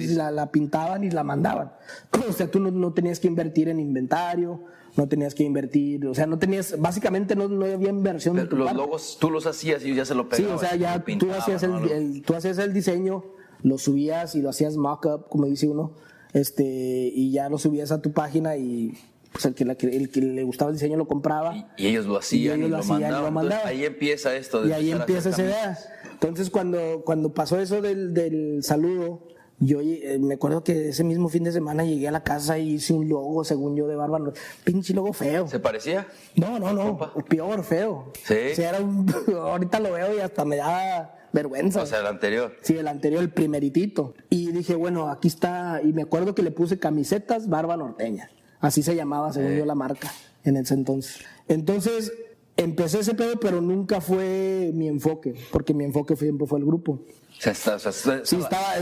pintaban 0.51 1.03
y 1.03 1.11
la 1.11 1.23
mandaban. 1.23 1.71
O 2.29 2.33
sea, 2.33 2.49
tú 2.49 2.59
no, 2.59 2.71
no 2.71 2.93
tenías 2.93 3.19
que 3.19 3.27
invertir 3.27 3.69
en 3.69 3.79
inventario, 3.79 4.61
no 4.97 5.07
tenías 5.07 5.35
que 5.35 5.43
invertir, 5.43 6.05
o 6.07 6.13
sea, 6.15 6.25
no 6.25 6.37
tenías, 6.39 6.75
básicamente 6.79 7.35
no, 7.35 7.47
no 7.47 7.65
había 7.65 7.89
inversión 7.89 8.35
de 8.35 8.45
tu 8.45 8.55
Los 8.57 8.67
parte. 8.67 8.81
logos 8.81 9.17
tú 9.19 9.29
los 9.29 9.45
hacías 9.45 9.85
y 9.85 9.93
ya 9.95 10.05
se 10.05 10.15
lo 10.15 10.23
Sí, 10.23 10.29
pegaban. 10.43 10.55
o 10.55 10.59
sea, 10.59 10.75
ya 10.75 11.03
tú 11.03 11.31
hacías 11.31 11.63
el- 11.63 12.21
tú 12.23 12.33
hacías 12.35 12.57
el 12.57 12.73
diseño, 12.73 13.23
lo 13.63 13.77
subías 13.77 14.35
y 14.35 14.41
lo 14.41 14.49
hacías 14.49 14.77
mock-up, 14.77 15.27
como 15.29 15.45
dice 15.45 15.67
uno, 15.67 15.91
este, 16.33 16.63
y 16.63 17.31
ya 17.31 17.49
lo 17.49 17.57
subías 17.57 17.91
a 17.91 18.01
tu 18.01 18.11
página 18.11 18.57
y 18.57 18.93
pues 19.31 19.45
el 19.45 19.53
que, 19.55 19.65
la- 19.65 19.73
el 19.79 20.09
que 20.09 20.21
le 20.21 20.43
gustaba 20.43 20.71
el 20.71 20.77
diseño 20.77 20.97
lo 20.97 21.07
compraba. 21.07 21.73
Y, 21.77 21.87
ellos 21.87 22.05
lo 22.05 22.17
hacían 22.17 22.59
y, 22.59 22.65
ellos 22.65 22.71
lo 22.71 22.77
hacían 22.77 22.99
y 22.99 23.01
mandaban. 23.03 23.21
lo 23.23 23.27
Entonces, 23.27 23.49
mandaban. 23.51 23.67
ahí 23.67 23.85
empieza 23.85 24.35
esto. 24.35 24.61
de 24.63 24.69
Y 24.69 24.71
ahí 24.73 24.91
empieza 24.91 25.29
esa 25.29 25.41
idea. 25.43 25.77
Entonces 26.13 26.49
cuando, 26.49 27.03
cuando 27.05 27.33
pasó 27.33 27.59
eso 27.59 27.81
del, 27.81 28.13
del 28.13 28.63
saludo, 28.63 29.27
yo 29.59 29.79
eh, 29.81 30.19
me 30.19 30.35
acuerdo 30.35 30.63
que 30.63 30.89
ese 30.89 31.03
mismo 31.03 31.29
fin 31.29 31.43
de 31.43 31.51
semana 31.51 31.83
llegué 31.83 32.07
a 32.07 32.11
la 32.11 32.23
casa 32.23 32.59
y 32.59 32.75
hice 32.75 32.93
un 32.93 33.09
logo, 33.09 33.43
según 33.43 33.75
yo, 33.75 33.87
de 33.87 33.95
barba. 33.95 34.19
Pinche 34.63 34.93
logo 34.93 35.13
feo. 35.13 35.47
¿Se 35.47 35.59
parecía? 35.59 36.07
No, 36.35 36.59
no, 36.59 36.73
no. 36.73 36.97
Peor, 37.27 37.63
feo. 37.63 38.11
Sí. 38.23 38.61
era 38.61 38.79
un, 38.79 39.11
ahorita 39.35 39.79
lo 39.79 39.93
veo 39.93 40.15
y 40.15 40.19
hasta 40.19 40.45
me 40.45 40.57
da 40.57 41.27
vergüenza. 41.33 41.81
O 41.81 41.85
sea, 41.87 42.01
el 42.01 42.07
anterior. 42.07 42.55
Sí, 42.61 42.77
el 42.77 42.87
anterior, 42.87 43.21
el 43.21 43.31
primeritito. 43.31 44.13
Y 44.29 44.51
dije, 44.51 44.75
bueno, 44.75 45.09
aquí 45.09 45.27
está. 45.27 45.81
Y 45.83 45.91
me 45.91 46.03
acuerdo 46.03 46.35
que 46.35 46.43
le 46.43 46.51
puse 46.51 46.77
camisetas 46.77 47.49
barba 47.49 47.77
norteña. 47.77 48.29
Así 48.59 48.83
se 48.83 48.95
llamaba, 48.95 49.33
según 49.33 49.55
yo, 49.55 49.65
la 49.65 49.75
marca 49.75 50.11
en 50.43 50.57
ese 50.57 50.75
entonces. 50.75 51.19
Entonces, 51.47 52.11
empecé 52.57 52.99
ese 52.99 53.13
pedo, 53.15 53.39
pero 53.39 53.61
nunca 53.61 54.01
fue 54.01 54.71
mi 54.73 54.87
enfoque, 54.87 55.35
porque 55.51 55.73
mi 55.73 55.83
enfoque 55.83 56.15
siempre 56.15 56.47
fue 56.47 56.59
el 56.59 56.65
grupo. 56.65 56.99
O 57.37 57.41
sea, 57.41 57.51
está, 57.51 57.79
sí, 58.25 58.35
estaba, 58.35 58.75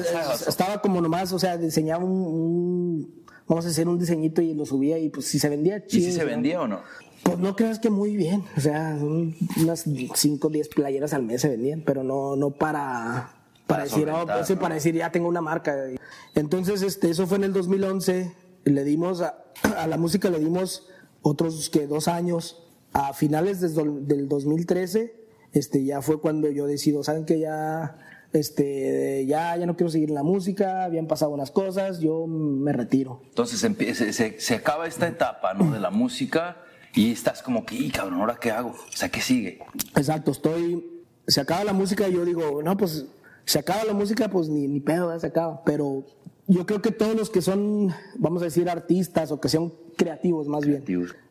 estaba, 0.47 0.81
como 0.81 1.01
nomás, 1.01 1.33
o 1.33 1.39
sea, 1.39 1.57
diseñaba 1.57 2.05
un, 2.05 3.23
vamos 3.47 3.65
a 3.65 3.67
decir, 3.67 3.87
un 3.87 3.99
diseñito 3.99 4.41
y 4.41 4.53
lo 4.53 4.65
subía 4.65 4.97
y 4.97 5.09
pues 5.09 5.25
si 5.25 5.39
se 5.39 5.49
vendía 5.49 5.85
chido. 5.85 6.07
¿Y 6.07 6.11
si 6.11 6.17
se 6.17 6.23
vendía 6.23 6.61
o 6.61 6.67
no? 6.67 6.79
Pues 7.23 7.39
no 7.39 7.55
creas 7.55 7.79
que 7.79 7.89
muy 7.89 8.15
bien, 8.15 8.43
o 8.55 8.61
sea, 8.61 8.97
unas 9.01 9.83
5 10.13 10.47
o 10.47 10.49
10 10.51 10.69
playeras 10.69 11.13
al 11.13 11.23
mes 11.23 11.41
se 11.41 11.49
vendían, 11.49 11.81
pero 11.81 12.03
no, 12.03 12.35
no 12.35 12.51
para, 12.51 13.31
para, 13.67 13.83
decir, 13.83 14.07
oh, 14.09 14.25
pues, 14.25 14.51
para 14.59 14.75
decir, 14.75 14.95
ya 14.95 15.11
tengo 15.11 15.27
una 15.27 15.41
marca. 15.41 15.75
Entonces, 16.35 16.81
este, 16.81 17.09
eso 17.09 17.25
fue 17.25 17.37
en 17.37 17.45
el 17.45 17.53
2011, 17.53 18.31
le 18.65 18.83
dimos, 18.83 19.21
a, 19.21 19.43
a 19.77 19.87
la 19.87 19.97
música 19.97 20.29
le 20.29 20.39
dimos 20.39 20.87
otros 21.23 21.69
que 21.71 21.87
dos 21.87 22.07
años, 22.07 22.63
a 22.93 23.13
finales 23.13 23.59
del 23.59 24.29
2013, 24.29 25.15
este, 25.51 25.83
ya 25.83 26.01
fue 26.01 26.21
cuando 26.21 26.49
yo 26.49 26.67
decido, 26.67 27.03
¿saben 27.03 27.25
que 27.25 27.39
ya 27.39 27.97
este, 28.35 29.25
ya, 29.25 29.55
ya 29.55 29.65
no 29.65 29.75
quiero 29.75 29.89
seguir 29.89 30.09
en 30.09 30.15
la 30.15 30.23
música, 30.23 30.83
habían 30.83 31.07
pasado 31.07 31.31
unas 31.31 31.51
cosas, 31.51 31.99
yo 31.99 32.27
me 32.27 32.73
retiro. 32.73 33.21
Entonces 33.29 33.59
se, 33.59 34.39
se, 34.39 34.55
acaba 34.55 34.87
esta 34.87 35.07
etapa 35.07 35.53
¿no? 35.53 35.71
de 35.71 35.79
la 35.79 35.89
música 35.89 36.57
y 36.93 37.11
estás 37.11 37.41
como 37.41 37.65
que, 37.65 37.89
cabrón, 37.91 38.19
¿ahora 38.19 38.37
qué 38.39 38.51
hago? 38.51 38.69
O 38.69 38.97
sea, 38.97 39.09
¿qué 39.09 39.21
sigue? 39.21 39.59
Exacto, 39.95 40.31
estoy, 40.31 41.03
se 41.27 41.41
acaba 41.41 41.63
la 41.63 41.73
música 41.73 42.07
y 42.07 42.13
yo 42.13 42.25
digo, 42.25 42.61
no, 42.61 42.75
pues 42.75 43.05
se 43.45 43.59
acaba 43.59 43.83
la 43.85 43.93
música, 43.93 44.27
pues 44.27 44.49
ni, 44.49 44.67
ni 44.67 44.81
pedo, 44.81 45.17
se 45.17 45.27
acaba, 45.27 45.63
pero 45.63 46.03
yo 46.47 46.65
creo 46.65 46.81
que 46.81 46.91
todos 46.91 47.15
los 47.15 47.29
que 47.29 47.41
son, 47.41 47.93
vamos 48.17 48.41
a 48.41 48.45
decir, 48.45 48.69
artistas 48.69 49.31
o 49.31 49.39
que 49.39 49.49
sean 49.49 49.71
creativos 49.95 50.47
más 50.47 50.65
bien, 50.65 50.83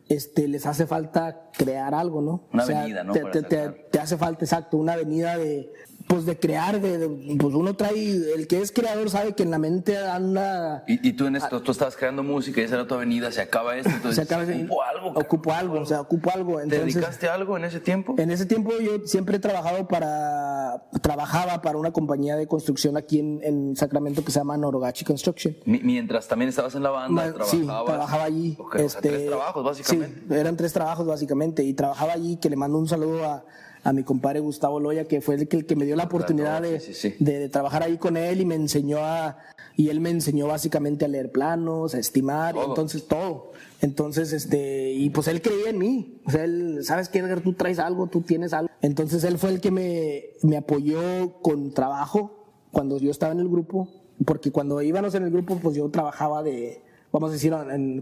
este, 0.09 0.47
les 0.47 0.65
hace 0.65 0.87
falta 0.87 1.49
crear 1.55 1.93
algo, 1.93 2.21
¿no? 2.21 2.43
Una 2.51 2.63
avenida, 2.63 3.03
¿no? 3.03 3.13
te, 3.13 3.41
te, 3.43 3.99
hace 3.99 4.17
falta, 4.17 4.43
exacto, 4.45 4.77
una 4.77 4.93
avenida 4.93 5.37
de, 5.37 5.71
pues 6.07 6.25
de 6.25 6.37
crear, 6.37 6.79
de, 6.79 7.35
pues 7.39 7.53
uno 7.53 7.75
trae, 7.75 8.33
el 8.35 8.47
que 8.47 8.61
es 8.61 8.71
creador 8.71 9.09
sabe 9.09 9.33
que 9.33 9.43
en 9.43 9.51
la 9.51 9.57
mente 9.57 9.97
anda... 9.97 10.83
Y, 10.87 11.13
tú 11.13 11.25
en 11.25 11.35
esto, 11.35 11.61
tú 11.61 11.71
estabas 11.71 11.95
creando 11.95 12.21
música 12.21 12.61
y 12.61 12.65
esa 12.65 12.75
era 12.75 12.87
tu 12.87 12.93
avenida, 12.93 13.31
se 13.31 13.41
acaba 13.41 13.75
esto, 13.75 13.89
entonces 13.89 14.15
se 14.27 14.33
acaba 14.33 14.43
ocupo 14.43 14.83
algo. 14.83 15.19
Ocupo 15.19 15.53
algo, 15.53 15.79
o 15.79 15.85
sea, 15.85 16.01
ocupo 16.01 16.31
algo. 16.31 16.59
¿Te 16.59 16.79
dedicaste 16.79 17.27
a 17.27 17.33
algo 17.33 17.57
en 17.57 17.65
ese 17.65 17.79
tiempo? 17.79 18.15
En 18.17 18.29
ese 18.29 18.45
tiempo 18.45 18.71
yo 18.79 19.05
siempre 19.05 19.37
he 19.37 19.39
trabajado 19.39 19.87
para, 19.87 20.83
trabajaba 21.01 21.61
para 21.61 21.77
una 21.77 21.91
compañía 21.91 22.35
de 22.35 22.47
construcción 22.47 22.97
aquí 22.97 23.19
en, 23.19 23.39
en 23.43 23.75
Sacramento 23.75 24.23
que 24.23 24.31
se 24.31 24.39
llama 24.39 24.57
Norogachi 24.57 25.05
Construction. 25.05 25.55
mientras 25.65 26.27
también 26.27 26.49
estabas 26.49 26.75
en 26.75 26.83
la 26.83 26.91
banda, 26.91 27.33
trabajabas... 27.33 27.49
Sí, 27.49 27.65
trabajaba 27.65 28.23
allí. 28.23 28.57
este, 28.77 29.09
tres 29.09 29.25
trabajos 29.27 29.63
básicamente. 29.63 30.23
Sí, 30.27 30.33
eran 30.33 30.55
tres 30.55 30.73
trabajos 30.73 31.07
básicamente 31.07 31.63
y 31.63 31.73
trabajaba 31.73 32.13
allí, 32.13 32.37
que 32.37 32.49
le 32.49 32.55
mando 32.55 32.77
un 32.77 32.87
saludo 32.87 33.25
a 33.25 33.43
a 33.85 33.93
mi 33.93 34.03
compadre 34.03 34.39
Gustavo 34.39 34.79
Loya, 34.79 35.07
que 35.07 35.21
fue 35.21 35.35
el 35.35 35.47
que, 35.47 35.57
el 35.57 35.65
que 35.67 35.75
me 35.75 35.85
dio 35.85 35.95
la 35.95 36.05
oportunidad 36.05 36.59
de, 36.59 36.81
de, 37.19 37.49
trabajar 37.49 37.83
ahí 37.83 37.97
con 37.97 38.17
él 38.17 38.41
y 38.41 38.45
me 38.45 38.55
enseñó 38.55 38.97
a, 38.97 39.37
y 39.77 39.89
él 39.89 39.99
me 39.99 40.09
enseñó 40.09 40.47
básicamente 40.47 41.05
a 41.05 41.07
leer 41.07 41.31
planos, 41.31 41.93
a 41.93 41.99
estimar, 41.99 42.55
entonces 42.57 43.07
todo. 43.07 43.51
Entonces, 43.81 44.33
este, 44.33 44.91
y 44.91 45.11
pues 45.11 45.27
él 45.27 45.39
creía 45.39 45.69
en 45.69 45.77
mí. 45.77 46.19
O 46.25 46.31
sea, 46.31 46.45
él, 46.45 46.79
¿sabes 46.81 47.09
qué, 47.09 47.19
Edgar? 47.19 47.41
Tú 47.41 47.53
traes 47.53 47.77
algo, 47.77 48.07
tú 48.07 48.21
tienes 48.21 48.53
algo. 48.53 48.71
Entonces 48.81 49.23
él 49.23 49.37
fue 49.37 49.51
el 49.51 49.61
que 49.61 49.69
me, 49.69 50.23
me 50.41 50.57
apoyó 50.57 51.39
con 51.43 51.71
trabajo 51.71 52.47
cuando 52.71 52.97
yo 52.97 53.11
estaba 53.11 53.33
en 53.33 53.39
el 53.39 53.49
grupo, 53.49 53.87
porque 54.25 54.51
cuando 54.51 54.81
íbamos 54.81 55.13
en 55.13 55.25
el 55.25 55.29
grupo, 55.29 55.59
pues 55.61 55.75
yo 55.75 55.87
trabajaba 55.89 56.41
de, 56.41 56.81
vamos 57.11 57.29
a 57.29 57.33
decir, 57.33 57.53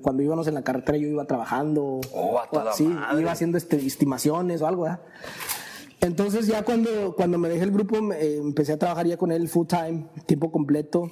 cuando 0.01 0.23
íbamos 0.23 0.47
en 0.47 0.53
la 0.53 0.63
carretera 0.63 0.97
yo 0.97 1.09
iba 1.09 1.25
trabajando. 1.25 1.99
Oh, 2.13 2.39
a 2.39 2.49
toda 2.49 2.71
sí, 2.71 2.89
iba 3.19 3.31
haciendo 3.33 3.57
este, 3.57 3.75
estimaciones 3.85 4.61
o 4.61 4.67
algo, 4.67 4.83
¿verdad? 4.83 5.01
Entonces 6.03 6.47
ya 6.47 6.63
cuando, 6.63 7.15
cuando 7.15 7.37
me 7.37 7.47
dejé 7.47 7.63
el 7.63 7.71
grupo 7.71 7.95
eh, 8.11 8.35
empecé 8.35 8.73
a 8.73 8.77
trabajar 8.77 9.07
ya 9.07 9.15
con 9.15 9.31
él 9.31 9.47
full 9.47 9.67
time, 9.67 10.05
tiempo 10.25 10.51
completo, 10.51 11.09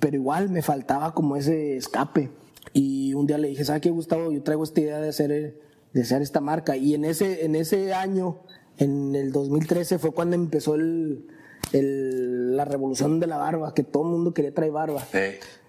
pero 0.00 0.14
igual 0.16 0.50
me 0.50 0.60
faltaba 0.60 1.14
como 1.14 1.36
ese 1.36 1.78
escape. 1.78 2.30
Y 2.74 3.14
un 3.14 3.26
día 3.26 3.38
le 3.38 3.48
dije, 3.48 3.64
¿sabes 3.64 3.80
qué, 3.80 3.88
Gustavo? 3.88 4.32
Yo 4.32 4.42
traigo 4.42 4.62
esta 4.62 4.82
idea 4.82 5.00
de 5.00 5.08
hacer, 5.08 5.60
de 5.94 6.02
hacer 6.02 6.20
esta 6.20 6.42
marca. 6.42 6.76
Y 6.76 6.92
en 6.92 7.06
ese, 7.06 7.46
en 7.46 7.56
ese 7.56 7.94
año, 7.94 8.42
en 8.76 9.14
el 9.14 9.32
2013, 9.32 9.98
fue 9.98 10.12
cuando 10.12 10.36
empezó 10.36 10.74
el, 10.74 11.26
el, 11.72 12.54
la 12.54 12.66
revolución 12.66 13.20
de 13.20 13.26
la 13.26 13.38
barba, 13.38 13.72
que 13.72 13.82
todo 13.82 14.02
el 14.02 14.10
mundo 14.10 14.34
quería 14.34 14.52
traer 14.52 14.72
barba. 14.72 15.06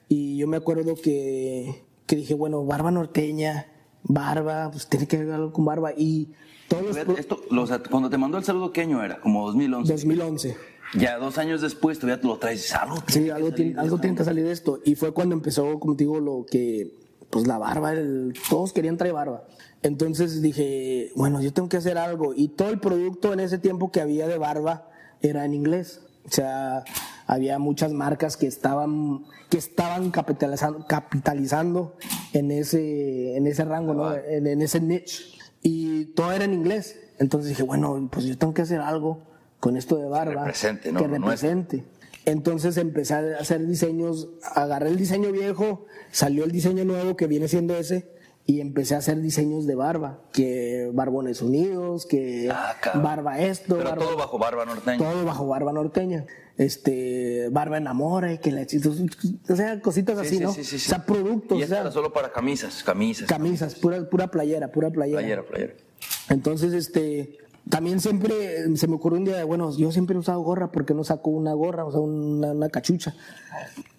Y 0.10 0.36
yo 0.36 0.48
me 0.48 0.58
acuerdo 0.58 0.96
que, 0.96 1.82
que 2.08 2.18
dije, 2.18 2.34
bueno, 2.34 2.66
barba 2.66 2.92
norteña, 2.92 3.68
barba, 4.04 4.70
pues 4.70 4.88
tiene 4.88 5.08
que 5.08 5.18
ver 5.18 5.32
algo 5.32 5.54
con 5.54 5.64
barba. 5.64 5.94
Y 5.96 6.34
esto, 7.18 7.42
cuando 7.90 8.10
te 8.10 8.18
mandó 8.18 8.38
el 8.38 8.44
saludo, 8.44 8.72
¿qué 8.72 8.82
año 8.82 9.04
era? 9.04 9.20
Como 9.20 9.46
2011. 9.48 9.92
2011. 9.92 10.58
Ya 10.94 11.18
dos 11.18 11.38
años 11.38 11.62
después 11.62 12.00
todavía 12.00 12.22
te 12.22 12.28
lo 12.28 12.38
traes. 12.38 12.74
Algo 12.74 12.98
sí, 13.08 13.30
algo, 13.30 13.52
tiene, 13.52 13.80
algo 13.80 14.00
tiene 14.00 14.16
que 14.16 14.24
salir 14.24 14.46
de 14.46 14.52
esto. 14.52 14.80
Y 14.86 14.96
fue 14.96 15.14
cuando 15.14 15.36
empezó, 15.36 15.80
como 15.80 15.96
te 15.96 16.04
digo, 16.04 16.20
lo 16.20 16.46
que, 16.50 16.94
pues 17.30 17.48
la 17.48 17.58
barba, 17.58 17.94
todos 18.50 18.72
querían 18.74 18.98
traer 18.98 19.14
barba. 19.14 19.44
Entonces 19.82 20.42
dije, 20.42 21.12
bueno, 21.16 21.42
yo 21.42 21.54
tengo 21.54 21.70
que 21.70 21.78
hacer 21.78 21.98
algo. 21.98 22.34
Y 22.36 22.50
todo 22.50 22.70
el 22.70 22.80
producto 22.80 23.34
en 23.34 23.40
ese 23.40 23.58
tiempo 23.58 23.92
que 23.92 24.02
había 24.02 24.28
de 24.28 24.38
barba 24.38 24.90
era 25.22 25.46
en 25.46 25.54
inglés. 25.54 26.02
O 26.26 26.32
sea, 26.32 26.84
había 27.28 27.60
muchas 27.60 27.92
marcas 27.94 28.38
que 28.38 28.48
estaban, 28.48 29.26
que 29.50 29.58
estaban 29.58 30.12
capitalizando, 30.12 30.86
capitalizando 30.88 31.96
en 32.34 32.52
ese, 32.52 33.36
en 33.36 33.48
ese 33.48 33.66
rango, 33.66 33.94
¿no? 33.94 34.16
en, 34.16 34.48
en 34.48 34.62
ese 34.62 34.80
niche 34.80 35.36
y 36.02 36.06
todo 36.06 36.32
era 36.32 36.46
en 36.46 36.54
inglés. 36.54 37.00
Entonces 37.18 37.50
dije, 37.50 37.64
bueno, 37.64 38.10
pues 38.12 38.26
yo 38.26 38.38
tengo 38.38 38.54
que 38.54 38.62
hacer 38.62 38.82
algo 38.82 39.22
con 39.60 39.78
esto 39.78 39.98
de 39.98 40.08
barba. 40.08 40.34
Que 40.34 40.40
represente, 40.40 40.92
¿no? 40.92 41.00
Que 41.00 41.08
represente. 41.08 41.84
Entonces 42.26 42.78
empecé 42.78 43.14
a 43.14 43.40
hacer 43.40 43.66
diseños, 43.66 44.30
agarré 44.56 44.90
el 44.90 44.98
diseño 44.98 45.32
viejo, 45.32 45.86
salió 46.12 46.44
el 46.44 46.52
diseño 46.52 46.84
nuevo 46.84 47.16
que 47.16 47.28
viene 47.28 47.48
siendo 47.48 47.76
ese, 47.76 48.10
y 48.48 48.62
empecé 48.62 48.94
a 48.94 49.00
hacer 49.00 49.20
diseños 49.22 49.66
de 49.66 49.74
barba, 49.74 50.20
que 50.32 50.92
barbones 50.94 51.42
unidos, 51.42 52.06
que 52.06 52.50
ah, 52.52 52.76
barba 52.96 53.40
esto. 53.40 53.78
Pero 53.78 53.96
todo 53.96 54.16
bajo 54.16 54.38
barba 54.38 54.66
norteña. 54.66 54.98
Todo 54.98 55.26
bajo 55.26 55.48
barba 55.48 55.74
norteña. 55.74 56.26
Este, 56.58 57.50
barba 57.52 57.78
enamora, 57.78 58.38
que 58.38 58.52
la 58.52 58.62
o 58.62 59.56
sea, 59.56 59.82
cositas 59.82 60.20
así, 60.20 60.40
¿no? 60.40 60.54
Sí, 60.54 60.64
sí, 60.64 60.76
o 60.76 60.80
sea, 60.80 61.06
productos. 61.06 61.58
Y 61.58 61.64
esto 61.64 61.76
era 61.76 61.92
solo 61.92 62.14
para 62.14 62.32
camisas, 62.32 62.84
camisas. 62.84 63.28
Camisas, 63.28 63.76
pura, 63.76 64.08
pura 64.10 64.28
playera, 64.28 64.72
pura 64.72 64.92
playera. 64.92 65.20
Playera, 65.20 65.44
playera. 65.44 65.74
Entonces, 66.30 66.74
este, 66.74 67.40
también 67.68 68.00
siempre 68.00 68.78
se 68.78 68.88
me 68.88 68.96
ocurrió 68.96 69.18
un 69.18 69.26
día, 69.26 69.44
bueno, 69.44 69.76
yo 69.76 69.92
siempre 69.92 70.16
he 70.16 70.20
usado 70.20 70.40
gorra, 70.42 70.72
porque 70.72 70.94
no 70.94 71.04
saco 71.04 71.32
una 71.32 71.54
gorra, 71.54 71.84
o 71.84 71.92
sea, 71.92 72.00
una, 72.00 72.52
una 72.52 72.70
cachucha? 72.70 73.16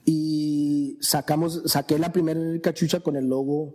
Y 0.07 0.99
sacamos, 1.01 1.63
saqué 1.67 1.99
la 1.99 2.13
primera 2.13 2.41
cachucha 2.63 3.01
con 3.01 3.17
el 3.17 3.27
logo 3.27 3.75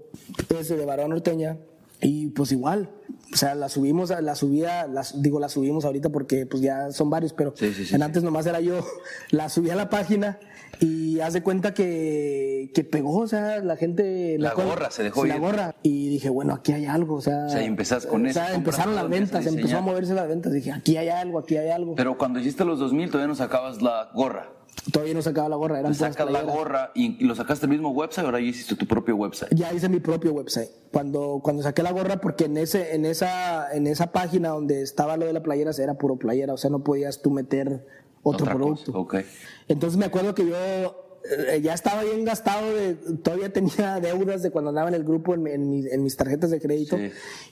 ese 0.57 0.77
de 0.77 0.85
Barba 0.85 1.07
Norteña, 1.07 1.59
y 2.01 2.29
pues 2.29 2.51
igual, 2.51 2.89
o 3.31 3.37
sea, 3.37 3.53
la 3.53 3.69
subimos, 3.69 4.09
la 4.09 4.35
subía, 4.35 4.87
las, 4.87 5.21
digo, 5.21 5.39
la 5.39 5.49
subimos 5.49 5.85
ahorita 5.85 6.09
porque 6.09 6.47
pues 6.47 6.63
ya 6.63 6.91
son 6.91 7.11
varios, 7.11 7.33
pero 7.33 7.53
en 7.59 8.01
antes 8.01 8.23
nomás 8.23 8.47
era 8.47 8.59
yo, 8.59 8.83
la 9.29 9.49
subí 9.49 9.69
a 9.69 9.75
la 9.75 9.89
página 9.89 10.39
y 10.79 11.19
haz 11.19 11.33
de 11.33 11.43
cuenta 11.43 11.75
que, 11.75 12.71
que 12.73 12.83
pegó, 12.83 13.19
o 13.19 13.27
sea, 13.27 13.59
la 13.59 13.75
gente... 13.75 14.37
La 14.39 14.53
gorra, 14.55 14.89
se 14.89 15.03
dejó 15.03 15.25
La 15.25 15.37
gorra. 15.37 15.75
Y 15.83 16.09
dije, 16.09 16.29
bueno, 16.29 16.55
aquí 16.55 16.71
hay 16.71 16.85
algo, 16.85 17.15
o 17.15 17.21
sea... 17.21 17.45
O 17.45 17.49
sea, 17.49 17.61
y 17.61 17.65
empezás 17.65 18.07
con 18.07 18.25
eso. 18.25 18.39
O 18.39 18.43
sea, 18.43 18.55
empezaron 18.55 18.95
las 18.95 19.07
ventas, 19.07 19.45
empezó 19.45 19.77
a 19.77 19.81
moverse 19.81 20.15
las 20.15 20.27
ventas. 20.27 20.51
Dije, 20.51 20.71
aquí 20.71 20.97
hay 20.97 21.09
algo, 21.09 21.37
aquí 21.37 21.55
hay 21.55 21.69
algo. 21.69 21.93
Pero 21.93 22.17
cuando 22.17 22.39
hiciste 22.39 22.65
los 22.65 22.79
2000 22.79 23.11
todavía 23.11 23.27
no 23.27 23.35
sacabas 23.35 23.83
la 23.83 24.09
gorra. 24.15 24.49
Todavía 24.91 25.13
no 25.13 25.21
sacaba 25.21 25.47
la 25.47 25.57
gorra, 25.57 25.79
eran 25.79 25.93
Sacas 25.93 26.31
la 26.31 26.41
gorra 26.41 26.91
y, 26.95 27.23
lo 27.23 27.35
sacaste 27.35 27.65
el 27.67 27.71
mismo 27.71 27.91
website, 27.91 28.25
ahora 28.25 28.39
ya 28.39 28.47
hiciste 28.47 28.75
tu 28.75 28.87
propio 28.87 29.15
website. 29.15 29.53
Ya 29.53 29.71
hice 29.71 29.87
mi 29.89 29.99
propio 29.99 30.33
website. 30.33 30.69
Cuando, 30.91 31.39
cuando 31.43 31.61
saqué 31.61 31.83
la 31.83 31.91
gorra, 31.91 32.19
porque 32.19 32.45
en 32.45 32.57
ese, 32.57 32.95
en 32.95 33.05
esa, 33.05 33.71
en 33.73 33.85
esa 33.85 34.11
página 34.11 34.49
donde 34.49 34.81
estaba 34.81 35.17
lo 35.17 35.27
de 35.27 35.33
la 35.33 35.43
playera, 35.43 35.71
era 35.77 35.93
puro 35.95 36.17
playera, 36.17 36.53
o 36.53 36.57
sea, 36.57 36.71
no 36.71 36.83
podías 36.83 37.21
tú 37.21 37.29
meter 37.29 37.85
otro 38.23 38.45
producto. 38.45 38.91
Okay. 38.91 39.25
Entonces 39.67 39.97
me 39.97 40.05
acuerdo 40.05 40.33
que 40.33 40.47
yo 40.47 40.55
eh, 40.57 41.61
ya 41.61 41.75
estaba 41.75 42.03
bien 42.03 42.25
gastado, 42.25 42.73
de, 42.73 42.95
todavía 43.23 43.53
tenía 43.53 43.99
deudas 44.01 44.41
de 44.41 44.49
cuando 44.49 44.69
andaba 44.69 44.89
en 44.89 44.95
el 44.95 45.03
grupo 45.03 45.35
en, 45.35 45.45
en, 45.45 46.03
mis, 46.03 46.17
tarjetas 46.17 46.49
de 46.49 46.59
crédito 46.59 46.97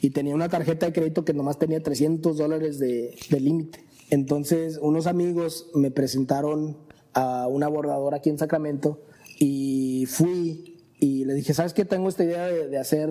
y 0.02 0.10
tenía 0.10 0.34
una 0.34 0.50
tarjeta 0.50 0.88
de 0.88 0.94
crédito 0.94 1.24
que 1.26 1.34
nomás 1.34 1.60
tenía 1.60 1.82
300 1.82 2.38
dólares 2.38 2.80
de, 2.80 3.16
de 3.30 3.40
límite. 3.40 3.86
Entonces, 4.10 4.80
unos 4.82 5.06
amigos 5.06 5.70
me 5.76 5.92
presentaron 5.92 6.89
a 7.14 7.48
una 7.48 7.68
bordadora 7.68 8.18
aquí 8.18 8.30
en 8.30 8.38
Sacramento 8.38 9.02
y 9.40 10.06
fui 10.08 10.78
y 11.00 11.26
le 11.26 11.34
dije, 11.34 11.54
¿sabes 11.54 11.74
qué? 11.74 11.86
Tengo 11.86 12.10
esta 12.10 12.24
idea 12.24 12.46
de, 12.46 12.68
de 12.68 12.78
hacer 12.78 13.10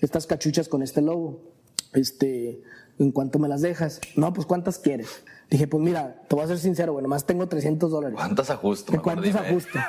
estas 0.00 0.26
cachuchas 0.26 0.68
con 0.68 0.82
este 0.82 1.02
logo. 1.02 1.40
Este, 1.94 2.62
¿en 2.98 3.10
cuánto 3.12 3.38
me 3.38 3.48
las 3.48 3.62
dejas? 3.62 4.00
No, 4.16 4.32
pues 4.32 4.46
¿cuántas 4.46 4.78
quieres? 4.78 5.08
Dije, 5.50 5.66
pues 5.66 5.82
mira, 5.82 6.22
te 6.28 6.34
voy 6.36 6.44
a 6.44 6.48
ser 6.48 6.58
sincero, 6.58 6.92
bueno, 6.92 7.08
más 7.08 7.24
tengo 7.24 7.48
300 7.48 7.90
dólares. 7.90 8.16
¿Cuántas 8.16 8.50
ajusto? 8.50 8.92
¿De 8.92 8.98
Mejor 8.98 9.14
cuántos 9.14 9.24
dime. 9.24 9.38
ajusto? 9.40 9.78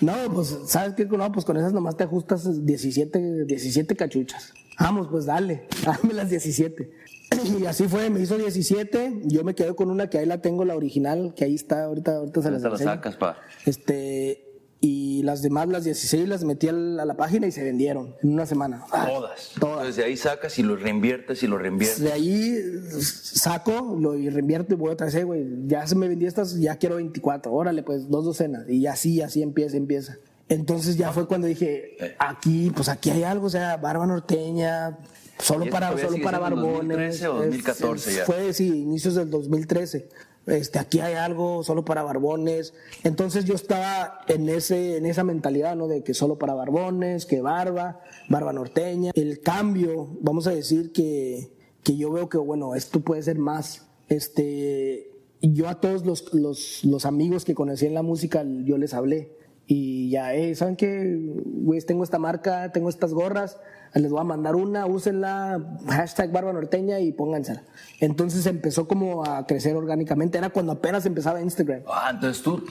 No, 0.00 0.12
pues, 0.34 0.58
¿sabes 0.66 0.92
qué? 0.94 1.06
No, 1.06 1.32
pues 1.32 1.46
con 1.46 1.56
esas 1.56 1.72
nomás 1.72 1.96
te 1.96 2.04
ajustas 2.04 2.66
17, 2.66 3.44
17 3.46 3.96
cachuchas. 3.96 4.52
Vamos, 4.78 5.08
pues 5.10 5.24
dale, 5.24 5.66
dame 5.86 6.12
las 6.12 6.28
17. 6.28 6.90
Y 7.60 7.66
así 7.66 7.84
fue, 7.88 8.10
me 8.10 8.20
hizo 8.20 8.36
17, 8.38 9.22
yo 9.24 9.42
me 9.44 9.54
quedé 9.54 9.74
con 9.74 9.90
una 9.90 10.08
que 10.08 10.18
ahí 10.18 10.26
la 10.26 10.40
tengo, 10.40 10.64
la 10.64 10.76
original, 10.76 11.32
que 11.36 11.44
ahí 11.44 11.54
está, 11.54 11.84
ahorita, 11.84 12.16
ahorita 12.16 12.42
se 12.42 12.50
las 12.50 12.62
la 12.62 12.76
sacas, 12.78 13.16
pa. 13.16 13.36
Este, 13.64 14.42
y 14.80 15.22
las 15.22 15.42
demás, 15.42 15.68
las 15.68 15.84
16, 15.84 16.28
las 16.28 16.44
metí 16.44 16.68
al- 16.68 17.00
a 17.00 17.04
la 17.04 17.16
página 17.16 17.46
y 17.46 17.52
se 17.52 17.64
vendieron 17.64 18.14
en 18.22 18.32
una 18.34 18.46
semana. 18.46 18.84
Ah, 18.92 19.06
Todas. 19.08 19.52
Todas. 19.58 19.76
Entonces 19.78 19.96
de 19.96 20.04
ahí 20.04 20.16
sacas 20.16 20.58
y 20.58 20.62
lo 20.62 20.76
reinviertes 20.76 21.42
y 21.42 21.46
lo 21.46 21.56
reinviertes. 21.58 22.00
De 22.00 22.12
ahí 22.12 22.56
saco, 23.00 23.96
lo 23.98 24.16
y 24.16 24.28
reinvierto 24.28 24.74
y 24.74 24.76
voy 24.76 24.90
otra 24.92 25.06
vez, 25.06 25.24
güey. 25.24 25.46
Ya 25.66 25.86
se 25.86 25.94
me 25.96 26.08
vendí 26.08 26.26
estas, 26.26 26.58
ya 26.60 26.76
quiero 26.76 26.96
24. 26.96 27.52
Órale, 27.52 27.82
pues 27.82 28.08
dos 28.08 28.24
docenas. 28.24 28.68
Y 28.68 28.86
así, 28.86 29.22
así 29.22 29.42
empieza, 29.42 29.76
empieza. 29.76 30.18
Entonces 30.48 30.96
ya 30.96 31.10
fue 31.12 31.26
cuando 31.26 31.46
dije, 31.48 31.96
Eh. 31.98 32.14
aquí, 32.18 32.70
pues 32.74 32.88
aquí 32.88 33.10
hay 33.10 33.24
algo, 33.24 33.46
o 33.46 33.50
sea, 33.50 33.78
barba 33.78 34.06
norteña, 34.06 34.98
solo 35.38 35.64
¿Y 35.64 35.68
esto 35.68 35.80
para, 35.80 35.98
solo 35.98 36.16
para 36.22 36.38
barbones. 36.38 37.20
2013 37.20 37.28
o 37.28 37.34
2014 37.34 38.14
ya? 38.14 38.24
Fue, 38.24 38.52
sí, 38.52 38.68
inicios 38.68 39.14
del 39.14 39.30
2013. 39.30 40.08
Este, 40.46 40.78
aquí 40.78 41.00
hay 41.00 41.14
algo 41.14 41.64
solo 41.64 41.84
para 41.84 42.02
barbones. 42.02 42.72
Entonces 43.02 43.44
yo 43.44 43.54
estaba 43.54 44.20
en 44.28 44.48
ese, 44.48 44.96
en 44.96 45.06
esa 45.06 45.24
mentalidad, 45.24 45.74
¿no? 45.74 45.88
De 45.88 46.04
que 46.04 46.14
solo 46.14 46.38
para 46.38 46.54
barbones, 46.54 47.26
que 47.26 47.40
barba, 47.40 48.00
barba 48.28 48.52
norteña. 48.52 49.10
El 49.14 49.40
cambio, 49.40 50.16
vamos 50.20 50.46
a 50.46 50.52
decir 50.52 50.92
que, 50.92 51.50
que 51.82 51.96
yo 51.96 52.12
veo 52.12 52.28
que, 52.28 52.38
bueno, 52.38 52.74
esto 52.74 53.00
puede 53.00 53.22
ser 53.22 53.38
más. 53.38 53.88
Este, 54.08 55.10
yo 55.42 55.68
a 55.68 55.80
todos 55.80 56.06
los, 56.06 56.32
los, 56.32 56.84
los 56.84 57.06
amigos 57.06 57.44
que 57.44 57.54
conocí 57.54 57.86
en 57.86 57.94
la 57.94 58.02
música, 58.02 58.44
yo 58.64 58.78
les 58.78 58.94
hablé. 58.94 59.32
Y 59.66 60.10
ya, 60.10 60.32
eh, 60.34 60.54
¿saben 60.54 60.76
qué? 60.76 61.18
Güey, 61.44 61.80
tengo 61.80 62.04
esta 62.04 62.20
marca, 62.20 62.70
tengo 62.70 62.88
estas 62.88 63.12
gorras, 63.12 63.58
les 63.94 64.10
voy 64.10 64.20
a 64.20 64.24
mandar 64.24 64.56
una, 64.56 64.86
úsenla, 64.86 65.60
hashtag 65.88 66.30
barba 66.32 66.52
norteña 66.52 67.00
y 67.00 67.12
póngansela. 67.12 67.62
Entonces 68.00 68.44
empezó 68.46 68.86
como 68.86 69.24
a 69.24 69.46
crecer 69.46 69.74
orgánicamente, 69.76 70.36
era 70.38 70.50
cuando 70.50 70.72
apenas 70.72 71.06
empezaba 71.06 71.40
Instagram. 71.40 71.82
Ah, 71.88 72.10
entonces 72.12 72.42
tú, 72.42 72.62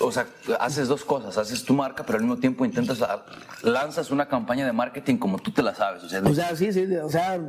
o 0.00 0.12
sea, 0.12 0.26
haces 0.60 0.88
dos 0.88 1.04
cosas. 1.04 1.38
Haces 1.38 1.64
tu 1.64 1.72
marca, 1.74 2.04
pero 2.04 2.18
al 2.18 2.24
mismo 2.24 2.38
tiempo 2.38 2.64
intentas, 2.64 3.00
a- 3.02 3.24
lanzas 3.62 4.10
una 4.10 4.26
campaña 4.28 4.66
de 4.66 4.72
marketing 4.72 5.16
como 5.16 5.38
tú 5.38 5.50
te 5.52 5.62
la 5.62 5.74
sabes. 5.74 6.02
O 6.04 6.08
sea, 6.08 6.20
de- 6.20 6.30
O 6.30 6.34
sea, 6.34 6.54
sí, 6.56 6.72
sí, 6.72 6.84
o 6.96 7.08
sea, 7.08 7.40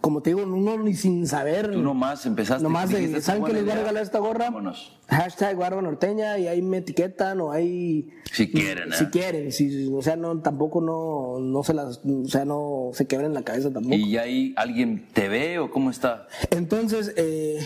como 0.00 0.22
te 0.22 0.30
digo, 0.30 0.42
uno 0.44 0.78
ni 0.78 0.94
sin 0.94 1.26
saber. 1.26 1.72
tú 1.72 1.82
nomás 1.82 2.24
empezaste. 2.26 2.62
Nomás 2.62 2.90
de, 2.90 3.04
"Esta 3.04 3.18
es 3.18 3.24
¿saben 3.24 3.44
que 3.44 3.52
les 3.52 3.62
voy 3.64 3.72
a 3.72 3.76
regalar 3.76 4.02
esta 4.02 4.18
gorra? 4.20 4.44
Vámonos. 4.44 4.96
Hashtag 5.08 5.56
barba 5.56 5.82
norteña 5.82 6.38
y 6.38 6.46
ahí 6.46 6.62
me 6.62 6.76
etiquetan 6.78 7.40
o 7.40 7.50
ahí... 7.50 8.08
Si 8.32 8.50
quieren, 8.50 8.92
¿eh? 8.92 8.96
Si 8.96 9.06
quieren, 9.06 9.50
si, 9.52 9.88
o 9.92 10.00
sea, 10.02 10.14
no, 10.16 10.40
tampoco 10.40 10.80
no, 10.80 11.40
no 11.40 11.62
se 11.64 11.74
las, 11.74 12.00
o 12.04 12.28
sea, 12.28 12.44
no 12.44 12.90
se 12.92 13.06
quebren 13.06 13.34
la 13.34 13.42
cabeza 13.42 13.72
tampoco. 13.72 13.94
¿Y 13.96 14.16
ahí 14.16 14.54
alguien 14.56 15.08
te 15.12 15.28
ve 15.28 15.58
o 15.58 15.70
cómo 15.70 15.90
está? 15.90 16.28
Entonces, 16.50 17.12
eh, 17.16 17.58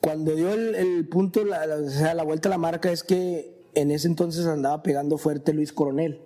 cuando 0.00 0.36
dio 0.36 0.52
el, 0.52 0.74
el 0.76 1.08
punto, 1.08 1.44
la, 1.44 1.66
la- 1.66 1.76
o 1.76 1.88
sea, 1.90 2.14
la 2.14 2.22
vuelta 2.22 2.48
a 2.48 2.50
la 2.50 2.58
marca 2.58 2.92
es 2.92 3.02
que 3.02 3.58
en 3.74 3.90
ese 3.90 4.06
entonces 4.06 4.46
andaba 4.46 4.82
pegando 4.84 5.18
fuerte 5.18 5.52
Luis 5.52 5.72
Coronel. 5.72 6.20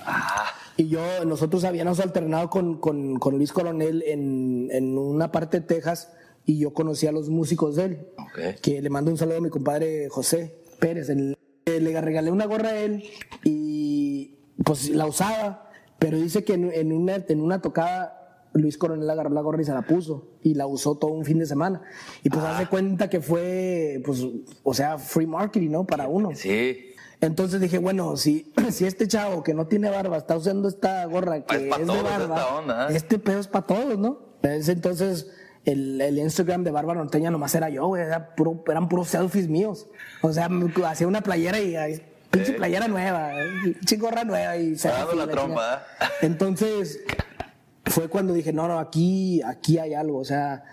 Ah, 0.00 0.50
Y 0.76 0.88
yo, 0.88 1.00
nosotros 1.26 1.64
habíamos 1.64 2.00
alternado 2.00 2.48
con, 2.50 2.78
con, 2.78 3.18
con 3.18 3.36
Luis 3.36 3.52
Coronel 3.52 4.02
en, 4.06 4.68
en 4.72 4.96
una 4.98 5.30
parte 5.30 5.60
de 5.60 5.66
Texas 5.66 6.12
y 6.46 6.58
yo 6.58 6.72
conocí 6.72 7.06
a 7.06 7.12
los 7.12 7.28
músicos 7.28 7.76
de 7.76 7.84
él. 7.84 8.06
ok. 8.18 8.60
Que 8.60 8.80
le 8.82 8.90
mando 8.90 9.10
un 9.10 9.18
saludo 9.18 9.38
a 9.38 9.40
mi 9.40 9.50
compadre 9.50 10.08
José 10.08 10.56
Pérez. 10.78 11.08
El- 11.10 11.36
le 11.64 12.00
regalé 12.00 12.30
una 12.32 12.46
gorra 12.46 12.70
a 12.70 12.78
él 12.80 13.04
y 13.44 14.34
pues 14.64 14.88
la 14.90 15.06
usaba, 15.06 15.70
pero 16.00 16.18
dice 16.18 16.42
que 16.42 16.54
en, 16.54 16.72
en 16.72 16.92
una, 16.92 17.24
en 17.28 17.40
una 17.40 17.62
tocada 17.62 18.48
Luis 18.54 18.76
Coronel 18.76 19.08
agarró 19.08 19.30
la 19.30 19.40
gorra 19.42 19.62
y 19.62 19.64
se 19.64 19.72
la 19.72 19.82
puso 19.82 20.26
y 20.42 20.54
la 20.54 20.66
usó 20.66 20.96
todo 20.96 21.12
un 21.12 21.24
fin 21.24 21.38
de 21.38 21.46
semana. 21.46 21.82
Y 22.24 22.30
pues 22.30 22.44
hace 22.44 22.66
cuenta 22.66 23.08
que 23.08 23.20
fue, 23.20 24.02
pues, 24.04 24.26
o 24.64 24.74
sea, 24.74 24.98
free 24.98 25.26
marketing, 25.26 25.70
¿no? 25.70 25.84
Para 25.86 26.08
uno. 26.08 26.30
Sí. 26.34 26.91
Entonces 27.22 27.60
dije, 27.60 27.78
bueno, 27.78 28.16
si, 28.18 28.52
si 28.70 28.84
este 28.84 29.08
chavo 29.08 29.42
que 29.42 29.54
no 29.54 29.66
tiene 29.66 29.88
barba 29.88 30.18
está 30.18 30.36
usando 30.36 30.68
esta 30.68 31.06
gorra 31.06 31.40
que 31.46 31.56
Es 31.56 31.86
de 31.86 32.02
barba, 32.02 32.58
onda, 32.58 32.88
¿eh? 32.90 32.96
este 32.96 33.18
pedo 33.18 33.40
es 33.40 33.48
para 33.48 33.66
todos, 33.66 33.96
¿no? 33.98 34.18
Entonces 34.42 35.28
el, 35.64 36.00
el 36.00 36.18
Instagram 36.18 36.64
de 36.64 36.72
Barba 36.72 36.94
Norteña 36.94 37.30
nomás 37.30 37.54
era 37.54 37.68
yo, 37.70 37.86
güey, 37.86 38.02
era 38.02 38.34
puro- 38.34 38.64
eran 38.66 38.88
puros 38.88 39.08
selfies 39.08 39.48
míos. 39.48 39.86
O 40.20 40.32
sea, 40.32 40.50
hacía 40.86 41.06
una 41.06 41.20
playera 41.20 41.60
y 41.60 42.02
pinche 42.30 42.54
playera 42.54 42.88
nueva, 42.88 43.30
pinche 43.62 43.96
gorra 43.98 44.24
nueva 44.24 44.56
y 44.56 44.76
selfie, 44.76 44.98
Dando 44.98 45.14
la 45.14 45.26
la 45.26 45.32
trompa, 45.32 45.54
chingada. 45.54 45.86
¿eh? 46.00 46.06
Entonces 46.26 47.00
fue 47.84 48.08
cuando 48.08 48.32
dije, 48.34 48.52
no, 48.52 48.66
no, 48.66 48.80
aquí, 48.80 49.40
aquí 49.42 49.78
hay 49.78 49.94
algo, 49.94 50.18
o 50.18 50.24
sea, 50.24 50.64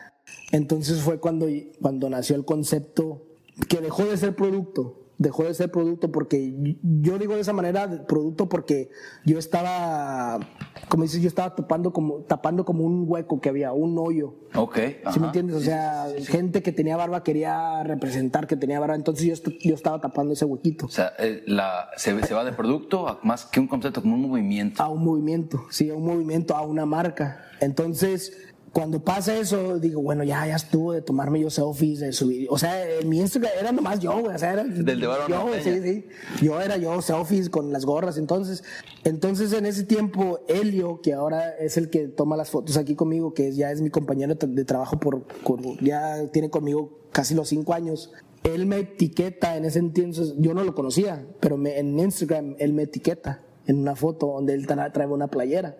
entonces 0.51 1.01
fue 1.01 1.19
cuando, 1.19 1.47
cuando 1.81 2.09
nació 2.09 2.35
el 2.35 2.45
concepto 2.45 3.23
que 3.67 3.81
dejó 3.81 4.05
de 4.05 4.15
ser 4.17 4.35
producto, 4.35 4.98
dejó 5.19 5.43
de 5.43 5.53
ser 5.53 5.69
producto 5.69 6.11
porque 6.11 6.53
yo 6.81 7.19
digo 7.19 7.35
de 7.35 7.41
esa 7.41 7.51
manera 7.51 8.05
producto 8.07 8.47
porque 8.47 8.89
yo 9.25 9.37
estaba, 9.37 10.39
como 10.87 11.03
dices, 11.03 11.21
yo 11.21 11.27
estaba 11.27 11.53
tapando 11.53 11.91
como, 11.91 12.21
tapando 12.21 12.63
como 12.63 12.85
un 12.85 13.03
hueco 13.05 13.41
que 13.41 13.49
había, 13.49 13.73
un 13.73 13.97
hoyo. 13.99 14.33
Ok. 14.55 14.77
¿Sí 14.77 14.95
ajá. 15.03 15.19
me 15.19 15.25
entiendes? 15.27 15.57
O 15.57 15.59
sea, 15.59 16.07
gente 16.25 16.63
que 16.63 16.71
tenía 16.71 16.95
barba 16.95 17.21
quería 17.21 17.83
representar 17.83 18.47
que 18.47 18.55
tenía 18.55 18.79
barba, 18.79 18.95
entonces 18.95 19.43
yo, 19.43 19.51
yo 19.59 19.75
estaba 19.75 19.99
tapando 19.99 20.33
ese 20.33 20.45
huequito. 20.45 20.85
O 20.85 20.89
sea, 20.89 21.11
eh, 21.19 21.43
la, 21.45 21.89
se, 21.97 22.19
se 22.23 22.33
va 22.33 22.45
de 22.45 22.53
producto 22.53 23.07
a 23.09 23.19
más 23.21 23.45
que 23.45 23.59
un 23.59 23.67
concepto, 23.67 24.01
como 24.01 24.15
un 24.15 24.21
movimiento. 24.21 24.81
a 24.81 24.87
un 24.87 25.03
movimiento, 25.03 25.65
sí, 25.69 25.89
a 25.89 25.95
un 25.95 26.05
movimiento, 26.05 26.55
a 26.55 26.61
una 26.61 26.85
marca. 26.85 27.43
Entonces, 27.59 28.37
cuando 28.71 29.03
pasa 29.03 29.35
eso, 29.37 29.79
digo, 29.79 30.01
bueno, 30.01 30.23
ya, 30.23 30.45
ya 30.47 30.55
estuvo 30.55 30.93
de 30.93 31.01
tomarme 31.01 31.39
yo 31.39 31.49
selfies, 31.49 31.99
de 31.99 32.11
subir. 32.13 32.47
O 32.49 32.57
sea, 32.57 32.87
en 32.99 33.07
mi 33.09 33.19
Instagram 33.19 33.51
era 33.59 33.71
nomás 33.71 33.99
yo, 33.99 34.19
güey. 34.19 34.35
O 34.35 34.37
sea, 34.39 34.53
era 34.53 34.63
Del 34.63 34.85
de 34.85 34.97
yo, 34.99 35.27
Norteña. 35.27 35.63
sí, 35.63 35.81
sí. 35.81 36.05
Yo 36.45 36.59
era 36.61 36.77
yo, 36.77 37.01
selfies 37.01 37.49
con 37.49 37.71
las 37.73 37.85
gorras. 37.85 38.17
Entonces, 38.17 38.63
entonces 39.03 39.53
en 39.53 39.65
ese 39.65 39.83
tiempo, 39.83 40.39
Helio, 40.47 41.01
que 41.01 41.13
ahora 41.13 41.49
es 41.57 41.77
el 41.77 41.89
que 41.89 42.07
toma 42.07 42.37
las 42.37 42.49
fotos 42.49 42.77
aquí 42.77 42.95
conmigo, 42.95 43.33
que 43.33 43.51
ya 43.53 43.71
es 43.71 43.81
mi 43.81 43.89
compañero 43.89 44.35
de, 44.35 44.65
trabajo 44.65 44.99
por, 44.99 45.23
por- 45.23 45.61
ya 45.83 46.27
tiene 46.31 46.49
conmigo 46.49 46.99
casi 47.11 47.33
los 47.35 47.49
cinco 47.49 47.73
años. 47.73 48.11
Él 48.43 48.65
me 48.65 48.77
etiqueta 48.79 49.57
en 49.57 49.65
ese 49.65 49.79
entonces, 49.79 50.33
yo 50.37 50.53
no 50.53 50.63
lo 50.63 50.73
conocía, 50.75 51.25
pero 51.39 51.57
me- 51.57 51.77
en 51.79 51.97
Instagram 51.99 52.55
él 52.59 52.73
me 52.73 52.83
etiqueta 52.83 53.41
en 53.67 53.79
una 53.79 53.95
foto 53.95 54.27
donde 54.27 54.53
él 54.53 54.65
tra- 54.65 54.91
trae 54.93 55.07
una 55.07 55.27
playera. 55.27 55.77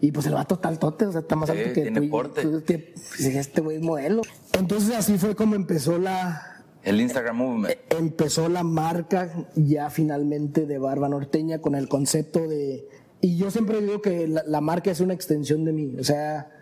Y 0.00 0.12
pues 0.12 0.26
el 0.26 0.34
vato 0.34 0.54
está 0.56 0.68
altote, 0.68 1.06
o 1.06 1.12
sea, 1.12 1.22
está 1.22 1.34
más 1.36 1.50
Sí, 1.50 1.56
alto 1.58 1.72
que 1.74 1.82
tiene 1.82 2.00
tú 2.00 2.08
porte. 2.10 2.42
tú- 2.42 2.62
que- 2.64 2.94
pues, 2.94 3.20
este 3.26 3.60
güey 3.60 3.78
es 3.78 3.82
modelo. 3.82 4.22
Entonces 4.58 4.94
así 4.94 5.18
fue 5.18 5.34
como 5.34 5.54
empezó 5.56 5.98
la, 5.98 6.62
El 6.84 7.00
Instagram 7.00 7.36
Movement. 7.36 7.74
empezó 7.98 8.48
la 8.48 8.62
marca 8.62 9.46
ya 9.56 9.90
finalmente 9.90 10.66
de 10.66 10.78
Barba 10.78 11.08
Norteña 11.08 11.58
con 11.60 11.74
el 11.74 11.88
concepto 11.88 12.46
de... 12.46 12.86
Y 13.20 13.36
yo 13.36 13.50
siempre 13.50 13.80
digo 13.80 14.00
que 14.00 14.28
la, 14.28 14.44
la 14.46 14.60
marca 14.60 14.92
es 14.92 15.00
una 15.00 15.14
extensión 15.14 15.64
de 15.64 15.72
mí, 15.72 15.96
o 15.98 16.04
sea, 16.04 16.52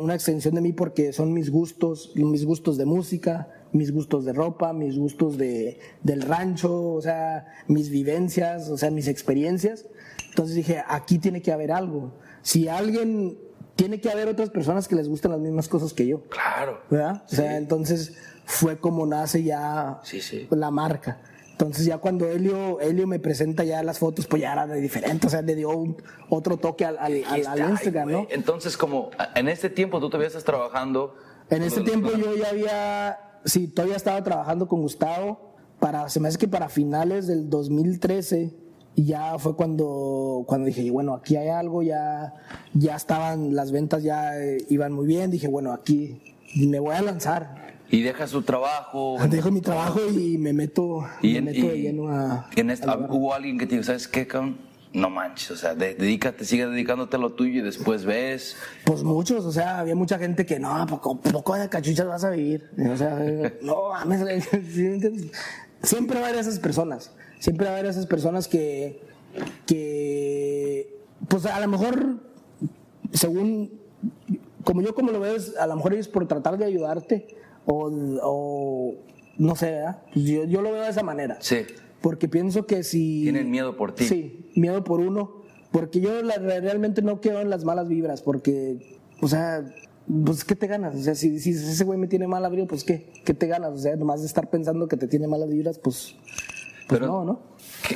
una 0.00 0.14
extensión 0.14 0.54
de 0.54 0.62
mí 0.62 0.72
porque 0.72 1.12
son 1.12 1.34
mis 1.34 1.50
gustos, 1.50 2.12
mis 2.14 2.46
gustos 2.46 2.78
de 2.78 2.86
música, 2.86 3.48
mis 3.72 3.92
gustos 3.92 4.24
de 4.24 4.32
ropa, 4.32 4.72
mis 4.72 4.96
gustos 4.96 5.36
de, 5.36 5.78
del 6.02 6.22
rancho, 6.22 6.94
o 6.94 7.02
sea, 7.02 7.46
mis 7.68 7.90
vivencias, 7.90 8.70
o 8.70 8.78
sea, 8.78 8.90
mis 8.90 9.06
experiencias. 9.08 9.84
Entonces 10.30 10.56
dije, 10.56 10.82
aquí 10.88 11.18
tiene 11.18 11.42
que 11.42 11.52
haber 11.52 11.70
algo. 11.70 12.14
Si 12.46 12.68
alguien, 12.68 13.36
tiene 13.74 14.00
que 14.00 14.08
haber 14.08 14.28
otras 14.28 14.50
personas 14.50 14.86
que 14.86 14.94
les 14.94 15.08
gusten 15.08 15.32
las 15.32 15.40
mismas 15.40 15.66
cosas 15.66 15.92
que 15.92 16.06
yo. 16.06 16.20
Claro. 16.28 16.80
¿verdad? 16.88 17.24
O 17.26 17.34
sea, 17.34 17.56
entonces 17.56 18.14
fue 18.44 18.78
como 18.78 19.04
nace 19.04 19.42
ya 19.42 19.98
Sí, 20.04 20.20
sí. 20.20 20.46
la 20.50 20.70
marca. 20.70 21.18
Entonces 21.50 21.84
ya 21.86 21.98
cuando 21.98 22.28
Helio, 22.30 22.78
Helio 22.80 23.08
me 23.08 23.18
presenta 23.18 23.64
ya 23.64 23.82
las 23.82 23.98
fotos, 23.98 24.28
pues 24.28 24.42
ya 24.42 24.52
era 24.52 24.66
de 24.68 24.80
diferente, 24.80 25.26
o 25.26 25.30
sea, 25.30 25.42
le 25.42 25.56
dio 25.56 25.70
un- 25.70 25.96
otro 26.28 26.56
toque 26.56 26.84
al, 26.84 26.96
al- 26.98 27.24
al- 27.24 27.46
al 27.48 27.62
Ay, 27.62 27.70
Instagram. 27.72 28.10
¿no? 28.12 28.26
Entonces, 28.30 28.76
como 28.76 29.10
en 29.34 29.48
este 29.48 29.68
tiempo 29.68 29.98
tú 29.98 30.08
todavía 30.08 30.28
estás 30.28 30.44
trabajando. 30.44 31.16
En 31.50 31.68
con- 31.68 31.84
tiempo 31.84 32.10
yo 32.12 32.36
ya 32.36 32.50
había, 32.50 33.18
sí, 33.44 33.66
todavía 33.66 33.96
estaba 33.96 34.22
trabajando 34.22 34.68
con 34.68 34.82
Gustavo, 34.82 35.56
para, 35.80 36.08
se 36.08 36.20
me 36.20 36.28
hace 36.28 36.38
que 36.38 36.46
para 36.48 36.68
finales 36.68 37.26
del 37.26 37.50
2013, 37.50 38.54
y 38.96 39.04
ya 39.04 39.38
fue 39.38 39.54
cuando, 39.54 40.42
cuando 40.48 40.66
dije, 40.66 40.90
bueno, 40.90 41.14
aquí 41.14 41.36
hay 41.36 41.48
algo, 41.48 41.82
ya, 41.84 42.34
ya 42.74 42.96
estaban, 42.96 43.54
las 43.54 43.70
ventas 43.70 44.02
ya 44.02 44.36
eh, 44.42 44.58
iban 44.70 44.92
muy 44.92 45.06
bien, 45.06 45.30
dije, 45.30 45.46
bueno, 45.48 45.72
aquí 45.72 46.20
me 46.56 46.80
voy 46.80 46.94
a 46.96 47.02
lanzar. 47.02 47.66
Y 47.88 48.02
dejas 48.02 48.32
tu 48.32 48.42
trabajo. 48.42 49.16
Dejo 49.30 49.52
mi 49.52 49.60
trabajo 49.60 50.00
y 50.10 50.38
me 50.38 50.52
meto, 50.52 51.04
Y 51.22 51.32
me 51.34 51.38
en- 51.38 51.44
meto 51.44 51.68
de 51.68 51.76
y- 51.78 51.82
lleno 51.82 52.08
a. 52.08 52.50
en 52.56 52.70
a 52.72 52.74
hubo 53.10 53.32
alguien 53.32 53.58
que 53.58 53.66
te 53.66 53.76
dijo, 53.76 53.84
¿sabes 53.84 54.08
qué, 54.08 54.26
cabrón? 54.26 54.58
No 54.92 55.10
manches, 55.10 55.50
o 55.50 55.56
sea, 55.56 55.74
de- 55.74 55.94
dedícate, 55.94 56.44
sigue 56.46 56.66
dedicándote 56.66 57.16
a 57.16 57.18
lo 57.20 57.34
tuyo 57.34 57.60
y 57.60 57.62
después 57.62 58.04
ves. 58.06 58.56
Pues 58.86 59.02
muchos, 59.04 59.44
o 59.44 59.52
sea, 59.52 59.78
había 59.80 59.94
mucha 59.94 60.18
gente 60.18 60.46
que 60.46 60.58
no, 60.58 60.86
poco, 60.88 61.20
poco 61.20 61.54
de 61.54 61.68
cachuchas 61.68 62.06
vas 62.06 62.24
a 62.24 62.30
vivir. 62.30 62.68
O 62.92 62.96
sea, 62.96 63.14
no, 63.62 63.90
mames, 63.90 64.48
siempre 65.82 66.18
va 66.18 66.26
a 66.26 66.28
haber 66.30 66.40
esas 66.40 66.58
personas, 66.58 67.12
siempre 67.46 67.66
va 67.66 67.74
a 67.74 67.78
haber 67.78 67.88
esas 67.88 68.06
personas 68.06 68.48
que, 68.48 69.00
que, 69.66 70.96
pues 71.28 71.46
a 71.46 71.60
lo 71.60 71.68
mejor, 71.68 72.16
según, 73.12 73.70
como 74.64 74.82
yo 74.82 74.94
como 74.96 75.12
lo 75.12 75.20
veo, 75.20 75.36
es, 75.36 75.56
a 75.56 75.68
lo 75.68 75.76
mejor 75.76 75.94
es 75.94 76.08
por 76.08 76.26
tratar 76.26 76.58
de 76.58 76.64
ayudarte 76.64 77.28
o, 77.66 77.88
o 78.22 78.94
no 79.38 79.54
sé, 79.54 79.70
¿verdad? 79.70 80.02
Pues 80.12 80.24
yo, 80.24 80.44
yo 80.44 80.60
lo 80.60 80.72
veo 80.72 80.82
de 80.82 80.90
esa 80.90 81.04
manera. 81.04 81.36
Sí. 81.40 81.58
Porque 82.00 82.28
pienso 82.28 82.66
que 82.66 82.82
si... 82.82 83.22
Tienen 83.22 83.48
miedo 83.48 83.76
por 83.76 83.94
ti. 83.94 84.04
Sí, 84.06 84.50
miedo 84.56 84.82
por 84.82 84.98
uno. 85.00 85.42
Porque 85.70 86.00
yo 86.00 86.22
la- 86.22 86.38
realmente 86.38 87.00
no 87.00 87.20
quedo 87.20 87.40
en 87.40 87.50
las 87.50 87.64
malas 87.64 87.86
vibras, 87.88 88.22
porque, 88.22 88.98
o 89.20 89.28
sea, 89.28 89.64
pues 90.24 90.44
¿qué 90.44 90.56
te 90.56 90.66
ganas? 90.66 90.96
O 90.96 91.02
sea, 91.02 91.14
si, 91.14 91.38
si 91.38 91.50
ese 91.50 91.84
güey 91.84 91.96
me 91.98 92.08
tiene 92.08 92.26
mala 92.26 92.48
vibra, 92.48 92.66
pues 92.66 92.82
¿qué? 92.82 93.06
¿Qué 93.24 93.34
te 93.34 93.46
ganas? 93.46 93.72
O 93.72 93.78
sea, 93.78 93.94
nomás 93.94 94.20
de 94.20 94.26
estar 94.26 94.50
pensando 94.50 94.88
que 94.88 94.96
te 94.96 95.06
tiene 95.06 95.28
malas 95.28 95.48
vibras, 95.48 95.78
pues, 95.78 96.16
pues 96.86 97.00
Pero- 97.00 97.06
no, 97.06 97.24
¿no? 97.24 97.40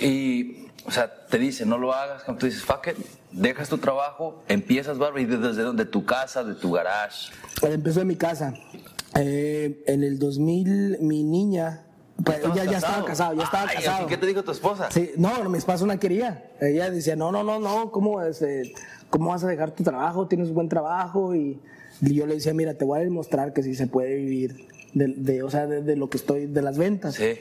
Y, 0.01 0.67
o 0.87 0.91
sea, 0.91 1.27
te 1.27 1.39
dice, 1.39 1.67
no 1.67 1.79
lo 1.79 1.93
hagas, 1.93 2.23
como 2.25 2.39
tú 2.39 2.47
dices, 2.47 2.63
fuck 2.63 2.87
it, 2.89 2.97
dejas 3.33 3.69
tu 3.69 3.79
trabajo, 3.79 4.43
empiezas, 4.49 4.99
barba, 4.99 5.21
y 5.21 5.25
desde 5.27 5.63
dónde, 5.63 5.85
de 5.85 5.91
tu 5.91 6.05
casa, 6.05 6.45
de 6.45 6.55
tu 6.55 6.73
garage. 6.73 7.33
Eh, 7.63 7.73
Empezó 7.73 8.01
en 8.03 8.07
mi 8.09 8.17
casa. 8.17 8.55
Eh, 9.17 9.83
en 9.87 10.03
el 10.05 10.19
2000, 10.19 10.99
mi 11.01 11.23
niña, 11.25 11.85
pues, 12.25 12.37
¿Estabas 12.39 12.57
ya, 12.59 12.65
ya 12.65 12.79
estaba 12.79 13.05
casado, 13.05 13.35
ya 13.35 13.45
estaba 13.45 13.67
Ay, 13.69 13.77
casado. 13.77 14.07
¿y 14.07 14.09
¿Qué 14.09 14.17
te 14.17 14.27
dijo 14.27 14.43
tu 14.45 14.53
esposa? 14.53 14.89
Sí, 14.91 15.11
no, 15.17 15.49
mi 15.49 15.59
esposa 15.59 15.87
no 15.87 15.99
quería. 15.99 16.51
Ella 16.61 16.91
decía, 16.91 17.17
no, 17.17 17.33
no, 17.33 17.43
no, 17.43 17.59
no, 17.59 17.91
¿cómo, 17.91 18.23
este, 18.23 18.73
¿cómo 19.09 19.31
vas 19.31 19.43
a 19.45 19.49
dejar 19.49 19.73
tu 19.73 19.83
trabajo? 19.83 20.29
Tienes 20.29 20.53
buen 20.53 20.69
trabajo. 20.69 21.35
Y, 21.35 21.59
y 22.03 22.15
yo 22.15 22.27
le 22.27 22.35
decía, 22.35 22.53
mira, 22.55 22.75
te 22.75 22.85
voy 22.85 23.01
a 23.01 23.03
demostrar 23.03 23.53
que 23.53 23.63
sí 23.63 23.75
se 23.75 23.87
puede 23.87 24.15
vivir 24.17 24.67
de, 24.95 25.09
de, 25.17 25.43
o 25.43 25.51
sea, 25.51 25.67
de, 25.67 25.83
de 25.83 25.97
lo 25.97 26.09
que 26.11 26.19
estoy, 26.19 26.47
de 26.47 26.63
las 26.63 26.77
ventas. 26.79 27.15
Sí. 27.15 27.39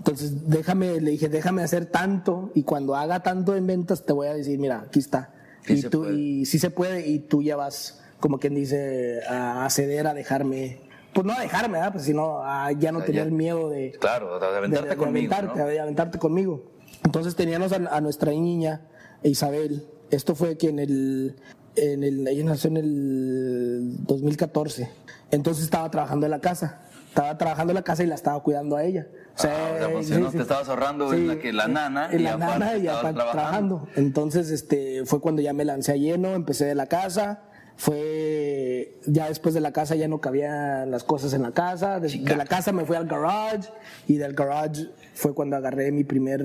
Entonces, 0.00 0.48
déjame, 0.48 0.98
le 1.00 1.10
dije, 1.12 1.28
déjame 1.28 1.62
hacer 1.62 1.84
tanto 1.86 2.50
y 2.54 2.62
cuando 2.62 2.96
haga 2.96 3.22
tanto 3.22 3.54
en 3.54 3.66
ventas 3.66 4.02
te 4.04 4.12
voy 4.14 4.28
a 4.28 4.34
decir, 4.34 4.58
mira, 4.58 4.80
aquí 4.86 4.98
está. 4.98 5.30
Sí 5.66 5.74
y 5.74 5.82
tú, 5.82 6.00
puede. 6.02 6.14
y 6.18 6.46
sí 6.46 6.58
se 6.58 6.70
puede 6.70 7.06
y 7.06 7.18
tú 7.18 7.42
ya 7.42 7.54
vas, 7.56 8.00
como 8.18 8.38
quien 8.38 8.54
dice, 8.54 9.20
a 9.28 9.66
acceder 9.66 10.06
a 10.06 10.14
dejarme, 10.14 10.80
pues 11.12 11.26
no 11.26 11.34
a 11.34 11.40
dejarme, 11.40 11.74
¿verdad? 11.78 11.92
Pues 11.92 12.04
sino 12.06 12.42
a 12.42 12.72
ya 12.72 12.92
no 12.92 12.98
O 12.98 13.00
sea, 13.02 13.06
tener 13.08 13.24
ya- 13.26 13.30
miedo 13.30 13.68
de, 13.68 13.92
Claro, 14.00 14.38
de 14.40 14.46
aventarte 14.46 14.88
de- 14.88 14.94
de 14.94 14.96
conmigo, 14.96 15.32
aventarte, 15.34 15.58
¿no? 15.60 15.66
de 15.66 15.80
aventarte 15.80 16.18
conmigo. 16.18 16.64
Entonces 17.04 17.36
teníamos 17.36 17.72
a, 17.72 17.76
a 17.94 18.00
nuestra 18.00 18.30
niña, 18.32 18.80
Isabel. 19.22 19.86
Esto 20.10 20.34
fue 20.34 20.56
que 20.56 20.70
en 20.70 20.78
el, 20.78 21.36
en 21.76 22.02
el, 22.04 22.26
ella 22.26 22.44
nació 22.44 22.68
en 22.70 22.78
el 22.78 23.96
2014. 24.06 24.88
Entonces 25.30 25.64
estaba 25.64 25.90
trabajando 25.90 26.24
en 26.26 26.30
la 26.30 26.40
casa. 26.40 26.80
Estaba 27.10 27.36
trabajando 27.38 27.72
en 27.72 27.74
la 27.74 27.82
casa 27.82 28.02
y 28.02 28.06
la 28.06 28.14
estaba 28.14 28.42
cuidando 28.42 28.76
a 28.76 28.84
ella. 28.84 29.06
O 29.36 29.38
sea, 29.40 29.52
Ah, 29.52 29.72
o 29.74 29.78
sea, 29.78 29.92
pues, 29.92 30.06
si 30.06 30.14
sí, 30.14 30.20
no, 30.20 30.30
sí. 30.30 30.36
te 30.36 30.42
estabas 30.42 30.68
ahorrando 30.68 31.12
en 31.12 31.26
la 31.28 31.38
que 31.38 31.52
la 31.52 31.68
nana 31.68 32.08
en 32.10 32.20
y 32.20 32.22
la 32.22 32.34
aparte 32.34 32.58
nana 32.58 32.76
y 32.76 32.86
aparte 32.88 33.14
trabajando. 33.14 33.32
trabajando. 33.32 33.88
Entonces, 33.96 34.50
este, 34.50 35.04
fue 35.06 35.20
cuando 35.20 35.42
ya 35.42 35.52
me 35.52 35.64
lancé 35.64 35.92
a 35.92 35.96
lleno, 35.96 36.34
empecé 36.34 36.64
de 36.66 36.74
la 36.74 36.86
casa. 36.86 37.42
Fue 37.76 38.98
ya 39.06 39.28
después 39.28 39.54
de 39.54 39.60
la 39.60 39.72
casa 39.72 39.94
ya 39.96 40.06
no 40.06 40.20
cabían 40.20 40.90
las 40.90 41.02
cosas 41.04 41.32
en 41.32 41.42
la 41.42 41.52
casa. 41.52 41.98
De, 42.00 42.08
de 42.10 42.36
la 42.36 42.44
casa 42.46 42.72
me 42.72 42.84
fui 42.84 42.96
al 42.96 43.06
garage 43.06 43.68
y 44.06 44.16
del 44.16 44.34
garage 44.34 44.86
fue 45.14 45.34
cuando 45.34 45.56
agarré 45.56 45.90
mi 45.90 46.04
primer, 46.04 46.42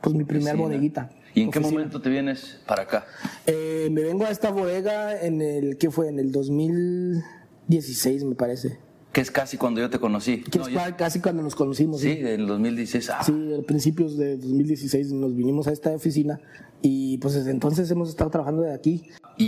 pues 0.00 0.14
mi 0.14 0.24
primer 0.24 0.54
Oficina. 0.54 0.62
bodeguita. 0.68 1.10
¿Y 1.34 1.42
en 1.42 1.50
qué 1.50 1.60
momento 1.60 2.00
te 2.02 2.08
vienes 2.10 2.58
para 2.66 2.82
acá? 2.82 3.06
Eh, 3.46 3.88
me 3.92 4.02
vengo 4.02 4.24
a 4.24 4.30
esta 4.30 4.50
bodega 4.50 5.20
en 5.20 5.40
el 5.40 5.78
que 5.78 5.90
fue 5.90 6.08
en 6.08 6.18
el 6.18 6.32
2016 6.32 8.24
me 8.24 8.34
parece. 8.34 8.78
Que 9.16 9.22
es 9.22 9.30
casi 9.30 9.56
cuando 9.56 9.80
yo 9.80 9.88
te 9.88 9.98
conocí. 9.98 10.42
Que 10.42 10.58
No, 10.58 10.66
es 10.68 10.74
yo- 10.74 10.80
casi 10.98 11.20
cuando 11.20 11.42
nos 11.42 11.54
conocimos. 11.54 12.02
sí, 12.02 12.10
en 12.10 12.26
el 12.26 12.46
2016. 12.46 13.08
Ah, 13.08 13.22
Sí, 13.24 13.32
a 13.58 13.62
principios 13.66 14.18
de 14.18 14.36
2016 14.36 15.10
nos 15.10 15.34
vinimos 15.34 15.66
a 15.68 15.72
esta 15.72 15.90
oficina 15.90 16.38
y 16.82 17.16
pues 17.16 17.32
desde 17.32 17.50
entonces 17.50 17.90
hemos 17.90 18.10
estado 18.10 18.28
trabajando 18.28 18.60
de 18.60 18.74
aquí. 18.74 19.04
Y, 19.38 19.46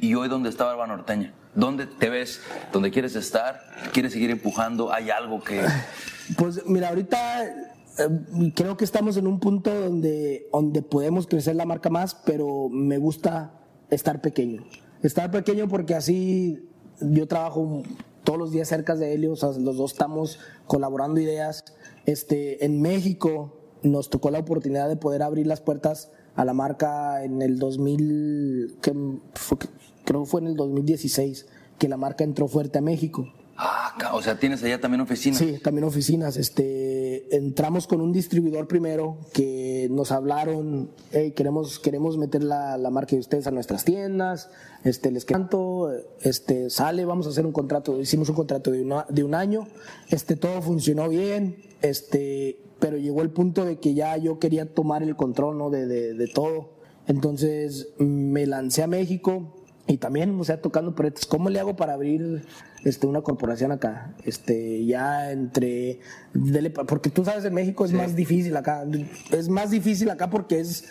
y- 0.00 0.08
y 0.08 0.14
hoy, 0.16 0.28
¿dónde 0.28 0.48
está 0.48 0.64
Barba 0.64 0.88
Norteña? 0.88 1.32
¿Dónde 1.54 1.86
te 1.86 2.10
ves? 2.10 2.40
¿Dónde 2.72 2.90
quieres 2.90 3.14
estar? 3.14 3.60
¿Quieres 3.92 4.12
seguir 4.12 4.30
empujando? 4.32 4.92
¿Hay 4.92 5.10
algo 5.10 5.40
que...? 5.40 5.60
Pues 6.36 6.66
mira, 6.66 6.88
ahorita 6.88 7.44
eh, 7.44 8.52
creo 8.56 8.76
que 8.76 8.84
estamos 8.84 9.16
en 9.16 9.28
un 9.28 9.38
punto 9.38 9.72
donde, 9.72 10.48
donde 10.52 10.82
podemos 10.82 11.28
crecer 11.28 11.54
la 11.54 11.64
marca 11.64 11.90
más, 11.90 12.16
pero 12.26 12.68
me 12.68 12.98
gusta 12.98 13.52
estar 13.88 14.20
pequeño. 14.20 14.64
Estar 15.04 15.30
pequeño 15.30 15.68
porque 15.68 15.94
así 15.94 16.68
yo 17.00 17.28
trabajo 17.28 17.84
todos 18.26 18.38
los 18.40 18.50
días 18.50 18.66
cerca 18.68 18.96
de 18.96 19.14
Helio, 19.14 19.32
o 19.32 19.36
sea, 19.36 19.50
los 19.58 19.76
dos 19.76 19.92
estamos 19.92 20.38
colaborando 20.66 21.20
ideas. 21.20 21.64
Este, 22.06 22.64
en 22.64 22.82
México 22.82 23.52
nos 23.82 24.10
tocó 24.10 24.30
la 24.32 24.40
oportunidad 24.40 24.88
de 24.88 24.96
poder 24.96 25.22
abrir 25.22 25.46
las 25.46 25.60
puertas 25.60 26.10
a 26.34 26.44
la 26.44 26.52
marca 26.52 27.22
en 27.24 27.40
el 27.40 27.58
2000, 27.58 28.78
que 28.82 28.92
fue- 29.34 29.58
creo 30.04 30.24
que 30.24 30.26
fue 30.26 30.40
en 30.40 30.48
el 30.48 30.56
2016 30.56 31.46
que 31.78 31.88
la 31.88 31.96
marca 31.96 32.24
entró 32.24 32.48
fuerte 32.48 32.78
a 32.78 32.82
México. 32.82 33.28
Ah, 33.58 33.94
o 34.12 34.20
sea, 34.20 34.38
tienes 34.38 34.62
allá 34.62 34.80
también 34.80 35.00
oficina. 35.00 35.36
Sí, 35.38 35.58
también 35.62 35.84
oficinas. 35.84 36.36
Este, 36.36 37.34
entramos 37.36 37.86
con 37.86 38.00
un 38.02 38.12
distribuidor 38.12 38.68
primero 38.68 39.18
que 39.32 39.88
nos 39.90 40.12
hablaron, 40.12 40.90
hey, 41.12 41.32
queremos, 41.32 41.78
queremos 41.78 42.18
meter 42.18 42.44
la, 42.44 42.76
la 42.76 42.90
marca 42.90 43.12
de 43.16 43.20
ustedes 43.20 43.46
a 43.46 43.50
nuestras 43.50 43.84
tiendas, 43.84 44.50
este, 44.84 45.10
les 45.10 45.24
canto, 45.24 45.90
este, 46.22 46.68
sale, 46.68 47.04
vamos 47.06 47.26
a 47.26 47.30
hacer 47.30 47.46
un 47.46 47.52
contrato, 47.52 47.98
hicimos 48.00 48.28
un 48.28 48.34
contrato 48.36 48.70
de, 48.70 48.82
una- 48.82 49.06
de 49.08 49.24
un 49.24 49.34
año, 49.34 49.66
este, 50.10 50.36
todo 50.36 50.60
funcionó 50.60 51.08
bien, 51.08 51.56
este, 51.82 52.58
pero 52.78 52.98
llegó 52.98 53.22
el 53.22 53.30
punto 53.30 53.64
de 53.64 53.78
que 53.78 53.94
ya 53.94 54.16
yo 54.18 54.38
quería 54.38 54.74
tomar 54.74 55.02
el 55.02 55.16
control, 55.16 55.56
¿no? 55.56 55.70
de, 55.70 55.86
de 55.86 56.28
todo. 56.28 56.76
Entonces 57.08 57.88
me 57.98 58.46
lancé 58.46 58.82
a 58.82 58.86
México 58.88 59.55
y 59.88 59.98
también, 59.98 60.38
o 60.38 60.44
sea, 60.44 60.60
tocando 60.60 60.94
proyectos. 60.94 61.26
¿Cómo 61.26 61.48
le 61.48 61.60
hago 61.60 61.76
para 61.76 61.92
abrir 61.92 62.44
este, 62.84 63.06
una 63.06 63.20
corporación 63.20 63.70
acá? 63.70 64.14
Este, 64.24 64.84
ya 64.84 65.30
entre. 65.30 66.00
dele 66.34 66.70
porque 66.70 67.10
tú 67.10 67.24
sabes, 67.24 67.44
en 67.44 67.54
México 67.54 67.84
es 67.84 67.92
más 67.92 68.16
difícil 68.16 68.56
acá. 68.56 68.84
Es 69.30 69.48
más 69.48 69.70
difícil 69.70 70.10
acá 70.10 70.28
porque 70.28 70.60
es. 70.60 70.84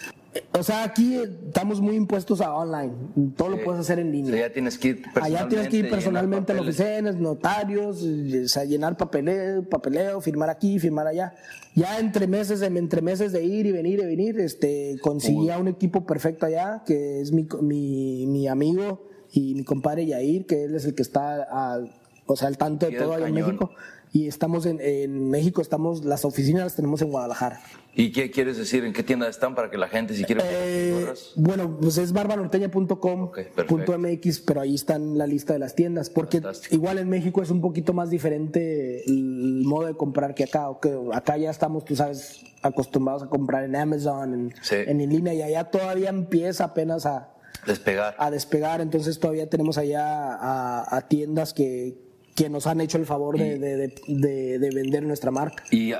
O 0.57 0.63
sea, 0.63 0.83
aquí 0.83 1.15
estamos 1.15 1.79
muy 1.81 1.95
impuestos 1.95 2.41
a 2.41 2.53
online. 2.53 2.93
Todo 3.37 3.49
lo 3.49 3.63
puedes 3.63 3.81
hacer 3.81 3.99
en 3.99 4.09
O 4.09 4.11
línea. 4.11 4.31
sea, 4.33 4.47
ya 4.47 4.53
tienes 4.53 4.77
que 4.77 4.87
ir 4.89 4.95
personalmente. 5.01 5.37
Allá 5.37 5.47
tienes 5.49 5.67
que 5.69 5.77
ir 5.77 5.89
personalmente 5.89 6.51
a 6.51 6.55
la 6.55 6.61
papeles. 6.61 6.79
oficina, 6.81 7.11
notarios, 7.13 8.01
y, 8.01 8.37
o 8.39 8.47
sea, 8.47 8.65
llenar 8.65 8.97
papeleo, 8.97 9.63
papeleo, 9.69 10.19
firmar 10.21 10.49
aquí, 10.49 10.79
firmar 10.79 11.07
allá. 11.07 11.33
Ya 11.75 11.99
entre 11.99 12.27
meses, 12.27 12.61
entre 12.61 13.01
meses 13.01 13.31
de 13.31 13.43
ir 13.43 13.65
y 13.65 13.71
venir 13.71 13.99
y 13.99 14.05
venir, 14.05 14.39
este, 14.39 14.97
conseguí 15.01 15.49
a 15.49 15.57
un 15.57 15.67
equipo 15.67 16.05
perfecto 16.05 16.45
allá, 16.45 16.83
que 16.85 17.21
es 17.21 17.31
mi, 17.31 17.47
mi, 17.61 18.25
mi 18.27 18.47
amigo 18.47 19.07
y 19.31 19.55
mi 19.55 19.63
compadre 19.63 20.05
Yair, 20.05 20.45
que 20.45 20.63
él 20.65 20.75
es 20.75 20.85
el 20.85 20.95
que 20.95 21.01
está 21.01 21.43
al, 21.43 21.91
o 22.25 22.35
sea, 22.35 22.47
al 22.47 22.57
tanto 22.57 22.85
de 22.87 22.97
todo 22.97 23.13
allá 23.13 23.27
en. 23.27 23.33
México. 23.33 23.71
Y 24.15 24.29
estamos 24.29 24.65
en, 24.65 24.79
en 24.79 25.29
México, 25.29 25.61
estamos, 25.61 26.05
las 26.05 26.23
oficinas 26.23 26.63
las 26.63 26.75
tenemos 26.77 27.01
en 27.01 27.09
Guadalajara. 27.09 27.59
¿Y 27.93 28.13
qué 28.13 28.31
quieres 28.31 28.55
decir? 28.55 28.85
¿En 28.85 28.93
qué 28.93 29.03
tienda 29.03 29.27
están 29.27 29.55
para 29.55 29.69
que 29.69 29.77
la 29.77 29.89
gente, 29.89 30.13
si 30.15 30.23
quiere... 30.23 30.41
Eh, 30.45 31.13
bueno, 31.35 31.77
pues 31.81 31.97
es 31.97 32.13
barbanorteña.com, 32.13 33.23
Ok, 33.23 33.35
perfecto. 33.35 33.65
punto 33.65 33.97
.mx, 33.99 34.39
pero 34.39 34.61
ahí 34.61 34.73
está 34.73 34.95
en 34.95 35.17
la 35.17 35.27
lista 35.27 35.51
de 35.51 35.59
las 35.59 35.75
tiendas, 35.75 36.09
porque 36.09 36.39
Fantástico. 36.39 36.73
igual 36.75 36.97
en 36.99 37.09
México 37.09 37.41
es 37.41 37.49
un 37.51 37.59
poquito 37.59 37.91
más 37.91 38.09
diferente 38.09 39.03
el 39.05 39.63
modo 39.65 39.87
de 39.87 39.95
comprar 39.97 40.33
que 40.33 40.45
acá, 40.45 40.69
o 40.69 40.79
que 40.79 40.97
acá 41.11 41.35
ya 41.35 41.49
estamos, 41.49 41.83
tú 41.83 41.97
sabes, 41.97 42.39
acostumbrados 42.61 43.23
a 43.23 43.27
comprar 43.27 43.65
en 43.65 43.75
Amazon, 43.75 44.33
en, 44.33 44.53
Sí. 44.61 44.75
en, 44.77 45.01
en 45.01 45.09
línea, 45.09 45.33
y 45.33 45.41
allá 45.41 45.65
todavía 45.65 46.07
empieza 46.09 46.63
apenas 46.63 47.05
a, 47.05 47.33
Despegar. 47.67 48.15
a 48.17 48.31
despegar, 48.31 48.79
entonces 48.79 49.19
todavía 49.19 49.49
tenemos 49.49 49.77
allá 49.77 50.35
a, 50.35 50.95
a 50.95 51.01
tiendas 51.09 51.53
que, 51.53 52.04
que 52.35 52.49
nos 52.49 52.67
han 52.67 52.81
hecho 52.81 52.97
el 52.97 53.05
favor 53.05 53.37
de, 53.39 53.57
de- 53.57 53.77
de- 53.77 53.95
de- 54.07 54.59
de 54.59 54.69
vender 54.71 55.03
nuestra 55.03 55.31
marca. 55.31 55.63
¿Y 55.71 55.93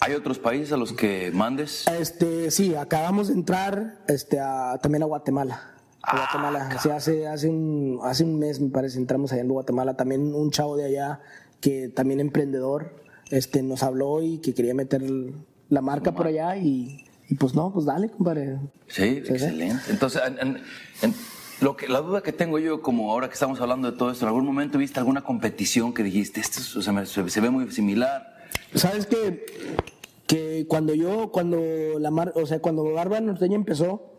hay 0.00 0.14
otros 0.14 0.38
países 0.38 0.72
a 0.72 0.76
los 0.78 0.92
que 0.94 1.30
mandes? 1.32 1.84
Este, 2.00 2.50
sí, 2.50 2.74
acabamos 2.74 3.28
de 3.28 3.34
entrar 3.34 3.98
este, 4.08 4.40
a- 4.40 4.78
también 4.82 5.02
a 5.02 5.06
Guatemala. 5.06 5.74
A 6.02 6.12
Ah, 6.12 6.16
Guatemala. 6.32 6.78
Sí, 6.82 6.88
hace, 6.88 7.26
hace, 7.26 7.48
un, 7.48 8.00
hace 8.02 8.24
un 8.24 8.38
mes, 8.38 8.58
me 8.60 8.70
parece, 8.70 8.98
entramos 8.98 9.32
allá 9.32 9.42
en 9.42 9.48
Guatemala. 9.48 9.94
También 9.96 10.34
un 10.34 10.50
chavo 10.50 10.76
de 10.76 10.86
allá, 10.86 11.20
que 11.60 11.88
también 11.88 12.20
emprendedor, 12.20 13.02
este, 13.30 13.62
nos 13.62 13.82
habló 13.82 14.22
y 14.22 14.38
que 14.38 14.54
quería 14.54 14.72
meter 14.74 15.02
la 15.68 15.80
marca 15.82 16.12
por 16.14 16.26
allá 16.28 16.56
y, 16.56 17.04
y 17.28 17.34
pues 17.34 17.54
no, 17.54 17.70
pues 17.72 17.84
dale, 17.84 18.08
compadre. 18.08 18.56
Sí, 18.86 19.02
excelente. 19.26 19.82
Entonces, 19.90 20.22
en- 20.26 20.38
en- 20.38 20.62
en- 21.02 21.14
lo 21.60 21.76
que, 21.76 21.88
la 21.88 22.00
duda 22.00 22.22
que 22.22 22.32
tengo 22.32 22.58
yo, 22.58 22.82
como 22.82 23.10
ahora 23.12 23.28
que 23.28 23.34
estamos 23.34 23.60
hablando 23.60 23.90
de 23.90 23.96
todo 23.96 24.10
esto, 24.10 24.24
¿en 24.24 24.28
algún 24.28 24.44
momento 24.46 24.78
viste 24.78 24.98
alguna 25.00 25.22
competición 25.22 25.92
que 25.94 26.02
dijiste, 26.02 26.40
esto 26.40 26.60
es- 26.60 26.76
o 26.76 26.82
sea, 26.82 26.92
me- 26.92 27.06
se, 27.06 27.28
se 27.28 27.40
ve 27.40 27.50
muy 27.50 27.70
similar? 27.70 28.36
¿Sabes 28.74 29.06
que 29.06 29.44
que 30.26 30.66
cuando 30.68 30.92
yo, 30.92 31.30
cuando 31.30 31.56
la 32.00 32.10
mar, 32.10 32.32
o 32.34 32.44
sea, 32.46 32.58
cuando 32.58 32.82
Barba 32.92 33.20
Norteña 33.20 33.54
empezó, 33.54 34.12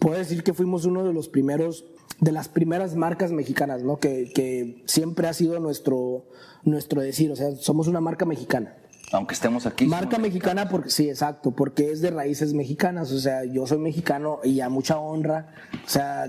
puedo 0.00 0.18
decir 0.18 0.42
que 0.42 0.52
fuimos 0.52 0.84
uno 0.84 1.04
de 1.04 1.12
los 1.12 1.28
primeros, 1.28 1.84
de 2.18 2.32
las 2.32 2.48
primeras 2.48 2.96
marcas 2.96 3.30
mexicanas, 3.30 3.84
¿no? 3.84 3.98
Que, 4.00 4.32
que 4.34 4.82
siempre 4.86 5.28
ha 5.28 5.32
sido 5.32 5.60
nuestro, 5.60 6.24
nuestro 6.64 7.00
decir, 7.02 7.30
o 7.30 7.36
sea, 7.36 7.54
somos 7.54 7.86
una 7.86 8.00
marca 8.00 8.24
mexicana. 8.24 8.74
Aunque 9.12 9.34
estemos 9.34 9.64
aquí. 9.64 9.86
Marca 9.86 10.18
mexicana 10.18 10.68
porque 10.68 10.90
sí, 10.90 11.08
exacto, 11.08 11.52
porque 11.52 11.92
es 11.92 12.00
de 12.00 12.10
raíces 12.10 12.52
mexicanas, 12.52 13.12
o 13.12 13.20
sea, 13.20 13.44
yo 13.44 13.64
soy 13.64 13.78
mexicano 13.78 14.40
y 14.42 14.58
a 14.60 14.68
mucha 14.68 14.98
honra, 14.98 15.54
o 15.86 15.88
sea, 15.88 16.24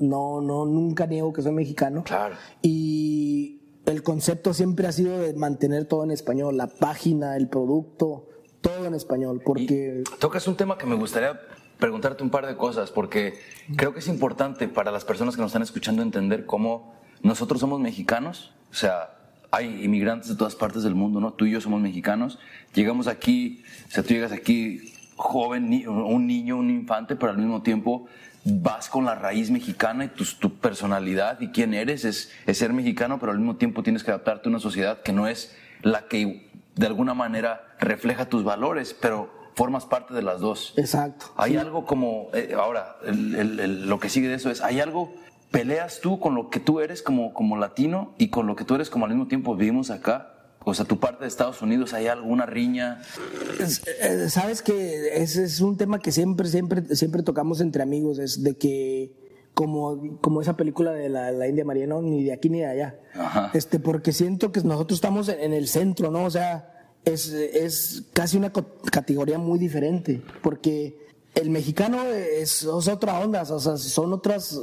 no 0.00 0.40
no 0.40 0.66
nunca 0.66 1.06
niego 1.06 1.32
que 1.32 1.42
soy 1.42 1.52
mexicano. 1.52 2.02
Claro. 2.04 2.34
Y 2.62 3.60
el 3.86 4.02
concepto 4.02 4.52
siempre 4.54 4.86
ha 4.86 4.92
sido 4.92 5.18
de 5.18 5.34
mantener 5.34 5.84
todo 5.84 6.04
en 6.04 6.10
español, 6.10 6.56
la 6.56 6.66
página, 6.66 7.36
el 7.36 7.48
producto, 7.48 8.28
todo 8.60 8.86
en 8.86 8.94
español, 8.94 9.42
porque 9.44 10.02
Y 10.06 10.18
tocas 10.18 10.46
un 10.48 10.56
tema 10.56 10.76
que 10.78 10.86
me 10.86 10.94
gustaría 10.96 11.40
preguntarte 11.78 12.22
un 12.22 12.30
par 12.30 12.46
de 12.46 12.56
cosas, 12.56 12.90
porque 12.90 13.34
creo 13.76 13.92
que 13.92 14.00
es 14.00 14.08
importante 14.08 14.68
para 14.68 14.90
las 14.90 15.04
personas 15.04 15.34
que 15.34 15.40
nos 15.42 15.50
están 15.50 15.62
escuchando 15.62 16.02
entender 16.02 16.44
cómo 16.46 16.94
nosotros 17.22 17.60
somos 17.60 17.80
mexicanos, 17.80 18.52
o 18.70 18.74
sea, 18.74 19.16
hay 19.50 19.84
inmigrantes 19.84 20.28
de 20.28 20.36
todas 20.36 20.54
partes 20.54 20.82
del 20.82 20.94
mundo, 20.94 21.20
¿no? 21.20 21.32
Tú 21.32 21.46
y 21.46 21.52
yo 21.52 21.60
somos 21.60 21.80
mexicanos, 21.80 22.38
llegamos 22.74 23.08
aquí, 23.08 23.62
o 23.88 23.90
sea, 23.90 24.02
tú 24.02 24.10
llegas 24.14 24.32
aquí 24.32 24.92
joven, 25.16 25.86
un 25.88 26.26
niño, 26.26 26.56
un 26.56 26.70
infante, 26.70 27.16
pero 27.16 27.32
al 27.32 27.38
mismo 27.38 27.62
tiempo 27.62 28.06
vas 28.44 28.88
con 28.88 29.04
la 29.04 29.14
raíz 29.14 29.50
mexicana 29.50 30.04
y 30.06 30.08
tu, 30.08 30.24
tu 30.38 30.54
personalidad 30.58 31.40
y 31.40 31.48
quién 31.48 31.74
eres 31.74 32.04
es, 32.04 32.30
es 32.46 32.58
ser 32.58 32.72
mexicano, 32.72 33.18
pero 33.18 33.32
al 33.32 33.38
mismo 33.38 33.56
tiempo 33.56 33.82
tienes 33.82 34.02
que 34.02 34.10
adaptarte 34.10 34.48
a 34.48 34.50
una 34.50 34.60
sociedad 34.60 35.02
que 35.02 35.12
no 35.12 35.26
es 35.26 35.54
la 35.82 36.06
que 36.08 36.48
de 36.76 36.86
alguna 36.86 37.14
manera 37.14 37.62
refleja 37.78 38.28
tus 38.28 38.42
valores, 38.44 38.94
pero 38.98 39.30
formas 39.54 39.84
parte 39.84 40.14
de 40.14 40.22
las 40.22 40.40
dos. 40.40 40.72
exacto. 40.76 41.26
Hay 41.36 41.52
sí. 41.52 41.56
algo 41.58 41.84
como, 41.84 42.28
eh, 42.32 42.54
ahora, 42.56 42.96
el- 43.04 43.34
el- 43.34 43.60
el- 43.60 43.88
lo 43.88 44.00
que 44.00 44.08
sigue 44.08 44.28
de 44.28 44.34
eso 44.36 44.50
es, 44.50 44.62
hay 44.62 44.80
algo, 44.80 45.12
peleas 45.50 46.00
tú 46.00 46.18
con 46.18 46.34
lo 46.34 46.48
que 46.48 46.60
tú 46.60 46.80
eres 46.80 47.02
como, 47.02 47.34
como 47.34 47.58
latino 47.58 48.14
y 48.16 48.28
con 48.28 48.46
lo 48.46 48.56
que 48.56 48.64
tú 48.64 48.74
eres 48.76 48.88
como 48.88 49.04
al 49.04 49.10
mismo 49.10 49.26
tiempo 49.26 49.54
vivimos 49.56 49.90
acá. 49.90 50.32
O 50.64 50.74
sea, 50.74 50.84
tu 50.84 50.98
parte 50.98 51.24
de 51.24 51.28
Estados 51.28 51.62
Unidos, 51.62 51.94
¿hay 51.94 52.06
alguna 52.06 52.44
riña? 52.44 53.00
Eh, 53.58 54.28
Sabes 54.28 54.60
que 54.60 55.22
ese 55.22 55.44
es 55.44 55.60
un 55.60 55.76
tema 55.78 55.98
que 55.98 56.12
siempre, 56.12 56.48
siempre, 56.48 56.94
siempre 56.94 57.22
tocamos 57.22 57.60
entre 57.62 57.82
amigos, 57.82 58.18
es 58.18 58.42
de 58.42 58.56
que 58.56 59.12
como, 59.54 60.18
como 60.20 60.42
esa 60.42 60.56
película 60.56 60.92
de 60.92 61.08
la, 61.08 61.32
la 61.32 61.48
India 61.48 61.64
María, 61.64 61.86
no, 61.86 62.02
ni 62.02 62.24
de 62.24 62.32
aquí 62.32 62.50
ni 62.50 62.60
de 62.60 62.66
allá. 62.66 63.00
Ajá. 63.14 63.50
Este, 63.54 63.80
porque 63.80 64.12
siento 64.12 64.52
que 64.52 64.60
nosotros 64.60 64.98
estamos 64.98 65.28
en, 65.28 65.52
el 65.52 65.66
centro, 65.66 66.10
¿no? 66.10 66.24
O 66.24 66.30
sea, 66.30 66.92
es, 67.04 67.32
es 67.32 68.04
casi 68.12 68.36
una 68.36 68.52
categoría 68.52 69.38
muy 69.38 69.58
diferente, 69.58 70.22
porque 70.42 71.06
el 71.34 71.48
mexicano 71.50 72.04
es, 72.04 72.62
es 72.62 72.66
otra 72.66 73.18
onda, 73.18 73.42
o 73.42 73.60
sea, 73.60 73.76
son 73.78 74.12
otras, 74.12 74.60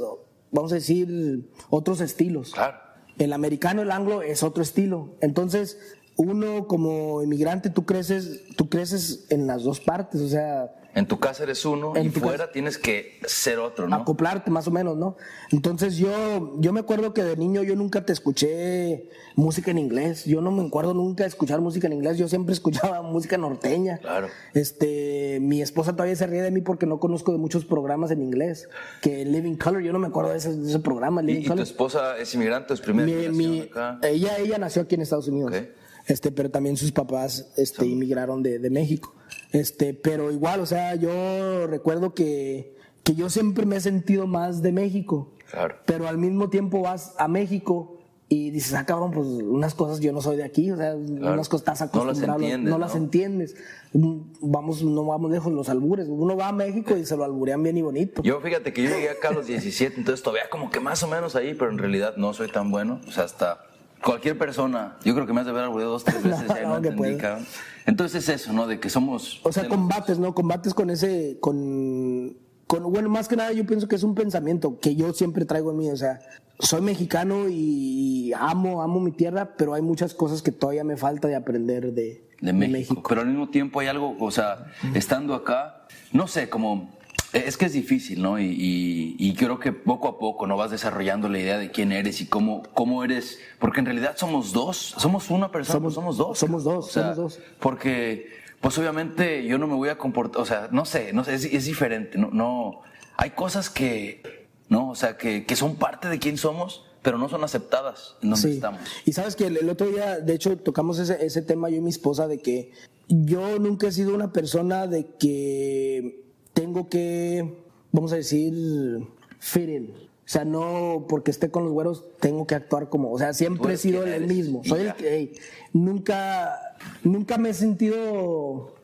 vamos 0.52 0.70
a 0.70 0.76
decir, 0.76 1.48
otros 1.70 2.00
estilos. 2.00 2.52
Claro. 2.52 2.87
El 3.18 3.32
americano, 3.32 3.82
el 3.82 3.90
anglo 3.90 4.22
es 4.22 4.42
otro 4.42 4.62
estilo. 4.62 5.16
Entonces, 5.20 5.78
uno 6.16 6.66
como 6.66 7.22
inmigrante, 7.22 7.70
tú 7.70 7.84
creces, 7.84 8.42
tú 8.56 8.68
creces 8.68 9.26
en 9.30 9.46
las 9.46 9.62
dos 9.62 9.80
partes, 9.80 10.20
o 10.20 10.28
sea, 10.28 10.72
En 10.94 11.06
tu 11.06 11.20
casa 11.20 11.44
eres 11.44 11.64
uno 11.64 11.94
En 11.94 12.06
y 12.06 12.10
tu 12.10 12.18
fuera 12.20 12.50
tienes 12.50 12.76
que 12.76 13.20
ser 13.26 13.58
otro, 13.58 13.86
¿no? 13.88 13.94
acoplarte 13.94 14.50
más 14.50 14.66
o 14.66 14.70
menos, 14.72 14.96
¿no? 14.96 15.16
Entonces 15.52 15.96
yo, 15.96 16.56
yo 16.58 16.72
me 16.72 16.80
acuerdo 16.80 17.14
que 17.14 17.22
de 17.22 17.36
niño 17.36 17.62
yo 17.62 17.76
nunca 17.76 18.04
te 18.04 18.12
escuché 18.12 19.08
música 19.36 19.70
en 19.70 19.78
inglés. 19.78 20.24
Yo 20.24 20.40
no 20.40 20.50
me 20.50 20.66
acuerdo 20.66 20.94
nunca 20.94 21.22
de 21.24 21.28
escuchar 21.28 21.60
música 21.60 21.86
en 21.86 21.92
inglés. 21.92 22.18
Yo 22.18 22.26
siempre 22.26 22.52
escuchaba 22.54 23.02
música 23.02 23.36
norteña. 23.38 23.98
Claro. 23.98 24.28
Este, 24.54 25.38
mi 25.40 25.62
esposa 25.62 25.92
todavía 25.92 26.16
se 26.16 26.26
ríe 26.26 26.42
de 26.42 26.50
mí 26.50 26.62
porque 26.62 26.86
no 26.86 26.98
conozco 26.98 27.30
de 27.32 27.38
muchos 27.38 27.64
programas 27.64 28.10
en 28.10 28.22
inglés. 28.22 28.68
Que 29.00 29.24
Living 29.24 29.54
Color, 29.56 29.82
yo 29.82 29.92
no 29.92 29.98
me 30.00 30.08
acuerdo 30.08 30.30
de 30.32 30.38
ese, 30.38 30.56
de 30.56 30.68
ese 30.68 30.78
programa, 30.80 31.22
¿Y, 31.22 31.26
Living 31.26 31.40
y 31.40 31.44
tu 31.44 31.48
Color. 31.50 31.62
esposa 31.62 32.18
es 32.18 32.34
inmigrante 32.34 32.74
es 32.74 32.80
primera 32.80 33.06
Mi- 33.06 33.28
mi- 33.28 33.60
acá? 33.60 33.98
ella, 34.02 34.38
ella 34.38 34.58
nació 34.58 34.82
aquí 34.82 34.96
en 34.96 35.02
Estados 35.02 35.28
Unidos. 35.28 35.52
Ok. 35.54 35.62
Este, 36.08 36.32
pero 36.32 36.50
también 36.50 36.76
sus 36.76 36.90
papás 36.90 37.52
este, 37.56 37.86
inmigraron 37.86 38.42
de, 38.42 38.58
de 38.58 38.70
México. 38.70 39.14
Este, 39.52 39.94
pero 39.94 40.32
igual, 40.32 40.60
o 40.60 40.66
sea, 40.66 40.94
yo 40.96 41.66
recuerdo 41.66 42.14
que, 42.14 42.74
que 43.04 43.14
yo 43.14 43.30
siempre 43.30 43.66
me 43.66 43.76
he 43.76 43.80
sentido 43.80 44.26
más 44.26 44.62
de 44.62 44.72
México. 44.72 45.34
Claro. 45.50 45.76
Pero 45.86 46.08
al 46.08 46.18
mismo 46.18 46.50
tiempo 46.50 46.80
vas 46.82 47.14
a 47.18 47.28
México 47.28 47.98
y 48.30 48.50
dices, 48.50 48.74
ah, 48.74 48.84
cabrón, 48.84 49.10
pues 49.10 49.26
unas 49.26 49.74
cosas 49.74 50.00
yo 50.00 50.12
no 50.12 50.20
soy 50.20 50.36
de 50.36 50.44
aquí, 50.44 50.70
o 50.70 50.76
sea, 50.76 50.94
unas 50.94 51.48
cosas 51.48 51.80
estás 51.80 51.94
No 51.94 52.04
las 52.04 52.18
acostumbrado, 52.18 52.40
entiendes, 52.40 52.78
las 52.78 52.94
¿no? 52.94 53.00
entiendes. 53.00 53.56
Mm, 53.94 54.18
Vamos, 54.42 54.82
no 54.82 55.04
vamos 55.06 55.30
lejos 55.30 55.50
los 55.52 55.68
albures. 55.70 56.08
Uno 56.08 56.36
va 56.36 56.48
a 56.48 56.52
México 56.52 56.94
y 56.96 57.06
se 57.06 57.16
lo 57.16 57.24
alburean 57.24 57.62
bien 57.62 57.78
y 57.78 57.82
bonito. 57.82 58.22
Yo 58.22 58.40
fíjate 58.40 58.72
que 58.74 58.82
yo 58.82 58.90
llegué 58.90 59.08
acá 59.10 59.28
a 59.28 59.32
los 59.32 59.46
17, 59.46 59.96
entonces 59.96 60.22
todavía 60.22 60.50
como 60.50 60.70
que 60.70 60.78
más 60.80 61.02
o 61.02 61.08
menos 61.08 61.36
ahí, 61.36 61.54
pero 61.54 61.70
en 61.70 61.78
realidad 61.78 62.16
no 62.16 62.34
soy 62.34 62.48
tan 62.48 62.70
bueno. 62.70 63.00
O 63.08 63.10
sea, 63.10 63.24
hasta 63.24 63.64
cualquier 64.04 64.36
persona, 64.38 64.96
yo 65.04 65.14
creo 65.14 65.26
que 65.26 65.32
me 65.32 65.40
has 65.40 65.46
de 65.46 65.50
haber 65.50 65.64
albureado 65.64 65.92
dos, 65.92 66.04
tres 66.04 66.22
veces 66.24 66.44
y 66.48 66.52
ahí 66.52 66.62
no, 66.64 66.70
No, 66.70 66.76
entendí, 66.88 67.16
cabrón. 67.16 67.46
Entonces 67.86 68.28
es 68.28 68.42
eso, 68.42 68.52
¿no? 68.52 68.66
De 68.66 68.78
que 68.80 68.90
somos... 68.90 69.40
O 69.44 69.52
sea, 69.52 69.62
tenemos- 69.64 69.88
combates, 69.88 70.18
¿no? 70.18 70.34
Combates 70.34 70.74
con 70.74 70.90
ese, 70.90 71.38
con, 71.40 72.36
con, 72.66 72.82
bueno, 72.92 73.08
más 73.08 73.28
que 73.28 73.36
nada 73.36 73.52
yo 73.52 73.64
pienso 73.66 73.88
que 73.88 73.96
es 73.96 74.02
un 74.02 74.14
pensamiento 74.14 74.78
que 74.78 74.94
yo 74.94 75.12
siempre 75.12 75.44
traigo 75.44 75.70
en 75.70 75.76
mí, 75.78 75.90
o 75.90 75.96
sea, 75.96 76.20
soy 76.60 76.80
mexicano 76.82 77.48
y 77.48 78.32
amo, 78.38 78.82
amo 78.82 79.00
mi 79.00 79.12
tierra, 79.12 79.54
pero 79.56 79.74
hay 79.74 79.82
muchas 79.82 80.12
cosas 80.14 80.42
que 80.42 80.52
todavía 80.52 80.84
me 80.84 80.96
falta 80.96 81.28
de 81.28 81.36
aprender 81.36 81.92
de, 81.92 82.28
de 82.40 82.52
México. 82.52 83.02
Pero 83.08 83.20
al 83.22 83.28
mismo 83.28 83.48
tiempo 83.48 83.80
hay 83.80 83.86
algo, 83.86 84.16
o 84.18 84.30
sea, 84.30 84.66
estando 84.94 85.34
acá, 85.34 85.86
no 86.12 86.26
sé, 86.26 86.48
como. 86.48 86.97
Es 87.32 87.58
que 87.58 87.66
es 87.66 87.74
difícil, 87.74 88.22
¿no? 88.22 88.38
Y, 88.38 88.44
y- 88.46 89.16
y 89.18 89.34
creo 89.34 89.58
que 89.58 89.72
poco 89.72 90.08
a 90.08 90.18
poco 90.18 90.46
no 90.46 90.56
vas 90.56 90.70
desarrollando 90.70 91.28
la 91.28 91.38
idea 91.38 91.58
de 91.58 91.70
quién 91.70 91.92
eres 91.92 92.20
y 92.22 92.26
cómo, 92.26 92.62
cómo 92.72 93.04
eres. 93.04 93.38
Porque 93.58 93.80
en 93.80 93.86
realidad 93.86 94.14
somos 94.16 94.52
dos, 94.52 94.94
somos 94.96 95.28
una 95.30 95.50
persona, 95.52 95.90
Somos- 95.90 96.16
dos. 96.16 96.38
somos 96.38 96.64
dos, 96.64 96.86
O 96.86 96.90
sea, 96.90 97.14
somos 97.14 97.16
dos. 97.34 97.40
Porque, 97.60 98.28
pues 98.62 98.78
obviamente 98.78 99.44
yo 99.44 99.58
no 99.58 99.66
me 99.66 99.74
voy 99.74 99.90
a 99.90 99.98
comportar, 99.98 100.40
o 100.40 100.46
sea, 100.46 100.68
no 100.72 100.84
sé, 100.86 101.12
no 101.12 101.22
sé, 101.22 101.34
es, 101.34 101.44
es 101.44 101.66
diferente, 101.66 102.16
no, 102.16 102.30
no. 102.30 102.80
Hay 103.18 103.30
cosas 103.30 103.68
que, 103.68 104.22
¿no? 104.70 104.88
O 104.90 104.94
sea, 104.94 105.18
que, 105.18 105.44
que 105.44 105.54
son 105.56 105.76
parte 105.76 106.08
de 106.08 106.18
quién 106.18 106.38
somos, 106.38 106.84
pero 107.02 107.18
no 107.18 107.28
son 107.28 107.44
aceptadas 107.44 108.16
en 108.22 108.30
donde 108.30 108.48
Sí. 108.48 108.54
estamos. 108.54 108.80
Y 109.04 109.12
sabes 109.12 109.36
que 109.36 109.46
el, 109.48 109.58
el 109.58 109.68
otro 109.68 109.86
día, 109.88 110.18
de 110.18 110.34
hecho, 110.34 110.56
tocamos 110.56 110.98
ese, 110.98 111.24
ese 111.26 111.42
tema 111.42 111.68
yo 111.68 111.76
y 111.76 111.80
mi 111.80 111.90
esposa 111.90 112.26
de 112.26 112.38
que 112.38 112.72
yo 113.08 113.58
nunca 113.58 113.88
he 113.88 113.92
sido 113.92 114.14
una 114.14 114.32
persona 114.32 114.86
de 114.86 115.06
que 115.18 116.24
tengo 116.58 116.88
que, 116.88 117.54
vamos 117.92 118.12
a 118.12 118.16
decir, 118.16 119.06
fit 119.38 119.68
in. 119.68 119.94
O 119.94 120.30
sea, 120.30 120.44
no 120.44 121.06
porque 121.08 121.30
esté 121.30 121.52
con 121.52 121.62
los 121.62 121.72
güeros 121.72 122.04
tengo 122.18 122.48
que 122.48 122.56
actuar 122.56 122.88
como, 122.88 123.12
o 123.12 123.18
sea, 123.18 123.32
siempre 123.32 123.74
he 123.74 123.76
sido 123.76 124.04
el 124.04 124.26
mismo. 124.26 124.62
Soy 124.64 124.80
el 124.80 124.94
que, 124.94 125.08
hey, 125.08 125.32
nunca, 125.72 126.76
nunca 127.04 127.38
me 127.38 127.50
he 127.50 127.54
sentido, 127.54 128.74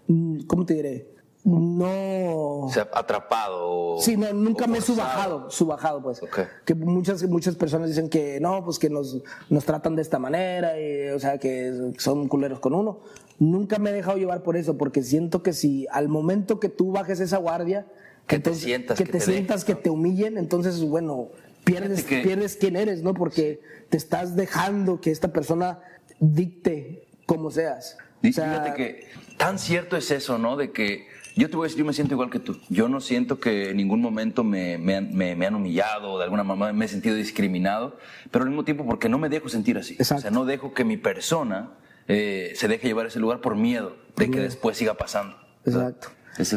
¿cómo 0.46 0.64
te 0.64 0.74
diré? 0.74 1.14
No. 1.42 2.60
O 2.60 2.70
sea, 2.72 2.88
atrapado. 2.94 3.96
Sí, 3.98 4.16
no, 4.16 4.32
nunca 4.32 4.68
me 4.68 4.78
he 4.78 4.80
subajado, 4.80 5.50
subajado 5.50 6.00
pues. 6.00 6.22
Ok. 6.22 6.38
Que 6.64 6.74
muchas, 6.76 7.28
muchas 7.28 7.56
personas 7.56 7.88
dicen 7.88 8.08
que 8.08 8.38
no, 8.40 8.64
pues 8.64 8.78
que 8.78 8.88
nos, 8.88 9.18
nos 9.50 9.64
tratan 9.64 9.96
de 9.96 10.02
esta 10.02 10.20
manera, 10.20 10.80
y, 10.80 11.08
o 11.08 11.18
sea, 11.18 11.38
que 11.38 11.92
son 11.98 12.28
culeros 12.28 12.60
con 12.60 12.72
uno. 12.72 13.00
Nunca 13.38 13.78
me 13.78 13.90
he 13.90 13.92
dejado 13.92 14.16
llevar 14.16 14.42
por 14.42 14.56
eso, 14.56 14.76
porque 14.78 15.02
siento 15.02 15.42
que 15.42 15.52
si 15.52 15.86
al 15.90 16.08
momento 16.08 16.60
que 16.60 16.68
tú 16.68 16.92
bajes 16.92 17.20
esa 17.20 17.38
guardia, 17.38 17.86
Que 18.26 18.38
te 18.38 18.54
sientas, 18.54 18.96
que, 18.96 19.04
que 19.04 19.12
te, 19.12 19.18
te 19.18 19.24
sientas, 19.24 19.62
dejes, 19.66 19.76
que 19.76 19.82
te 19.82 19.90
humillen, 19.90 20.38
entonces, 20.38 20.80
bueno, 20.82 21.28
pierdes, 21.64 22.04
que- 22.04 22.22
pierdes 22.22 22.56
quién 22.56 22.76
eres, 22.76 23.02
¿no? 23.02 23.12
Porque 23.14 23.60
te 23.90 23.96
estás 23.96 24.34
dejando 24.36 25.00
que 25.00 25.10
esta 25.10 25.32
persona 25.32 25.80
dicte 26.20 27.04
cómo 27.26 27.50
seas. 27.50 27.96
O 28.22 28.32
sea, 28.32 28.44
fíjate 28.50 28.74
que 28.74 29.06
tan 29.36 29.58
cierto 29.58 29.96
es 29.96 30.10
eso, 30.10 30.38
¿no? 30.38 30.56
De 30.56 30.70
que 30.72 31.06
yo 31.36 31.50
te 31.50 31.56
voy 31.56 31.64
a 31.64 31.66
decir, 31.66 31.80
yo 31.80 31.84
me 31.84 31.92
siento 31.92 32.14
igual 32.14 32.30
que 32.30 32.38
tú. 32.38 32.56
Yo 32.70 32.88
no 32.88 33.00
siento 33.00 33.38
que 33.40 33.70
en 33.70 33.76
ningún 33.76 34.00
momento 34.00 34.44
me, 34.44 34.78
me 34.78 34.94
han, 34.96 35.14
me- 35.14 35.34
me 35.36 35.46
han 35.46 35.54
humillado 35.54 36.12
o 36.12 36.18
de 36.18 36.24
alguna 36.24 36.44
manera 36.44 36.72
me 36.72 36.84
he 36.84 36.88
sentido 36.88 37.16
discriminado, 37.16 37.98
pero 38.30 38.44
al 38.44 38.50
mismo 38.50 38.64
tiempo 38.64 38.86
porque 38.86 39.08
no 39.08 39.18
me 39.18 39.28
dejo 39.28 39.48
sentir 39.48 39.76
así. 39.76 39.94
Exacto. 39.94 40.20
O 40.20 40.22
sea, 40.22 40.30
no 40.30 40.44
dejo 40.46 40.72
que 40.72 40.84
mi 40.84 40.96
persona 40.96 41.72
eh, 42.08 42.52
se 42.54 42.68
deje 42.68 42.88
llevar 42.88 43.06
a 43.06 43.08
ese 43.08 43.18
lugar 43.20 43.40
por 43.40 43.56
miedo 43.56 43.96
de 44.16 44.30
que 44.30 44.40
después 44.40 44.76
siga 44.76 44.94
pasando. 44.94 45.36
Exacto. 45.64 46.08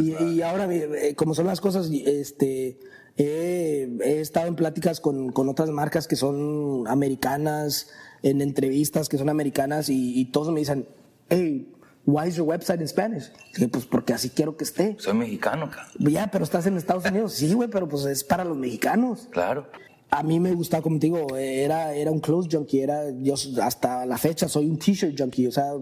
Y, 0.02 0.12
la- 0.12 0.22
y 0.24 0.42
ahora, 0.42 0.68
eh, 0.74 1.14
como 1.16 1.34
son 1.36 1.46
las 1.48 1.62
cosas, 1.62 1.90
este, 1.92 2.80
he, 3.16 3.90
he 4.04 4.20
estado 4.22 4.48
en 4.48 4.56
pláticas 4.56 5.00
con, 5.00 5.32
con 5.32 5.50
otras 5.50 5.70
marcas 5.70 6.08
que 6.08 6.16
son 6.16 6.88
americanas, 6.88 7.90
en 8.24 8.42
entrevistas 8.42 9.08
que 9.10 9.18
son 9.18 9.30
americanas, 9.30 9.90
y, 9.90 10.20
y 10.20 10.26
todos 10.32 10.52
me 10.52 10.60
dicen, 10.62 10.88
hey, 11.30 11.72
why 12.06 12.28
is 12.28 12.36
your 12.36 12.48
website 12.48 12.82
in 12.82 12.88
Spanish? 12.88 13.32
Pues 13.72 13.86
porque 13.86 14.14
así 14.14 14.30
quiero 14.32 14.58
que 14.58 14.64
esté. 14.64 14.96
Soy 15.00 15.14
mexicano, 15.14 15.70
cara. 15.70 15.88
Ya, 16.00 16.28
pero 16.32 16.44
estás 16.44 16.66
en 16.66 16.78
Estados 16.78 17.06
Unidos. 17.06 17.34
Sí, 17.34 17.54
güey, 17.54 17.70
pero 17.70 17.88
pues 17.88 18.06
es 18.06 18.24
para 18.24 18.44
los 18.44 18.58
mexicanos. 18.58 19.28
Claro. 19.32 19.68
A 20.10 20.24
mí 20.24 20.40
me 20.40 20.54
gustaba, 20.54 20.82
como 20.82 21.00
te 21.00 21.08
digo, 21.08 21.36
era, 21.36 21.94
era 21.94 22.12
un 22.12 22.20
clothes 22.20 22.54
junkie, 22.54 22.82
era, 22.82 23.10
yo 23.22 23.36
hasta 23.62 24.06
la 24.06 24.18
fecha 24.18 24.48
soy 24.48 24.70
un 24.70 24.80
t-shirt 24.80 25.20
junkie, 25.20 25.48
o 25.48 25.52
sea, 25.52 25.74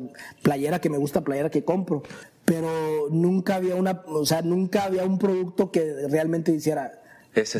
playera 0.41 0.79
que 0.81 0.89
me 0.89 0.97
gusta, 0.97 1.21
playera 1.21 1.49
que 1.49 1.63
compro, 1.63 2.01
pero 2.43 3.07
nunca 3.11 3.55
había 3.55 3.75
una, 3.75 4.03
o 4.07 4.25
sea, 4.25 4.41
nunca 4.41 4.85
había 4.85 5.05
un 5.05 5.19
producto 5.19 5.71
que 5.71 6.07
realmente 6.09 6.51
hiciera, 6.51 7.01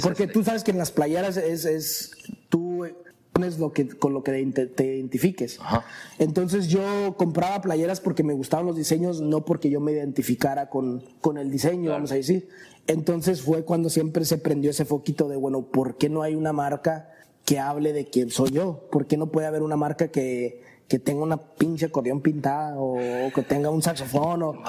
porque 0.01 0.28
tú 0.28 0.43
sabes 0.43 0.63
que 0.63 0.72
en 0.72 0.78
las 0.78 0.91
playeras 0.91 1.38
es, 1.38 1.66
es 1.66 2.11
tú 2.49 2.74
pones 3.36 3.59
lo 3.59 3.73
que, 3.73 3.89
con 3.89 4.13
lo 4.13 4.23
que 4.23 4.31
te 4.73 4.86
identifiques. 4.86 5.59
Entonces 6.19 6.69
yo 6.69 7.15
compraba 7.17 7.61
playeras 7.61 7.99
porque 7.99 8.23
me 8.23 8.33
gustaban 8.33 8.65
los 8.65 8.77
diseños, 8.77 9.19
no 9.19 9.43
porque 9.43 9.69
yo 9.69 9.81
me 9.81 9.91
identificara 9.91 10.69
con, 10.69 11.03
con 11.19 11.38
el 11.38 11.51
diseño, 11.51 11.91
vamos 11.91 12.13
a 12.13 12.15
decir. 12.15 12.47
Entonces 12.88 13.41
fue 13.41 13.65
cuando 13.65 13.89
siempre 13.89 14.23
se 14.23 14.38
prendió 14.38 14.71
ese 14.71 14.86
foquito 14.86 15.27
de, 15.27 15.36
bueno, 15.36 15.63
¿por 15.63 15.97
qué 15.97 16.07
no 16.07 16.21
hay 16.21 16.33
una 16.33 16.53
marca 16.53 17.11
que 17.43 17.59
hable 17.59 17.91
de 17.91 18.05
quién 18.05 18.29
soy 18.29 18.51
yo? 18.51 18.88
¿Por 18.89 19.05
qué 19.05 19.17
no 19.17 19.27
puede 19.27 19.47
haber 19.47 19.63
una 19.63 19.75
marca 19.75 20.07
que, 20.07 20.61
que 20.88 20.97
tenga 20.97 21.21
una 21.21 21.36
pinche 21.36 21.88
acordeón 21.88 22.21
pintada 22.21 22.77
o, 22.77 22.97
que 23.36 23.41
tenga 23.41 23.69
un 23.69 23.81
saxofón 23.81 24.43
o, 24.43 24.63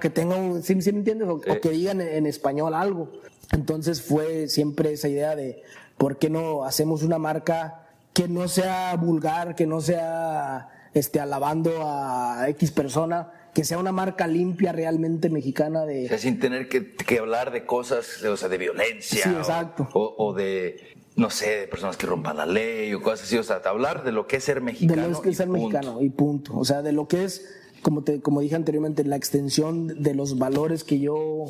que, 0.00 0.10
tenga 0.10 0.36
un, 0.36 0.62
¿sí, 0.62 0.74
me 0.74 0.98
entiendes? 0.98 1.28
O, 1.28 1.40
que 1.40 1.70
digan 1.70 2.02
en, 2.02 2.26
español 2.26 2.74
algo. 2.74 3.10
Entonces 3.52 4.02
fue 4.02 4.48
siempre 4.48 4.92
esa 4.92 5.08
idea 5.08 5.34
de 5.34 5.62
por 5.98 6.18
qué 6.18 6.30
no 6.30 6.64
hacemos 6.64 7.02
una 7.02 7.18
marca 7.18 7.86
que 8.12 8.28
no 8.28 8.48
sea 8.48 8.94
vulgar, 8.96 9.54
que 9.54 9.66
no 9.66 9.80
sea 9.80 10.68
este, 10.94 11.20
alabando 11.20 11.82
a 11.82 12.48
X 12.48 12.70
persona, 12.70 13.32
que 13.52 13.64
sea 13.64 13.78
una 13.78 13.92
marca 13.92 14.26
limpia 14.26 14.72
realmente 14.72 15.30
mexicana 15.30 15.84
de... 15.84 16.06
O 16.06 16.08
sea, 16.08 16.18
sin 16.18 16.38
tener 16.38 16.68
que, 16.68 17.18
hablar 17.18 17.52
de 17.52 17.66
cosas, 17.66 18.22
o 18.22 18.36
sea, 18.36 18.48
de 18.48 18.58
violencia. 18.58 19.24
Sí, 19.24 19.30
exacto. 19.30 19.88
O, 19.92 20.32
de, 20.32 20.94
no 21.16 21.30
sé, 21.30 21.60
de 21.60 21.68
personas 21.68 21.96
que 21.96 22.06
rompan 22.06 22.36
la 22.36 22.46
ley 22.46 22.92
o 22.94 23.02
cosas 23.02 23.22
así. 23.22 23.36
O 23.36 23.42
sea, 23.42 23.60
hablar 23.64 24.04
de 24.04 24.12
lo 24.12 24.26
que 24.26 24.36
es 24.36 24.44
ser 24.44 24.60
mexicano. 24.60 25.02
De 25.02 25.08
lo 25.08 25.22
que 25.22 25.30
es 25.30 25.36
ser 25.36 25.48
mexicano 25.48 26.00
y 26.00 26.10
punto. 26.10 26.56
O 26.56 26.64
sea, 26.64 26.82
de 26.82 26.92
lo 26.92 27.06
que 27.06 27.24
es 27.24 27.48
como, 27.84 28.02
te, 28.02 28.22
como 28.22 28.40
dije 28.40 28.56
anteriormente, 28.56 29.04
la 29.04 29.16
extensión 29.16 30.02
de 30.02 30.14
los 30.14 30.38
valores 30.38 30.84
que 30.84 31.00
yo, 31.00 31.44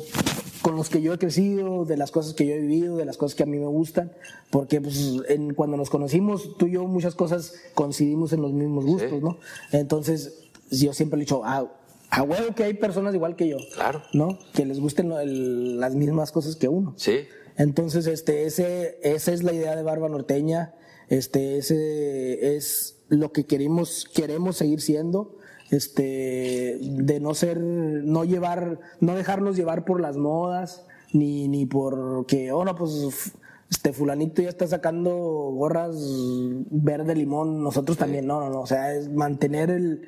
con 0.61 0.75
los 0.75 0.89
que 0.89 1.01
yo 1.01 1.13
he 1.13 1.17
crecido, 1.17 1.85
de 1.85 1.95
las 1.95 2.11
cosas 2.11 2.33
que 2.33 2.45
yo 2.45 2.55
he 2.55 2.59
vivido, 2.59 2.97
de 2.97 3.05
las 3.05 3.15
cosas 3.15 3.35
que 3.35 3.43
a 3.43 3.45
mí 3.45 3.57
me 3.57 3.67
gustan, 3.67 4.11
porque 4.49 4.81
pues, 4.81 5.13
en, 5.29 5.53
cuando 5.53 5.77
nos 5.77 5.89
conocimos, 5.89 6.57
tú 6.57 6.67
y 6.67 6.71
yo 6.71 6.83
muchas 6.87 7.15
cosas 7.15 7.53
coincidimos 7.73 8.33
en 8.33 8.41
los 8.41 8.51
mismos 8.51 8.85
gustos, 8.85 9.21
¿no? 9.21 9.37
Entonces, 9.71 10.43
yo 10.69 10.93
siempre 10.93 11.17
he 11.17 11.21
dicho, 11.21 11.41
ah, 11.45 11.71
a 12.09 12.23
huevo 12.23 12.53
que 12.53 12.65
hay 12.65 12.73
personas 12.73 13.15
igual 13.15 13.37
que 13.37 13.47
yo. 13.47 13.57
Claro. 13.73 14.03
¿No? 14.11 14.37
Que 14.53 14.65
les 14.65 14.81
gusten 14.81 15.79
las 15.79 15.95
mismas 15.95 16.33
cosas 16.33 16.57
que 16.57 16.67
uno. 16.67 16.95
Sí. 16.97 17.21
Entonces, 17.55 18.07
este, 18.07 18.43
ese, 18.43 18.99
esa 19.03 19.31
es 19.31 19.41
la 19.41 19.53
idea 19.53 19.73
de 19.77 19.83
Barba 19.83 20.09
Norteña. 20.09 20.75
Este, 21.07 21.57
ese 21.59 22.57
es 22.57 22.97
lo 23.07 23.31
que 23.31 23.45
queremos, 23.45 24.09
queremos 24.13 24.57
seguir 24.57 24.81
siendo 24.81 25.37
este, 25.71 26.77
de 26.81 27.19
no 27.19 27.33
ser, 27.33 27.59
no 27.59 28.23
llevar, 28.23 28.79
no 28.99 29.15
dejarnos 29.15 29.55
llevar 29.55 29.85
por 29.85 30.01
las 30.01 30.17
modas, 30.17 30.85
ni, 31.13 31.47
ni 31.47 31.65
por 31.65 32.25
que, 32.25 32.51
oh 32.51 32.65
no, 32.65 32.75
pues 32.75 33.33
este 33.69 33.93
fulanito 33.93 34.41
ya 34.41 34.49
está 34.49 34.67
sacando 34.67 35.11
gorras 35.11 35.95
verde 36.69 37.15
limón, 37.15 37.63
nosotros 37.63 37.97
también, 37.97 38.27
no, 38.27 38.39
no, 38.39 38.49
no, 38.49 38.61
o 38.61 38.67
sea, 38.67 38.93
es 38.93 39.09
mantener 39.09 39.71
el, 39.71 40.07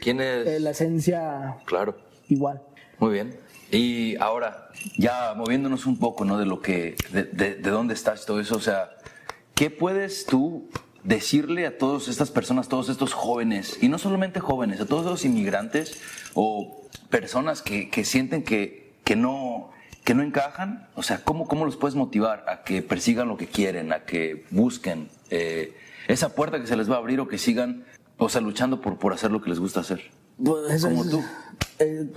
la 0.63 0.69
esencia 0.69 1.57
claro. 1.65 1.95
igual. 2.29 2.61
Muy 2.99 3.13
bien. 3.13 3.35
Y 3.71 4.15
ahora, 4.17 4.69
ya 4.97 5.33
moviéndonos 5.35 5.85
un 5.85 5.99
poco, 5.99 6.23
¿no? 6.23 6.37
De 6.37 6.45
lo 6.45 6.61
que, 6.61 6.95
de, 7.11 7.23
de, 7.23 7.55
de 7.55 7.69
dónde 7.69 7.93
estás, 7.93 8.25
todo 8.25 8.39
eso, 8.39 8.55
o 8.55 8.61
sea, 8.61 8.91
¿qué 9.55 9.69
puedes 9.69 10.25
tú 10.25 10.69
decirle 11.07 11.65
a 11.65 11.77
todas 11.77 12.09
estas 12.09 12.31
personas, 12.31 12.67
todos 12.67 12.89
estos 12.89 13.13
jóvenes, 13.13 13.77
y 13.81 13.87
no 13.87 13.97
solamente 13.97 14.41
jóvenes, 14.41 14.81
a 14.81 14.85
todos 14.85 15.05
los 15.05 15.23
inmigrantes 15.23 16.01
o 16.33 16.83
personas 17.09 17.61
que, 17.61 17.89
sienten 18.03 18.43
que, 18.43 18.93
que, 19.05 19.15
no, 19.15 19.69
que 20.03 20.13
no 20.13 20.21
encajan? 20.21 20.89
O 20.95 21.03
sea, 21.03 21.23
¿cómo, 21.23 21.47
¿cómo 21.47 21.63
los 21.63 21.77
puedes 21.77 21.95
motivar 21.95 22.43
a 22.49 22.63
que 22.63 22.81
persigan 22.81 23.29
lo 23.29 23.37
que 23.37 23.47
quieren, 23.47 23.93
a 23.93 24.03
que 24.03 24.45
busquen 24.51 25.07
eh, 25.29 25.73
esa 26.09 26.35
puerta 26.35 26.59
que 26.59 26.67
se 26.67 26.75
les 26.75 26.91
va 26.91 26.95
a 26.95 26.97
abrir 26.97 27.21
o 27.21 27.27
que 27.29 27.37
sigan, 27.37 27.85
o 28.17 28.27
sea, 28.27 28.41
luchando 28.41 28.81
por, 28.81 28.99
por 28.99 29.13
hacer 29.13 29.31
lo 29.31 29.41
que 29.41 29.49
les 29.49 29.59
gusta 29.59 29.79
hacer? 29.79 30.01
Pues 30.43 30.83
Como 30.83 31.05
tú. 31.05 31.23
Eh, 31.79 32.09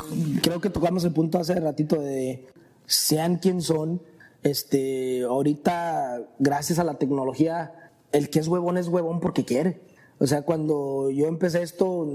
creo 0.43 0.61
que 0.61 0.69
tocamos 0.69 1.05
el 1.05 1.13
punto 1.13 1.39
hace 1.39 1.55
ratito 1.61 2.01
de 2.01 2.45
sean 2.87 3.37
quien 3.37 3.63
son. 3.63 4.03
Este, 4.43 5.23
ahorita, 5.23 6.23
gracias 6.39 6.79
a 6.81 6.85
la 6.85 6.95
tecnología, 6.95 7.73
el 8.13 8.31
que 8.31 8.39
es 8.39 8.49
huevón 8.49 8.79
es 8.79 8.89
huevón 8.89 9.21
porque 9.21 9.45
quiere. 9.45 9.81
O 10.19 10.27
sea, 10.27 10.43
cuando 10.43 11.11
yo 11.11 11.27
empecé 11.27 11.63
esto, 11.63 12.09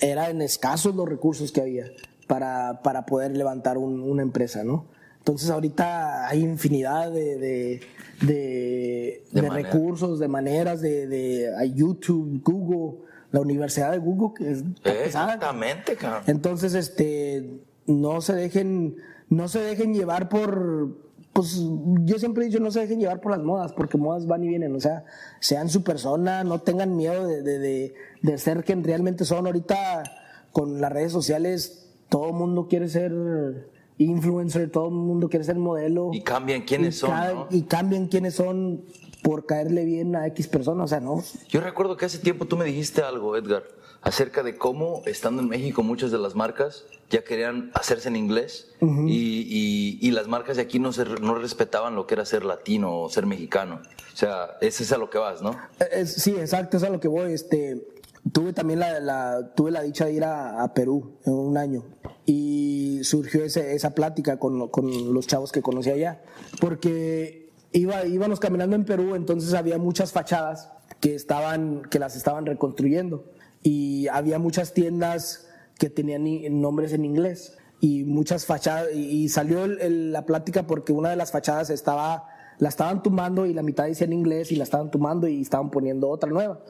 eran 0.00 0.42
escasos 0.42 0.94
los 0.94 1.08
recursos 1.08 1.52
que 1.52 1.60
había 1.60 1.86
para, 2.26 2.82
para 2.82 3.04
poder 3.06 3.36
levantar 3.36 3.78
una 3.78 4.22
empresa, 4.22 4.62
¿no? 4.62 4.86
Entonces 5.18 5.50
ahorita 5.50 6.26
hay 6.28 6.42
infinidad 6.42 7.10
de, 7.10 7.80
de, 8.22 9.22
recursos, 9.50 10.18
de 10.18 10.28
maneras, 10.28 10.80
de, 10.80 11.50
YouTube, 11.74 12.40
Google, 12.42 13.00
la 13.30 13.40
Universidad 13.40 13.90
de 13.90 13.98
Google, 13.98 14.30
que 14.36 14.52
es 14.52 14.64
Exactamente, 15.04 15.96
cabrón. 15.96 16.22
Entonces, 16.28 16.74
este, 16.74 17.60
no 17.86 18.20
se 18.22 18.34
dejen, 18.34 18.96
no 19.28 19.48
se 19.48 19.60
dejen 19.60 19.92
llevar 19.92 20.28
por, 20.30 20.96
pues 21.38 21.56
yo 22.02 22.18
siempre 22.18 22.42
he 22.42 22.48
dicho, 22.48 22.58
no 22.58 22.72
se 22.72 22.80
dejen 22.80 22.98
llevar 22.98 23.20
por 23.20 23.30
las 23.30 23.40
modas, 23.40 23.72
porque 23.72 23.96
modas 23.96 24.26
van 24.26 24.42
y 24.42 24.48
vienen, 24.48 24.74
o 24.74 24.80
sea, 24.80 25.04
sean 25.38 25.68
su 25.68 25.84
persona, 25.84 26.42
no 26.42 26.62
tengan 26.62 26.96
miedo 26.96 27.28
de, 27.28 27.44
de, 27.44 27.94
de, 28.22 28.38
ser 28.38 28.64
quien 28.64 28.82
realmente 28.82 29.24
son. 29.24 29.46
Ahorita 29.46 30.02
con 30.50 30.80
las 30.80 30.90
redes 30.90 31.12
sociales, 31.12 31.92
todo 32.08 32.30
el 32.30 32.32
mundo 32.32 32.66
quiere 32.66 32.88
ser 32.88 33.70
influencer, 33.98 34.68
todo 34.72 34.88
el 34.88 34.94
mundo 34.94 35.28
quiere 35.28 35.44
ser 35.44 35.54
modelo. 35.54 36.10
Y 36.12 36.22
cambian 36.22 36.62
quiénes 36.62 36.98
son. 36.98 37.12
Y 37.50 37.62
cambian 37.62 38.08
quiénes 38.08 38.34
son 38.34 38.82
por 39.22 39.46
caerle 39.46 39.84
bien 39.84 40.16
a 40.16 40.26
X 40.26 40.48
persona, 40.48 40.82
o 40.82 40.88
sea, 40.88 40.98
no. 40.98 41.22
Yo 41.48 41.60
recuerdo 41.60 41.96
que 41.96 42.06
hace 42.06 42.18
tiempo 42.18 42.46
tú 42.46 42.56
me 42.56 42.64
dijiste 42.64 43.00
algo, 43.00 43.36
Edgar 43.36 43.62
acerca 44.02 44.42
de 44.42 44.56
cómo, 44.56 45.02
estando 45.06 45.42
en 45.42 45.48
México, 45.48 45.82
muchas 45.82 46.10
de 46.10 46.18
las 46.18 46.34
marcas 46.34 46.84
ya 47.10 47.24
querían 47.24 47.70
hacerse 47.74 48.08
en 48.08 48.16
inglés 48.16 48.70
y, 48.80 49.98
y, 50.00 50.10
las 50.10 50.28
marcas 50.28 50.56
de 50.56 50.62
aquí 50.62 50.78
no, 50.78 50.92
se, 50.92 51.04
no 51.04 51.34
respetaban 51.36 51.94
lo 51.94 52.06
que 52.06 52.14
era 52.14 52.24
ser 52.24 52.44
latino 52.44 53.00
o 53.00 53.08
ser 53.08 53.24
mexicano. 53.24 53.80
O 54.12 54.16
sea, 54.16 54.56
ese 54.60 54.82
es 54.82 54.92
a 54.92 54.98
lo 54.98 55.08
que 55.08 55.18
vas, 55.18 55.40
¿no? 55.40 55.56
Eh, 55.92 56.04
sí, 56.04 56.32
exacto, 56.32 56.76
es 56.76 56.82
a 56.82 56.90
lo 56.90 57.00
que 57.00 57.08
voy. 57.08 57.32
Este, 57.32 57.86
tuve 58.32 58.52
también 58.52 58.80
la, 58.80 59.52
tuve 59.54 59.70
la 59.70 59.82
dicha 59.82 60.04
de 60.04 60.12
ir 60.12 60.24
a, 60.24 60.72
Perú 60.74 61.18
en 61.24 61.32
un 61.32 61.56
año 61.56 61.84
y 62.26 63.00
surgió 63.04 63.44
ese, 63.44 63.74
esa 63.74 63.94
plática 63.94 64.38
con, 64.38 64.68
con 64.68 65.14
los 65.14 65.26
chavos 65.26 65.50
que 65.50 65.62
conocí 65.62 65.90
allá, 65.90 66.22
porque 66.60 67.50
iba, 67.72 68.04
íbamos 68.06 68.38
caminando 68.38 68.76
en 68.76 68.84
Perú, 68.84 69.14
entonces 69.14 69.54
había 69.54 69.78
muchas 69.78 70.12
fachadas 70.12 70.70
que, 71.00 71.14
estaban, 71.14 71.82
que 71.90 71.98
las 71.98 72.16
estaban 72.16 72.44
reconstruyendo 72.44 73.24
y 73.62 74.08
había 74.08 74.38
muchas 74.38 74.72
tiendas 74.72 75.48
que 75.78 75.90
tenían 75.90 76.24
nombres 76.60 76.92
en 76.92 77.04
inglés 77.04 77.56
y 77.80 78.04
muchas 78.04 78.46
fachadas 78.46 78.92
y 78.94 79.28
salió 79.28 79.66
la 79.66 80.26
plática 80.26 80.66
porque 80.66 80.92
una 80.92 81.10
de 81.10 81.16
las 81.16 81.30
fachadas 81.30 81.70
estaba 81.70 82.26
la 82.58 82.68
estaban 82.68 83.02
tumbando 83.02 83.46
y 83.46 83.54
la 83.54 83.62
mitad 83.62 83.84
decía 83.84 84.06
en 84.06 84.12
inglés 84.12 84.50
y 84.50 84.56
la 84.56 84.64
estaban 84.64 84.90
tumbando 84.90 85.28
y 85.28 85.40
estaban 85.40 85.70
poniendo 85.70 86.08
otra 86.08 86.30
nueva. 86.30 86.60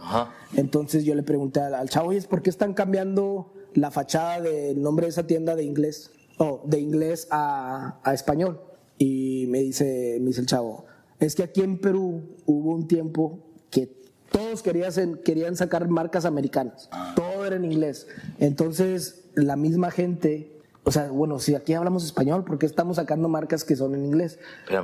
Entonces 0.54 1.04
yo 1.04 1.14
le 1.14 1.22
pregunté 1.22 1.60
al, 1.60 1.88
chavo, 1.88 2.12
¿y 2.12 2.20
por 2.20 2.42
qué 2.42 2.50
están 2.50 2.74
cambiando 2.74 3.54
la 3.74 3.90
fachada 3.90 4.40
del 4.42 4.82
nombre 4.82 5.06
de 5.06 5.10
esa 5.10 5.26
tienda 5.26 5.56
de 5.56 5.64
inglés 5.64 6.12
o 6.36 6.62
de 6.66 6.78
inglés 6.80 7.26
a, 7.30 8.00
a 8.02 8.12
español? 8.12 8.60
Y 8.98 9.46
me 9.48 9.60
dice, 9.60 10.18
me 10.20 10.26
dice 10.26 10.40
el 10.42 10.46
chavo, 10.46 10.84
es 11.20 11.34
que 11.34 11.42
aquí 11.42 11.62
en 11.62 11.78
Perú 11.78 12.36
hubo 12.44 12.74
un 12.74 12.86
tiempo 12.86 13.38
que 13.70 13.97
todos 14.30 14.62
querían, 14.62 15.18
querían 15.24 15.56
sacar 15.56 15.88
marcas 15.88 16.24
americanas, 16.24 16.88
todo 17.14 17.44
era 17.44 17.56
en 17.56 17.64
inglés. 17.64 18.06
Entonces, 18.38 19.24
la 19.34 19.56
misma 19.56 19.90
gente, 19.90 20.60
o 20.84 20.90
sea, 20.90 21.10
bueno, 21.10 21.38
si 21.38 21.54
aquí 21.54 21.74
hablamos 21.74 22.04
español, 22.04 22.44
¿por 22.44 22.58
qué 22.58 22.66
estamos 22.66 22.96
sacando 22.96 23.28
marcas 23.28 23.64
que 23.64 23.76
son 23.76 23.94
en 23.94 24.04
inglés? 24.04 24.38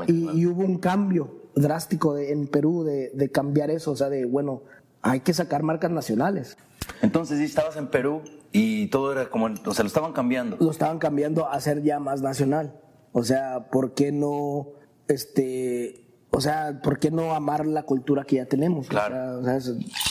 Y, 0.06 0.46
hubo 0.46 0.62
un 0.62 0.78
cambio 0.78 1.42
drástico 1.54 2.16
en 2.18 2.46
Perú 2.46 2.84
de, 2.84 3.30
cambiar 3.30 3.70
eso, 3.70 3.92
o 3.92 3.96
sea, 3.96 4.08
de, 4.08 4.24
bueno, 4.24 4.62
hay 5.02 5.20
que 5.20 5.34
sacar 5.34 5.62
marcas 5.62 5.90
nacionales. 5.90 6.56
Entonces, 7.02 7.38
si 7.38 7.44
estabas 7.44 7.76
en 7.76 7.88
Perú 7.88 8.22
y 8.52 8.88
todo 8.88 9.12
era 9.12 9.30
como, 9.30 9.46
o 9.46 9.74
sea, 9.74 9.82
lo 9.82 9.88
estaban 9.88 10.12
cambiando. 10.12 10.56
Lo 10.60 10.70
estaban 10.70 10.98
cambiando 10.98 11.48
a 11.48 11.60
ser 11.60 11.82
ya 11.82 11.98
más 11.98 12.22
nacional. 12.22 12.74
O 13.12 13.22
sea, 13.22 13.68
¿por 13.70 13.94
qué 13.94 14.12
no, 14.12 14.68
este, 15.08 16.03
o 16.34 16.40
sea, 16.40 16.80
¿por 16.82 16.98
qué 16.98 17.10
no 17.10 17.34
amar 17.34 17.66
la 17.66 17.84
cultura 17.84 18.24
que 18.24 18.36
ya 18.36 18.46
tenemos? 18.46 18.88
Claro. 18.88 19.40
O 19.40 19.44
sea, 19.44 19.58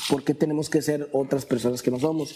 ¿por 0.10 0.24
qué 0.24 0.34
tenemos 0.34 0.70
que 0.70 0.82
ser 0.82 1.10
otras 1.12 1.46
personas 1.46 1.82
que 1.82 1.92
no 1.92 2.00
somos? 2.00 2.36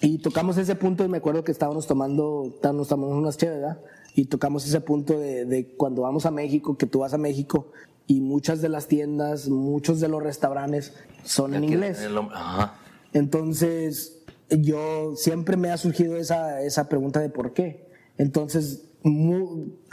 Y 0.00 0.18
tocamos 0.18 0.56
ese 0.56 0.74
punto 0.74 1.04
y 1.04 1.08
me 1.08 1.18
acuerdo 1.18 1.44
que 1.44 1.52
estábamos 1.52 1.86
tomando, 1.86 2.52
estábamos 2.54 2.88
tomando 2.88 3.16
unas 3.16 3.36
chéveres, 3.36 3.62
¿verdad? 3.62 3.80
Y 4.14 4.24
tocamos 4.24 4.66
ese 4.66 4.80
punto 4.80 5.18
de, 5.18 5.44
de 5.44 5.74
cuando 5.76 6.02
vamos 6.02 6.26
a 6.26 6.30
México, 6.30 6.76
que 6.76 6.86
tú 6.86 7.00
vas 7.00 7.14
a 7.14 7.18
México 7.18 7.70
y 8.06 8.20
muchas 8.20 8.60
de 8.60 8.68
las 8.68 8.88
tiendas, 8.88 9.48
muchos 9.48 10.00
de 10.00 10.08
los 10.08 10.22
restaurantes 10.22 10.94
son 11.22 11.54
en 11.54 11.64
inglés. 11.64 12.00
el 12.00 12.18
Ajá. 12.18 12.74
Entonces, 13.12 14.22
yo 14.48 15.14
siempre 15.16 15.56
me 15.56 15.70
ha 15.70 15.76
surgido 15.76 16.16
esa, 16.16 16.60
esa 16.62 16.88
pregunta 16.88 17.20
de 17.20 17.28
por 17.28 17.52
qué. 17.52 17.88
Entonces, 18.18 18.82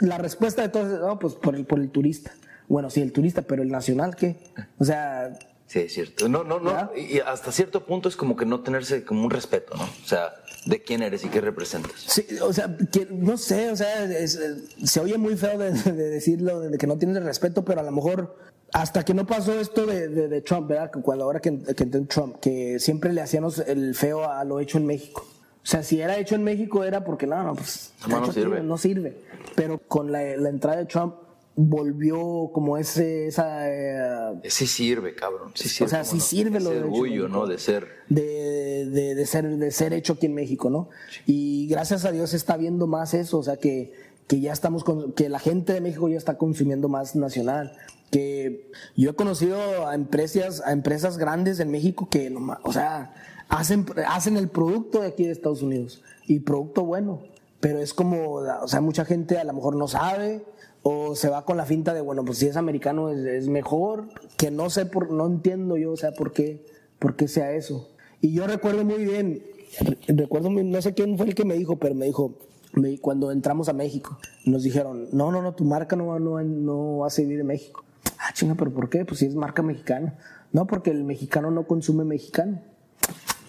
la 0.00 0.18
respuesta 0.18 0.62
de 0.62 0.68
todos 0.68 0.92
es, 0.92 0.98
no, 1.00 1.18
pues 1.18 1.34
por 1.34 1.54
el, 1.54 1.64
por 1.64 1.78
el 1.78 1.90
turista. 1.90 2.32
Bueno, 2.68 2.90
sí, 2.90 3.00
el 3.00 3.12
turista, 3.12 3.42
pero 3.42 3.62
el 3.62 3.70
nacional, 3.70 4.14
¿qué? 4.16 4.36
O 4.78 4.84
sea, 4.84 5.32
Sí, 5.66 5.80
es 5.80 5.92
cierto. 5.92 6.30
No, 6.30 6.44
no, 6.44 6.60
no. 6.60 6.90
Y 6.96 7.18
hasta 7.18 7.52
cierto 7.52 7.84
punto 7.84 8.08
es 8.08 8.16
como 8.16 8.36
que 8.36 8.46
no 8.46 8.60
tenerse 8.60 9.04
como 9.04 9.24
un 9.24 9.30
respeto, 9.30 9.74
¿no? 9.76 9.82
O 9.84 10.06
sea, 10.08 10.32
de 10.64 10.82
quién 10.82 11.02
eres 11.02 11.24
y 11.26 11.28
qué 11.28 11.42
representas. 11.42 11.92
sí, 12.06 12.24
o 12.40 12.50
sea, 12.54 12.74
que, 12.90 13.06
no 13.10 13.36
sé, 13.36 13.70
o 13.70 13.76
sea, 13.76 14.04
es- 14.04 14.36
es- 14.36 14.90
se 14.90 14.98
oye 15.00 15.18
muy 15.18 15.36
feo 15.36 15.58
de, 15.58 15.72
de 15.72 16.08
decirlo, 16.08 16.60
de 16.60 16.78
que 16.78 16.86
no 16.86 16.96
tienes 16.96 17.18
el 17.18 17.24
respeto, 17.24 17.66
pero 17.66 17.80
a 17.80 17.84
lo 17.84 17.90
mejor 17.92 18.34
hasta 18.72 19.04
que 19.04 19.12
no 19.12 19.26
pasó 19.26 19.60
esto 19.60 19.84
de, 19.84 20.08
de- 20.08 20.28
de 20.28 20.40
Trump, 20.40 20.68
¿verdad? 20.68 20.90
Cuando 21.02 21.24
ahora 21.24 21.40
que, 21.40 21.58
que 21.58 21.82
entró 21.82 22.02
Trump, 22.06 22.36
que 22.40 22.78
siempre 22.78 23.12
le 23.12 23.20
hacíamos 23.20 23.58
el 23.58 23.94
feo 23.94 24.24
a 24.30 24.42
lo 24.44 24.60
hecho 24.60 24.78
en 24.78 24.86
México. 24.86 25.26
O 25.62 25.66
sea, 25.70 25.82
si 25.82 26.00
era 26.00 26.16
hecho 26.16 26.34
en 26.34 26.44
México 26.44 26.82
era 26.82 27.04
porque 27.04 27.26
no, 27.26 27.42
no, 27.42 27.54
pues 27.54 27.92
No, 28.06 28.08
no 28.08 28.16
hecho 28.22 28.30
aquí, 28.30 28.40
sirve. 28.40 28.62
no 28.62 28.78
sirve. 28.78 29.16
Pero 29.54 29.78
con 29.86 30.10
la, 30.12 30.22
la 30.38 30.48
entrada 30.48 30.78
de 30.78 30.86
Trump 30.86 31.14
volvió 31.60 32.50
como 32.52 32.78
ese, 32.78 33.26
esa... 33.26 33.68
eh, 33.68 34.40
Sí 34.48 34.66
sirve, 34.68 35.14
cabrón. 35.16 35.50
Sí 35.54 35.68
sirve. 35.68 35.86
o 35.86 35.88
sea, 35.88 36.00
¿cómo 36.02 36.10
sí 36.12 36.16
no? 36.18 36.22
sirve 36.22 36.60
lo 36.60 36.70
Ese 36.70 36.78
de 36.78 36.84
orgullo. 36.84 37.28
¿no? 37.28 37.46
De 37.48 37.58
ser. 37.58 37.88
de, 38.08 38.86
de, 38.86 39.14
de 39.16 39.26
ser, 39.26 39.48
de 39.58 39.70
ser 39.72 39.92
hecho 39.92 40.12
aquí 40.14 40.26
en 40.26 40.34
México, 40.34 40.70
¿no? 40.70 40.88
Y 41.26 41.66
gracias 41.66 42.04
a 42.04 42.12
Dios 42.12 42.30
se 42.30 42.36
está 42.36 42.56
viendo 42.56 42.86
más 42.86 43.12
eso, 43.12 43.38
o 43.38 43.42
sea, 43.42 43.56
que, 43.56 43.92
que 44.28 44.40
ya 44.40 44.52
estamos, 44.52 44.84
con, 44.84 45.12
que 45.14 45.28
la 45.28 45.40
gente 45.40 45.72
de 45.72 45.80
México 45.80 46.08
ya 46.08 46.16
está 46.16 46.38
consumiendo 46.38 46.88
más 46.88 47.16
nacional. 47.16 47.72
Que 48.12 48.70
yo 48.96 49.10
he 49.10 49.14
conocido 49.14 49.88
a 49.88 49.94
empresas, 49.96 50.62
a 50.64 50.72
empresas 50.72 51.18
grandes 51.18 51.58
en 51.58 51.70
México 51.72 52.08
que, 52.08 52.32
o 52.62 52.72
sea, 52.72 53.14
hacen, 53.48 53.84
hacen 54.06 54.36
el 54.36 54.48
producto 54.48 55.00
de 55.00 55.08
aquí 55.08 55.24
de 55.24 55.32
Estados 55.32 55.62
Unidos 55.62 56.02
y 56.26 56.38
producto 56.40 56.84
bueno, 56.84 57.22
pero 57.60 57.80
es 57.80 57.92
como, 57.92 58.34
o 58.34 58.68
sea, 58.68 58.80
mucha 58.80 59.04
gente 59.04 59.38
a 59.38 59.44
lo 59.44 59.52
mejor 59.52 59.74
no 59.76 59.88
sabe 59.88 60.44
o 60.90 61.14
se 61.14 61.28
va 61.28 61.44
con 61.44 61.56
la 61.58 61.66
finta 61.66 61.92
de, 61.92 62.00
bueno, 62.00 62.24
pues 62.24 62.38
si 62.38 62.46
es 62.46 62.56
americano 62.56 63.10
es, 63.10 63.18
es 63.18 63.48
mejor, 63.48 64.08
que 64.38 64.50
no 64.50 64.70
sé, 64.70 64.86
por, 64.86 65.10
no 65.10 65.26
entiendo 65.26 65.76
yo, 65.76 65.92
o 65.92 65.96
sea, 65.96 66.12
por 66.12 66.32
qué, 66.32 66.64
por 66.98 67.14
qué 67.14 67.28
sea 67.28 67.52
eso. 67.52 67.90
Y 68.22 68.32
yo 68.32 68.46
recuerdo 68.46 68.84
muy 68.84 69.04
bien, 69.04 69.42
re- 69.80 69.98
recuerdo, 70.08 70.48
no 70.50 70.80
sé 70.82 70.94
quién 70.94 71.16
fue 71.18 71.26
el 71.26 71.34
que 71.34 71.44
me 71.44 71.54
dijo, 71.56 71.76
pero 71.76 71.94
me 71.94 72.06
dijo, 72.06 72.38
me- 72.72 72.98
cuando 72.98 73.30
entramos 73.32 73.68
a 73.68 73.72
México, 73.74 74.18
nos 74.46 74.62
dijeron, 74.62 75.08
no, 75.12 75.30
no, 75.30 75.42
no, 75.42 75.54
tu 75.54 75.64
marca 75.64 75.94
no, 75.94 76.06
va- 76.06 76.18
no, 76.20 76.40
no 76.42 76.98
va 76.98 77.08
a 77.08 77.10
servir 77.10 77.40
en 77.40 77.46
México. 77.48 77.84
Ah, 78.18 78.32
chinga, 78.32 78.54
pero 78.54 78.70
¿por 78.72 78.88
qué? 78.88 79.04
Pues 79.04 79.20
si 79.20 79.26
es 79.26 79.34
marca 79.34 79.62
mexicana. 79.62 80.16
No, 80.52 80.66
porque 80.66 80.90
el 80.90 81.04
mexicano 81.04 81.50
no 81.50 81.66
consume 81.66 82.04
mexicano. 82.04 82.60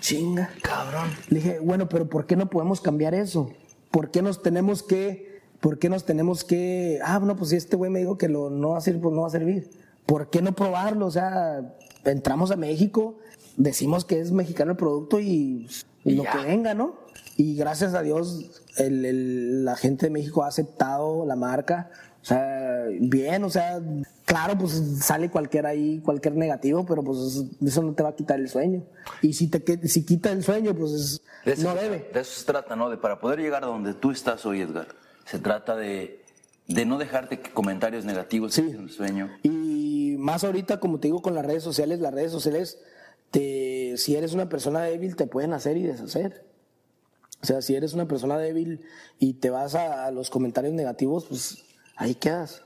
Chinga. 0.02 0.50
Cabrón. 0.62 1.10
Le 1.30 1.38
dije, 1.40 1.60
bueno, 1.60 1.88
pero 1.90 2.10
¿por 2.10 2.26
qué 2.26 2.36
no 2.36 2.50
podemos 2.50 2.82
cambiar 2.82 3.14
eso? 3.16 3.50
¿Por 3.92 4.12
qué 4.12 4.22
nos 4.22 4.42
tenemos 4.42 4.84
que, 4.84 5.39
por 5.62 5.78
qué 5.80 5.90
nos 5.90 6.06
tenemos 6.06 6.44
que, 6.44 7.00
ah, 7.04 7.20
no, 7.20 7.36
pues 7.36 7.50
si 7.52 7.56
este 7.56 7.76
güey 7.76 7.92
me 7.92 8.00
dijo 8.00 8.18
que 8.18 8.30
lo, 8.30 8.50
no 8.50 8.70
va 8.72 8.78
a 8.78 8.82
servir, 8.82 9.02
pues 9.02 9.16
no 9.16 9.22
va 9.22 9.28
a 9.28 9.32
servir. 9.32 9.70
¿Por 10.06 10.30
qué 10.30 10.42
no 10.42 10.54
probarlo? 10.54 11.06
O 11.06 11.12
sea, 11.12 11.76
entramos 12.06 12.52
a 12.52 12.56
México, 12.56 13.18
decimos 13.58 14.06
que 14.06 14.20
es 14.20 14.32
mexicano 14.32 14.72
el 14.72 14.78
producto 14.78 15.20
y, 15.20 15.68
y 16.04 16.14
lo 16.16 16.24
que 16.24 16.38
venga, 16.46 16.74
¿no? 16.74 16.96
Y 17.38 17.56
gracias 17.56 17.94
a 17.94 18.02
Dios, 18.02 18.64
el- 18.78 19.06
el- 19.06 19.66
la 19.66 19.76
gente 19.76 20.08
de 20.08 20.12
México 20.12 20.44
ha 20.44 20.48
aceptado 20.48 21.26
la 21.26 21.36
marca. 21.36 21.92
O 22.22 22.26
sea, 22.26 22.86
bien, 23.00 23.44
o 23.46 23.50
sea, 23.50 23.80
claro, 24.26 24.58
pues 24.58 24.74
sale 25.00 25.30
cualquier 25.30 25.66
ahí, 25.66 26.00
cualquier 26.04 26.36
negativo, 26.36 26.86
pero 26.86 27.02
pues 27.02 27.18
eso 27.66 27.82
no 27.82 27.94
te 27.94 28.04
va 28.04 28.10
a 28.10 28.16
quitar 28.16 28.40
el 28.40 28.50
sueño. 28.50 28.84
Y 29.22 29.34
si 29.34 29.48
te 29.48 29.88
si 29.88 30.04
quita 30.06 30.32
el 30.32 30.44
sueño, 30.44 30.76
pues 30.76 30.92
es- 30.92 31.22
De 31.46 31.64
no 31.64 31.74
debe. 31.76 32.10
de 32.14 32.20
eso 32.20 32.40
se 32.42 32.46
trata, 32.46 32.76
¿no? 32.76 32.90
De 32.90 32.98
para 32.98 33.20
poder 33.22 33.40
llegar 33.40 33.64
a 33.64 33.68
donde 33.68 33.94
tú 33.94 34.12
estás 34.12 34.46
hoy, 34.46 34.60
Edgar, 34.62 34.88
se 35.30 35.40
trata 35.40 35.76
de, 35.76 36.24
de 36.68 36.86
no 36.86 36.98
dejarte 36.98 37.40
que 37.40 37.52
comentarios 37.52 38.06
negativos 38.06 38.54
Sí. 38.54 38.62
el 38.62 38.90
sueño. 38.90 39.30
Y 39.44 40.16
más 40.18 40.44
ahorita, 40.44 40.80
como 40.80 41.00
te 41.00 41.08
digo, 41.10 41.22
con 41.22 41.36
las 41.36 41.46
redes 41.46 41.64
sociales, 41.64 42.00
las 42.00 42.14
redes 42.14 42.32
sociales, 42.32 42.80
te, 43.32 43.96
si 43.98 44.16
eres 44.16 44.34
una 44.34 44.50
persona 44.50 44.82
débil, 44.82 45.16
te 45.16 45.28
pueden 45.28 45.54
hacer 45.54 45.78
y 45.78 45.84
deshacer. 45.84 46.46
O 47.42 47.46
sea, 47.46 47.62
si 47.62 47.76
eres 47.76 47.94
una 47.94 48.08
persona 48.08 48.38
débil 48.38 48.82
y 49.20 49.34
te 49.36 49.50
vas 49.50 49.76
a, 49.76 50.06
a 50.06 50.12
los 50.12 50.30
comentarios 50.30 50.74
negativos, 50.74 51.26
pues 51.26 51.64
ahí 51.96 52.16
quedas. 52.16 52.64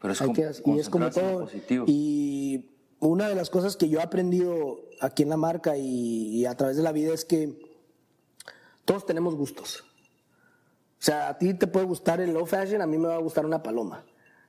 Pero 0.00 0.12
es 0.12 0.20
Ahí 0.20 0.26
como 0.28 0.36
quedas. 0.36 0.62
Y 0.64 0.78
es 0.78 0.88
como 0.88 1.06
en 1.06 1.12
todo. 1.12 1.40
positivo. 1.40 1.84
Y 1.88 2.70
una 3.00 3.28
de 3.28 3.34
las 3.34 3.50
cosas 3.50 3.76
que 3.76 3.88
yo 3.88 3.98
he 3.98 4.02
aprendido 4.02 4.78
aquí 5.00 5.22
en 5.22 5.28
la 5.28 5.36
marca 5.36 5.76
y, 5.76 6.36
y 6.38 6.46
a 6.46 6.56
través 6.56 6.76
de 6.76 6.82
la 6.82 6.92
vida 6.92 7.12
es 7.12 7.24
que 7.24 7.58
todos 8.84 9.04
tenemos 9.04 9.34
gustos. 9.34 9.84
O 10.98 11.02
sea, 11.06 11.28
a 11.28 11.38
ti 11.38 11.54
te 11.54 11.66
puede 11.66 11.86
gustar 11.86 12.20
el 12.20 12.32
low 12.32 12.46
fashion, 12.46 12.82
a 12.82 12.86
mí 12.86 12.98
me 12.98 13.08
va 13.08 13.16
a 13.16 13.18
gustar 13.18 13.44
una 13.44 13.62
paloma. 13.62 14.04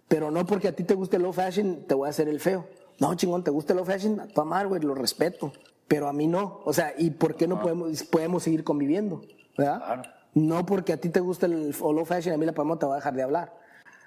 Pero 0.07 0.31
no 0.31 0.45
porque 0.45 0.69
a 0.69 0.71
ti 0.75 0.83
te 0.83 0.93
guste 0.93 1.17
el 1.17 1.23
low 1.23 1.33
fashion, 1.33 1.83
te 1.87 1.93
voy 1.93 2.07
a 2.07 2.09
hacer 2.09 2.29
el 2.29 2.39
feo. 2.39 2.67
No, 2.99 3.13
chingón, 3.15 3.43
te 3.43 3.51
gusta 3.51 3.73
el 3.73 3.77
low 3.77 3.85
fashion, 3.85 4.19
a 4.19 4.27
tu 4.27 4.41
amar, 4.41 4.67
güey, 4.67 4.81
lo 4.81 4.95
respeto. 4.95 5.51
Pero 5.87 6.07
a 6.07 6.13
mí 6.13 6.27
no. 6.27 6.61
O 6.65 6.73
sea, 6.73 6.93
¿y 6.97 7.11
por 7.11 7.35
qué 7.35 7.47
no 7.47 7.61
podemos, 7.61 8.03
podemos 8.03 8.43
seguir 8.43 8.63
conviviendo? 8.63 9.21
¿Verdad? 9.57 9.77
Claro. 9.77 10.01
No 10.33 10.65
porque 10.65 10.93
a 10.93 10.97
ti 10.97 11.09
te 11.09 11.19
gusta 11.19 11.45
el 11.45 11.71
low 11.71 12.05
fashion, 12.05 12.33
a 12.33 12.37
mí 12.37 12.45
la 12.45 12.53
paloma 12.53 12.79
te 12.79 12.85
va 12.85 12.93
a 12.93 12.97
dejar 12.97 13.13
de 13.13 13.23
hablar. 13.23 13.53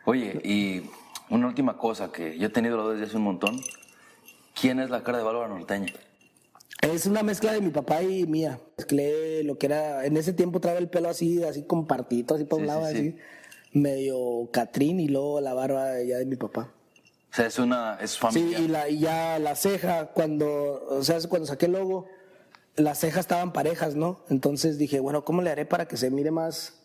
Oye, 0.05 0.41
y 0.45 0.91
una 1.29 1.47
última 1.47 1.77
cosa 1.77 2.11
que 2.11 2.39
yo 2.39 2.47
he 2.47 2.51
tenido 2.51 2.77
la 2.77 2.83
duda 2.85 2.93
desde 2.95 3.07
hace 3.07 3.17
un 3.17 3.25
montón. 3.25 3.61
¿Quién 4.59 4.81
es 4.81 4.91
la 4.91 5.03
cara 5.03 5.19
de 5.19 5.25
Bárbara 5.25 5.49
Norteña? 5.49 5.93
Es 6.83 7.07
una 7.07 7.23
mezcla 7.23 7.53
de 7.53 7.61
mi 7.61 7.71
papá 7.71 8.03
y 8.03 8.27
mía. 8.27 8.59
Mezclé 8.79 9.43
lo 9.45 9.59
que 9.59 9.67
era, 9.67 10.07
en 10.07 10.17
ese 10.17 10.33
tiempo 10.33 10.61
traía 10.61 10.79
el 10.79 10.89
pelo 10.89 11.09
así, 11.11 11.43
así 11.45 11.63
con 11.65 11.87
partito, 11.87 12.35
así 12.35 12.45
para 12.45 12.63
un 12.63 12.63
Sí, 12.63 12.67
lado, 12.69 12.87
sí, 12.87 12.97
así. 12.97 13.17
Medio 13.73 14.49
Catrín 14.51 14.99
y 14.99 15.09
luego 15.09 15.41
la 15.41 15.55
barba 15.55 16.01
ya 16.03 16.19
de 16.19 16.27
mi 16.27 16.37
papá. 16.37 16.73
O 17.31 17.35
sea, 17.35 17.47
es 17.47 17.59
una, 17.59 17.99
es 18.01 18.13
Sí, 18.13 18.19
familia. 18.19 18.59
y, 18.59 18.69
la, 18.69 18.89
y 18.89 18.99
ya 18.99 19.39
la 19.39 19.55
ceja, 19.55 20.07
cuando, 20.07 20.83
o 20.89 21.03
sea, 21.05 21.19
cuando 21.29 21.47
saqué 21.47 21.67
el 21.67 21.73
logo, 21.73 22.07
las 22.77 22.99
cejas 22.99 23.21
estaban 23.21 23.53
parejas, 23.53 23.95
¿no? 23.95 24.25
Entonces 24.31 24.79
dije, 24.79 24.99
bueno, 25.01 25.25
¿cómo 25.25 25.43
le 25.43 25.51
haré 25.51 25.67
para 25.67 25.87
que 25.87 25.97
se 25.97 26.11
mire 26.11 26.31
más, 26.33 26.81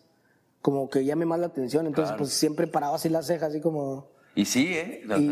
como 0.62 0.88
que 0.90 1.04
llame 1.04 1.24
más 1.26 1.40
la 1.40 1.46
atención? 1.46 1.86
Entonces, 1.86 2.10
Claro. 2.10 2.18
pues 2.22 2.32
siempre 2.32 2.66
paraba 2.68 2.96
así 2.96 3.08
las 3.08 3.26
cejas, 3.26 3.48
así 3.50 3.60
como... 3.60 4.14
Y 4.36 4.44
sí, 4.44 4.66
¿eh? 4.74 5.02
Las- 5.06 5.18
Y 5.18 5.26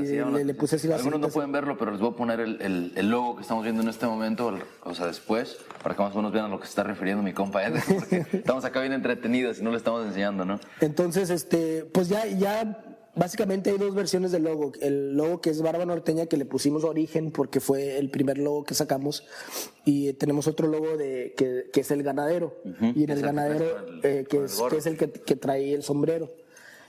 le- 0.45 0.55
puse 0.55 0.77
así 0.77 0.91
Algunos 0.91 1.21
no 1.21 1.29
pueden 1.29 1.53
verlo, 1.53 1.77
pero 1.79 1.91
les 1.93 2.01
voy 2.01 2.11
a 2.11 2.17
poner 2.17 2.41
el, 2.41 2.61
el- 2.63 2.93
el 2.97 3.11
logo 3.11 3.37
que 3.37 3.43
estamos 3.43 3.63
viendo 3.63 3.83
en 3.83 3.89
este 3.89 4.07
momento, 4.07 4.49
el- 4.49 4.63
o 4.83 4.95
sea, 4.95 5.07
después, 5.07 5.59
para 5.83 5.95
que 5.95 6.03
más 6.03 6.15
o 6.15 6.17
menos 6.17 6.33
vean 6.33 6.47
a 6.47 6.49
lo 6.49 6.59
que 6.59 6.65
se 6.65 6.71
está 6.71 6.83
refiriendo 6.85 7.23
mi 7.23 7.35
compa 7.35 7.63
Edgar, 7.65 7.83
porque 7.87 8.25
estamos 8.33 8.65
acá 8.65 8.81
bien 8.81 8.95
entretenidos 8.95 9.61
y 9.61 9.63
no 9.63 9.71
le 9.71 9.77
estamos 9.77 10.07
enseñando, 10.07 10.45
¿no? 10.47 10.59
Entonces, 10.81 11.29
este, 11.29 11.85
pues 11.93 12.09
ya, 12.09 12.27
ya 12.27 12.83
básicamente 13.15 13.69
hay 13.71 13.77
dos 13.77 13.95
versiones 13.95 14.33
del 14.33 14.45
logo. 14.45 14.73
El 14.81 15.15
logo 15.19 15.43
que 15.43 15.51
es 15.51 15.61
Barba 15.61 15.85
Norteña, 15.85 16.25
que 16.25 16.39
le 16.39 16.47
pusimos 16.47 16.83
origen 16.83 17.31
porque 17.31 17.61
fue 17.61 17.99
el 17.99 18.09
primer 18.11 18.39
logo 18.39 18.65
que 18.65 18.73
sacamos. 18.75 19.25
Y 19.85 20.15
tenemos 20.15 20.49
otro 20.49 20.67
logo 20.67 20.97
de, 20.97 21.35
que, 21.37 21.67
que 21.73 21.81
es 21.81 21.91
el 21.91 22.03
ganadero. 22.03 22.57
Y 22.95 23.05
en 23.05 23.11
el 23.11 23.21
ganadero, 23.21 23.87
el- 23.87 24.01
eh, 24.03 24.27
que, 24.29 24.45
es, 24.45 24.59
que 24.71 24.79
es 24.79 24.87
el 24.87 24.97
que, 24.97 25.11
que 25.13 25.37
trae 25.37 25.75
el 25.75 25.83
sombrero. 25.83 26.33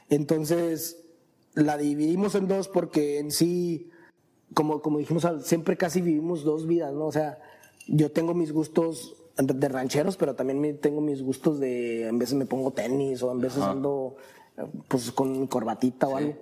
Entonces, 0.09 1.01
la 1.55 1.77
dividimos 1.77 2.35
en 2.35 2.47
dos 2.47 2.67
porque 2.67 3.19
en 3.19 3.31
sí, 3.31 3.89
como, 4.53 4.81
como 4.81 4.99
dijimos, 4.99 5.25
siempre 5.43 5.75
casi 5.77 6.01
vivimos 6.01 6.43
dos 6.43 6.67
vidas, 6.67 6.93
¿no? 6.93 7.05
O 7.07 7.11
sea, 7.11 7.39
yo 7.87 8.11
tengo 8.11 8.33
mis 8.33 8.51
gustos 8.51 9.15
de 9.37 9.67
rancheros, 9.69 10.15
pero 10.17 10.35
también 10.35 10.79
tengo 10.79 11.01
mis 11.01 11.21
gustos 11.21 11.59
de, 11.59 12.07
en 12.07 12.17
veces 12.19 12.35
me 12.35 12.45
pongo 12.45 12.71
tenis 12.71 13.21
o 13.23 13.31
en 13.31 13.39
veces 13.39 13.59
ando 13.71 14.15
eh, 14.57 14.63
pues 14.87 15.11
con 15.11 15.47
corbatita 15.47 16.07
o 16.07 16.15
algo. 16.17 16.35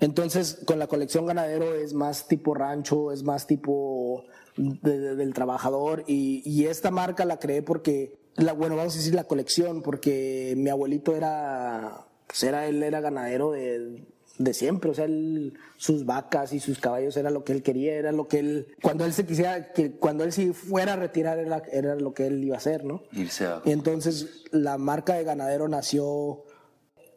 Entonces, 0.00 0.60
con 0.66 0.78
la 0.78 0.86
colección 0.86 1.26
ganadero 1.26 1.74
es 1.74 1.94
más 1.94 2.26
tipo 2.28 2.54
rancho, 2.54 3.12
es 3.12 3.22
más 3.22 3.46
tipo 3.46 4.24
de- 4.56 4.98
de- 4.98 5.16
del 5.16 5.32
trabajador 5.34 6.04
y, 6.06 6.42
y 6.48 6.66
esta 6.66 6.90
marca 6.90 7.24
la 7.24 7.38
creé 7.38 7.62
porque, 7.62 8.16
la, 8.36 8.52
bueno, 8.52 8.76
vamos 8.76 8.94
a 8.94 8.98
decir 8.98 9.14
la 9.14 9.24
colección, 9.24 9.82
porque 9.82 10.54
mi 10.56 10.68
abuelito 10.70 11.14
era, 11.16 12.06
era, 12.42 12.66
él 12.66 12.82
era 12.82 13.00
ganadero 13.00 13.50
de, 13.52 14.04
de 14.38 14.54
siempre, 14.54 14.90
o 14.90 14.94
sea, 14.94 15.04
él- 15.04 15.54
sus 15.76 16.06
vacas 16.06 16.52
y 16.52 16.60
sus 16.60 16.78
caballos 16.78 17.16
era 17.16 17.30
lo 17.30 17.44
que 17.44 17.52
él 17.52 17.62
quería, 17.62 17.94
era 17.94 18.10
lo 18.12 18.26
que 18.28 18.38
él, 18.38 18.74
cuando 18.82 19.04
él 19.04 19.12
se 19.12 19.26
quisiera, 19.26 19.72
que 19.72 19.92
cuando 19.92 20.24
él 20.24 20.32
si 20.32 20.52
fuera 20.52 20.94
a 20.94 20.96
retirar 20.96 21.38
era, 21.38 21.62
era 21.70 21.94
lo 21.96 22.14
que 22.14 22.26
él 22.26 22.42
iba 22.42 22.54
a 22.54 22.58
hacer, 22.58 22.84
¿no? 22.84 23.02
Irse 23.12 23.46
a... 23.46 23.60
Y 23.64 23.70
entonces 23.72 24.44
la 24.50 24.78
marca 24.78 25.14
de 25.14 25.24
ganadero 25.24 25.68
nació 25.68 26.44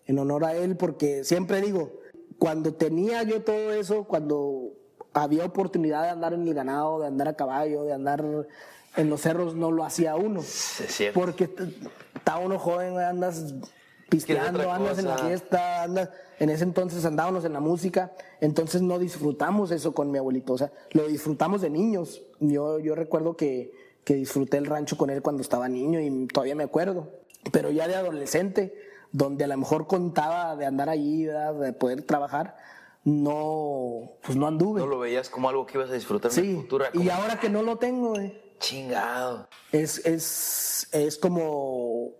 en 0.05 0.19
honor 0.19 0.45
a 0.45 0.55
él 0.55 0.75
porque 0.77 1.23
siempre 1.23 1.61
digo, 1.61 1.99
cuando 2.39 2.73
tenía 2.75 3.23
yo 3.23 3.41
todo 3.41 3.73
eso, 3.73 4.03
cuando 4.03 4.73
había 5.13 5.45
oportunidad 5.45 6.03
de 6.03 6.09
andar 6.09 6.33
en 6.33 6.47
el 6.47 6.53
ganado, 6.53 6.99
de 6.99 7.07
andar 7.07 7.27
a 7.29 7.35
caballo, 7.35 7.83
de 7.83 7.93
andar 7.93 8.23
en 8.95 9.09
los 9.09 9.21
cerros 9.21 9.55
no 9.55 9.71
lo 9.71 9.83
hacía 9.83 10.15
uno. 10.15 10.41
Es. 10.41 11.03
Porque 11.13 11.49
está 12.15 12.37
uno 12.37 12.59
joven, 12.59 12.97
andas 12.99 13.55
pisteando, 14.09 14.71
andas 14.71 14.99
en 14.99 15.07
la 15.07 15.17
fiesta, 15.17 15.83
andas, 15.83 16.09
en 16.39 16.49
ese 16.49 16.63
entonces 16.63 17.03
andábamos 17.05 17.43
en 17.45 17.53
la 17.53 17.59
música, 17.59 18.11
entonces 18.41 18.81
no 18.81 18.99
disfrutamos 18.99 19.71
eso 19.71 19.93
con 19.93 20.11
mi 20.11 20.17
abuelito, 20.17 20.53
o 20.53 20.57
sea, 20.57 20.71
lo 20.91 21.07
disfrutamos 21.07 21.61
de 21.61 21.69
niños. 21.69 22.21
Yo, 22.39 22.79
yo 22.79 22.95
recuerdo 22.95 23.35
que, 23.35 23.71
que 24.03 24.13
disfruté 24.15 24.57
el 24.57 24.65
rancho 24.65 24.97
con 24.97 25.09
él 25.09 25.21
cuando 25.21 25.41
estaba 25.41 25.67
niño 25.67 25.99
y 25.99 26.27
todavía 26.27 26.55
me 26.55 26.63
acuerdo, 26.63 27.09
pero 27.51 27.71
ya 27.71 27.87
de 27.87 27.95
adolescente, 27.95 28.75
donde 29.11 29.43
a 29.45 29.47
lo 29.47 29.57
mejor 29.57 29.87
contaba 29.87 30.55
de 30.55 30.65
andar 30.65 30.89
allí, 30.89 31.25
¿verdad? 31.25 31.53
de 31.55 31.73
poder 31.73 32.03
trabajar, 32.03 32.55
no, 33.03 34.11
pues 34.23 34.37
no 34.37 34.47
anduve. 34.47 34.81
No 34.81 34.87
lo 34.87 34.99
veías 34.99 35.29
como 35.29 35.49
algo 35.49 35.65
que 35.65 35.77
ibas 35.77 35.89
a 35.89 35.93
disfrutar 35.93 36.29
en 36.31 36.35
sí, 36.35 36.55
futuro. 36.55 36.85
y 36.93 36.97
como- 36.99 37.11
ahora 37.11 37.39
que 37.39 37.49
no 37.49 37.63
lo 37.63 37.77
tengo, 37.77 38.09
güey, 38.09 38.39
Chingado. 38.59 39.47
es, 39.71 40.05
es, 40.05 40.89
es 40.91 41.17
como, 41.17 42.11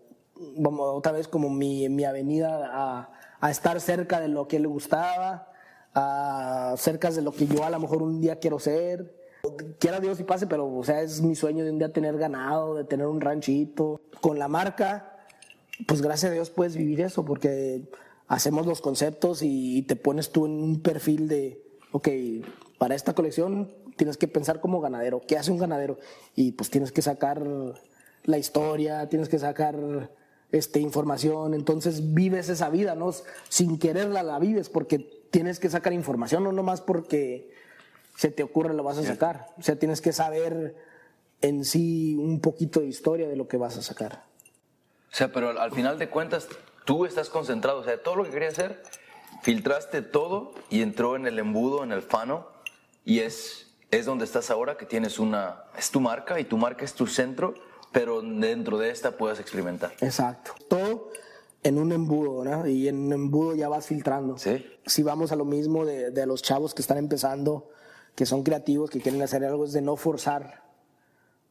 vamos, 0.57 0.95
otra 0.95 1.11
vez 1.11 1.27
como 1.27 1.49
mi, 1.49 1.87
mi 1.89 2.03
avenida 2.03 3.09
a, 3.41 3.49
estar 3.49 3.79
cerca 3.79 4.19
de 4.19 4.27
lo 4.27 4.47
que 4.47 4.59
le 4.59 4.67
gustaba, 4.67 5.51
a 5.93 6.73
cerca 6.77 7.11
de 7.11 7.21
lo 7.21 7.31
que 7.31 7.47
yo 7.47 7.63
a 7.63 7.69
lo 7.69 7.79
mejor 7.79 8.01
un 8.01 8.19
día 8.21 8.39
quiero 8.39 8.59
ser. 8.59 9.15
Quiera 9.79 9.99
Dios 9.99 10.19
y 10.19 10.23
pase, 10.23 10.47
pero 10.47 10.67
o 10.67 10.83
sea, 10.83 11.01
es 11.01 11.21
mi 11.21 11.35
sueño 11.35 11.63
de 11.63 11.71
un 11.71 11.77
día 11.79 11.93
tener 11.93 12.17
ganado, 12.17 12.75
de 12.75 12.83
tener 12.83 13.07
un 13.07 13.21
ranchito. 13.21 14.01
Con 14.19 14.39
la 14.39 14.47
marca, 14.47 15.17
pues 15.85 16.01
gracias 16.01 16.31
a 16.31 16.33
Dios 16.33 16.49
puedes 16.49 16.75
vivir 16.75 17.01
eso, 17.01 17.23
porque 17.23 17.87
hacemos 18.27 18.65
los 18.65 18.81
conceptos 18.81 19.41
y, 19.41 19.83
te 19.83 19.95
pones 19.95 20.31
tú 20.31 20.45
en 20.45 20.61
un 20.61 20.81
perfil 20.81 21.27
de, 21.27 21.63
ok, 21.91 22.09
para 22.77 22.95
esta 22.95 23.13
colección 23.13 23.73
tienes 23.95 24.17
que 24.17 24.27
pensar 24.27 24.61
como 24.61 24.79
ganadero, 24.79 25.21
¿qué 25.27 25.37
hace 25.37 25.51
un 25.51 25.57
ganadero? 25.57 25.97
Y 26.35 26.51
pues 26.51 26.69
tienes 26.69 26.91
que 26.91 27.01
sacar 27.01 27.43
la 28.23 28.37
historia, 28.37 29.09
tienes 29.09 29.29
que 29.29 29.39
sacar 29.39 30.11
este, 30.51 30.79
información, 30.79 31.53
entonces 31.53 32.13
vives 32.13 32.49
esa 32.49 32.69
vida, 32.69 32.95
¿no? 32.95 33.11
Sin 33.49 33.79
quererla 33.79 34.23
la 34.23 34.39
vives, 34.39 34.69
porque 34.69 34.99
tienes 35.29 35.59
que 35.59 35.69
sacar 35.69 35.93
información, 35.93 36.43
no 36.43 36.51
nomás 36.51 36.81
porque 36.81 37.51
se 38.15 38.31
te 38.31 38.43
ocurre 38.43 38.73
lo 38.73 38.83
vas 38.83 38.97
a 38.97 39.03
sacar, 39.03 39.47
o 39.57 39.61
sea, 39.61 39.77
tienes 39.77 40.01
que 40.01 40.13
saber 40.13 40.75
en 41.41 41.65
sí 41.65 42.15
un 42.15 42.41
poquito 42.41 42.79
de 42.79 42.87
historia 42.87 43.27
de 43.27 43.35
lo 43.35 43.47
que 43.47 43.57
vas 43.57 43.77
a 43.77 43.81
sacar. 43.81 44.23
O 45.11 45.15
sea, 45.15 45.31
pero 45.31 45.49
al, 45.49 45.57
al 45.57 45.71
final 45.71 45.99
de 45.99 46.09
cuentas, 46.09 46.47
tú 46.87 47.05
estás 47.05 47.29
concentrado. 47.29 47.79
O 47.79 47.83
sea, 47.83 48.01
todo 48.01 48.15
lo 48.15 48.23
que 48.23 48.31
querías 48.31 48.53
hacer, 48.53 48.81
filtraste 49.43 50.01
todo 50.01 50.53
y 50.69 50.81
entró 50.81 51.15
en 51.15 51.27
el 51.27 51.37
embudo, 51.37 51.83
en 51.83 51.91
el 51.91 52.01
fano, 52.01 52.47
y 53.05 53.19
es, 53.19 53.75
es 53.91 54.05
donde 54.05 54.25
estás 54.25 54.49
ahora, 54.49 54.77
que 54.77 54.85
tienes 54.85 55.19
una. 55.19 55.65
Es 55.77 55.91
tu 55.91 55.99
marca 55.99 56.39
y 56.39 56.45
tu 56.45 56.57
marca 56.57 56.85
es 56.85 56.93
tu 56.93 57.05
centro, 57.05 57.53
pero 57.91 58.21
dentro 58.21 58.77
de 58.77 58.89
esta 58.91 59.17
puedes 59.17 59.39
experimentar. 59.39 59.93
Exacto. 60.01 60.53
Todo 60.67 61.11
en 61.63 61.77
un 61.77 61.91
embudo, 61.91 62.43
¿no? 62.43 62.67
Y 62.67 62.87
en 62.87 62.97
un 62.97 63.13
embudo 63.13 63.55
ya 63.55 63.67
vas 63.67 63.87
filtrando. 63.87 64.37
Sí. 64.37 64.65
Si 64.85 65.03
vamos 65.03 65.31
a 65.31 65.35
lo 65.35 65.45
mismo 65.45 65.85
de, 65.85 66.11
de 66.11 66.25
los 66.25 66.41
chavos 66.41 66.73
que 66.73 66.81
están 66.81 66.97
empezando, 66.97 67.69
que 68.15 68.25
son 68.25 68.43
creativos, 68.43 68.89
que 68.89 69.01
quieren 69.01 69.21
hacer 69.21 69.43
algo, 69.45 69.65
es 69.65 69.73
de 69.73 69.81
no 69.81 69.95
forzar, 69.95 70.63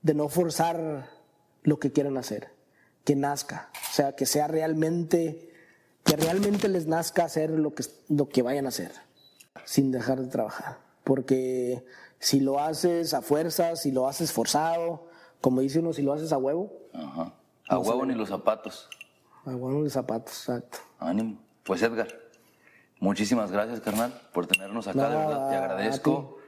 de 0.03 0.15
no 0.15 0.29
forzar 0.29 1.09
lo 1.63 1.79
que 1.79 1.93
quieren 1.93 2.17
hacer, 2.17 2.51
que 3.05 3.15
nazca, 3.15 3.71
o 3.91 3.95
sea, 3.95 4.17
que 4.17 4.27
sea 4.27 4.49
realmente, 4.49 5.53
que 6.05 6.17
realmente 6.17 6.69
les 6.69 6.87
nazca 6.87 7.25
hacer 7.25 7.51
lo 7.51 7.75
que, 7.75 7.85
lo 8.09 8.29
que 8.29 8.43
vayan 8.43 8.67
a 8.67 8.71
hacer, 8.71 8.93
sin 9.65 9.93
dejar 9.93 10.21
de 10.21 10.27
trabajar. 10.27 10.79
Porque 11.05 11.85
si 12.19 12.41
lo 12.41 12.59
haces 12.59 13.15
a 13.15 13.23
fuerza, 13.23 13.77
si 13.77 13.93
lo 13.93 14.09
haces 14.09 14.33
forzado, 14.33 15.06
como 15.41 15.61
dice 15.61 15.79
uno, 15.81 15.93
si 15.93 16.03
lo 16.03 16.13
haces 16.13 16.33
a 16.33 16.39
huevo, 16.39 16.73
Ajá. 16.93 17.33
A 17.69 17.79
huevo 17.79 18.07
ni 18.07 18.15
los 18.15 18.29
zapatos. 18.29 18.89
a 19.45 19.51
huevo 19.51 19.83
de 19.85 19.91
zapatos, 19.91 20.35
exacto. 20.49 20.79
Ánimo. 20.99 21.39
Pues 21.65 21.83
Edgar, 21.83 22.09
muchísimas 23.01 23.51
gracias, 23.51 23.81
carnal, 23.81 24.13
por 24.33 24.47
tenernos 24.47 24.87
acá, 24.87 25.09
de 25.11 25.17
verdad, 25.17 25.51
te 25.51 25.57
agradezco. 25.57 26.39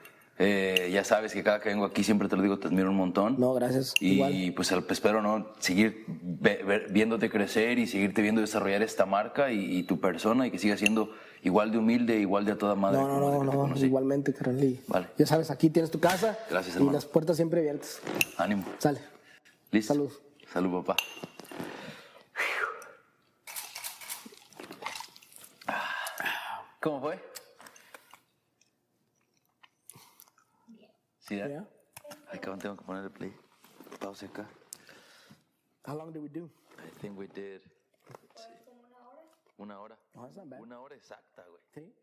Eh, 0.40 0.90
ya 0.92 1.02
sabes 1.02 1.32
que 1.32 1.42
cada 1.42 1.60
que 1.60 1.68
vengo 1.68 1.84
aquí 1.84 2.04
siempre 2.04 2.28
te 2.28 2.36
lo 2.36 2.42
digo, 2.42 2.60
te 2.60 2.68
admiro 2.68 2.90
un 2.90 2.96
montón. 2.96 3.34
No, 3.40 3.54
gracias. 3.54 3.94
Y 3.98 4.12
Igual. 4.22 4.52
pues 4.54 4.70
espero 4.70 5.20
no 5.20 5.48
seguir 5.58 6.04
viéndote 6.90 7.28
crecer 7.28 7.80
y 7.80 7.88
seguirte 7.88 8.22
viendo 8.22 8.40
desarrollar 8.40 8.82
esta 8.82 9.04
marca 9.04 9.50
y, 9.50 9.78
y 9.78 9.82
tu 9.82 9.98
persona 9.98 10.46
y 10.46 10.52
que 10.52 10.58
sigas 10.60 10.78
siendo 10.78 11.10
igual 11.42 11.70
de 11.72 11.78
humilde, 11.78 12.18
igual 12.18 12.44
de 12.44 12.52
a 12.52 12.58
toda 12.58 12.74
madre. 12.74 12.98
No, 12.98 13.08
no, 13.20 13.44
no, 13.44 13.66
no, 13.66 13.76
igualmente, 13.76 14.32
carnal. 14.34 14.78
Vale. 14.88 15.08
Ya 15.16 15.26
sabes, 15.26 15.50
aquí 15.50 15.70
tienes 15.70 15.90
tu 15.90 16.00
casa. 16.00 16.38
Gracias, 16.50 16.74
Y 16.74 16.78
hermano. 16.78 16.92
las 16.92 17.04
puertas 17.06 17.36
siempre 17.36 17.60
abiertas. 17.60 18.00
Ánimo. 18.36 18.64
Sale. 18.78 19.00
Listo. 19.70 19.94
Salud. 19.94 20.12
Salud, 20.52 20.84
papá. 20.84 20.96
¿Cómo 26.80 27.00
fue? 27.00 27.18
¿Sí, 31.20 31.34
eh? 31.38 31.62
Ay, 32.30 32.38
cabrón, 32.38 32.58
tengo 32.60 32.76
que 32.76 32.84
poner 32.84 33.04
el 33.04 33.10
play. 33.10 33.34
Pausa 34.00 34.26
acá. 34.26 34.48
How 35.86 35.96
long 35.96 36.12
did 36.12 36.22
we 36.22 36.28
do? 36.28 36.48
I 36.78 37.00
think 37.00 37.18
we 37.18 37.26
did. 37.26 37.60
Una 39.58 39.80
hora. 39.80 39.98
Una 40.58 40.80
hora 40.80 40.94
exacta, 40.94 41.44
güey. 41.48 41.62
Sí. 41.74 41.94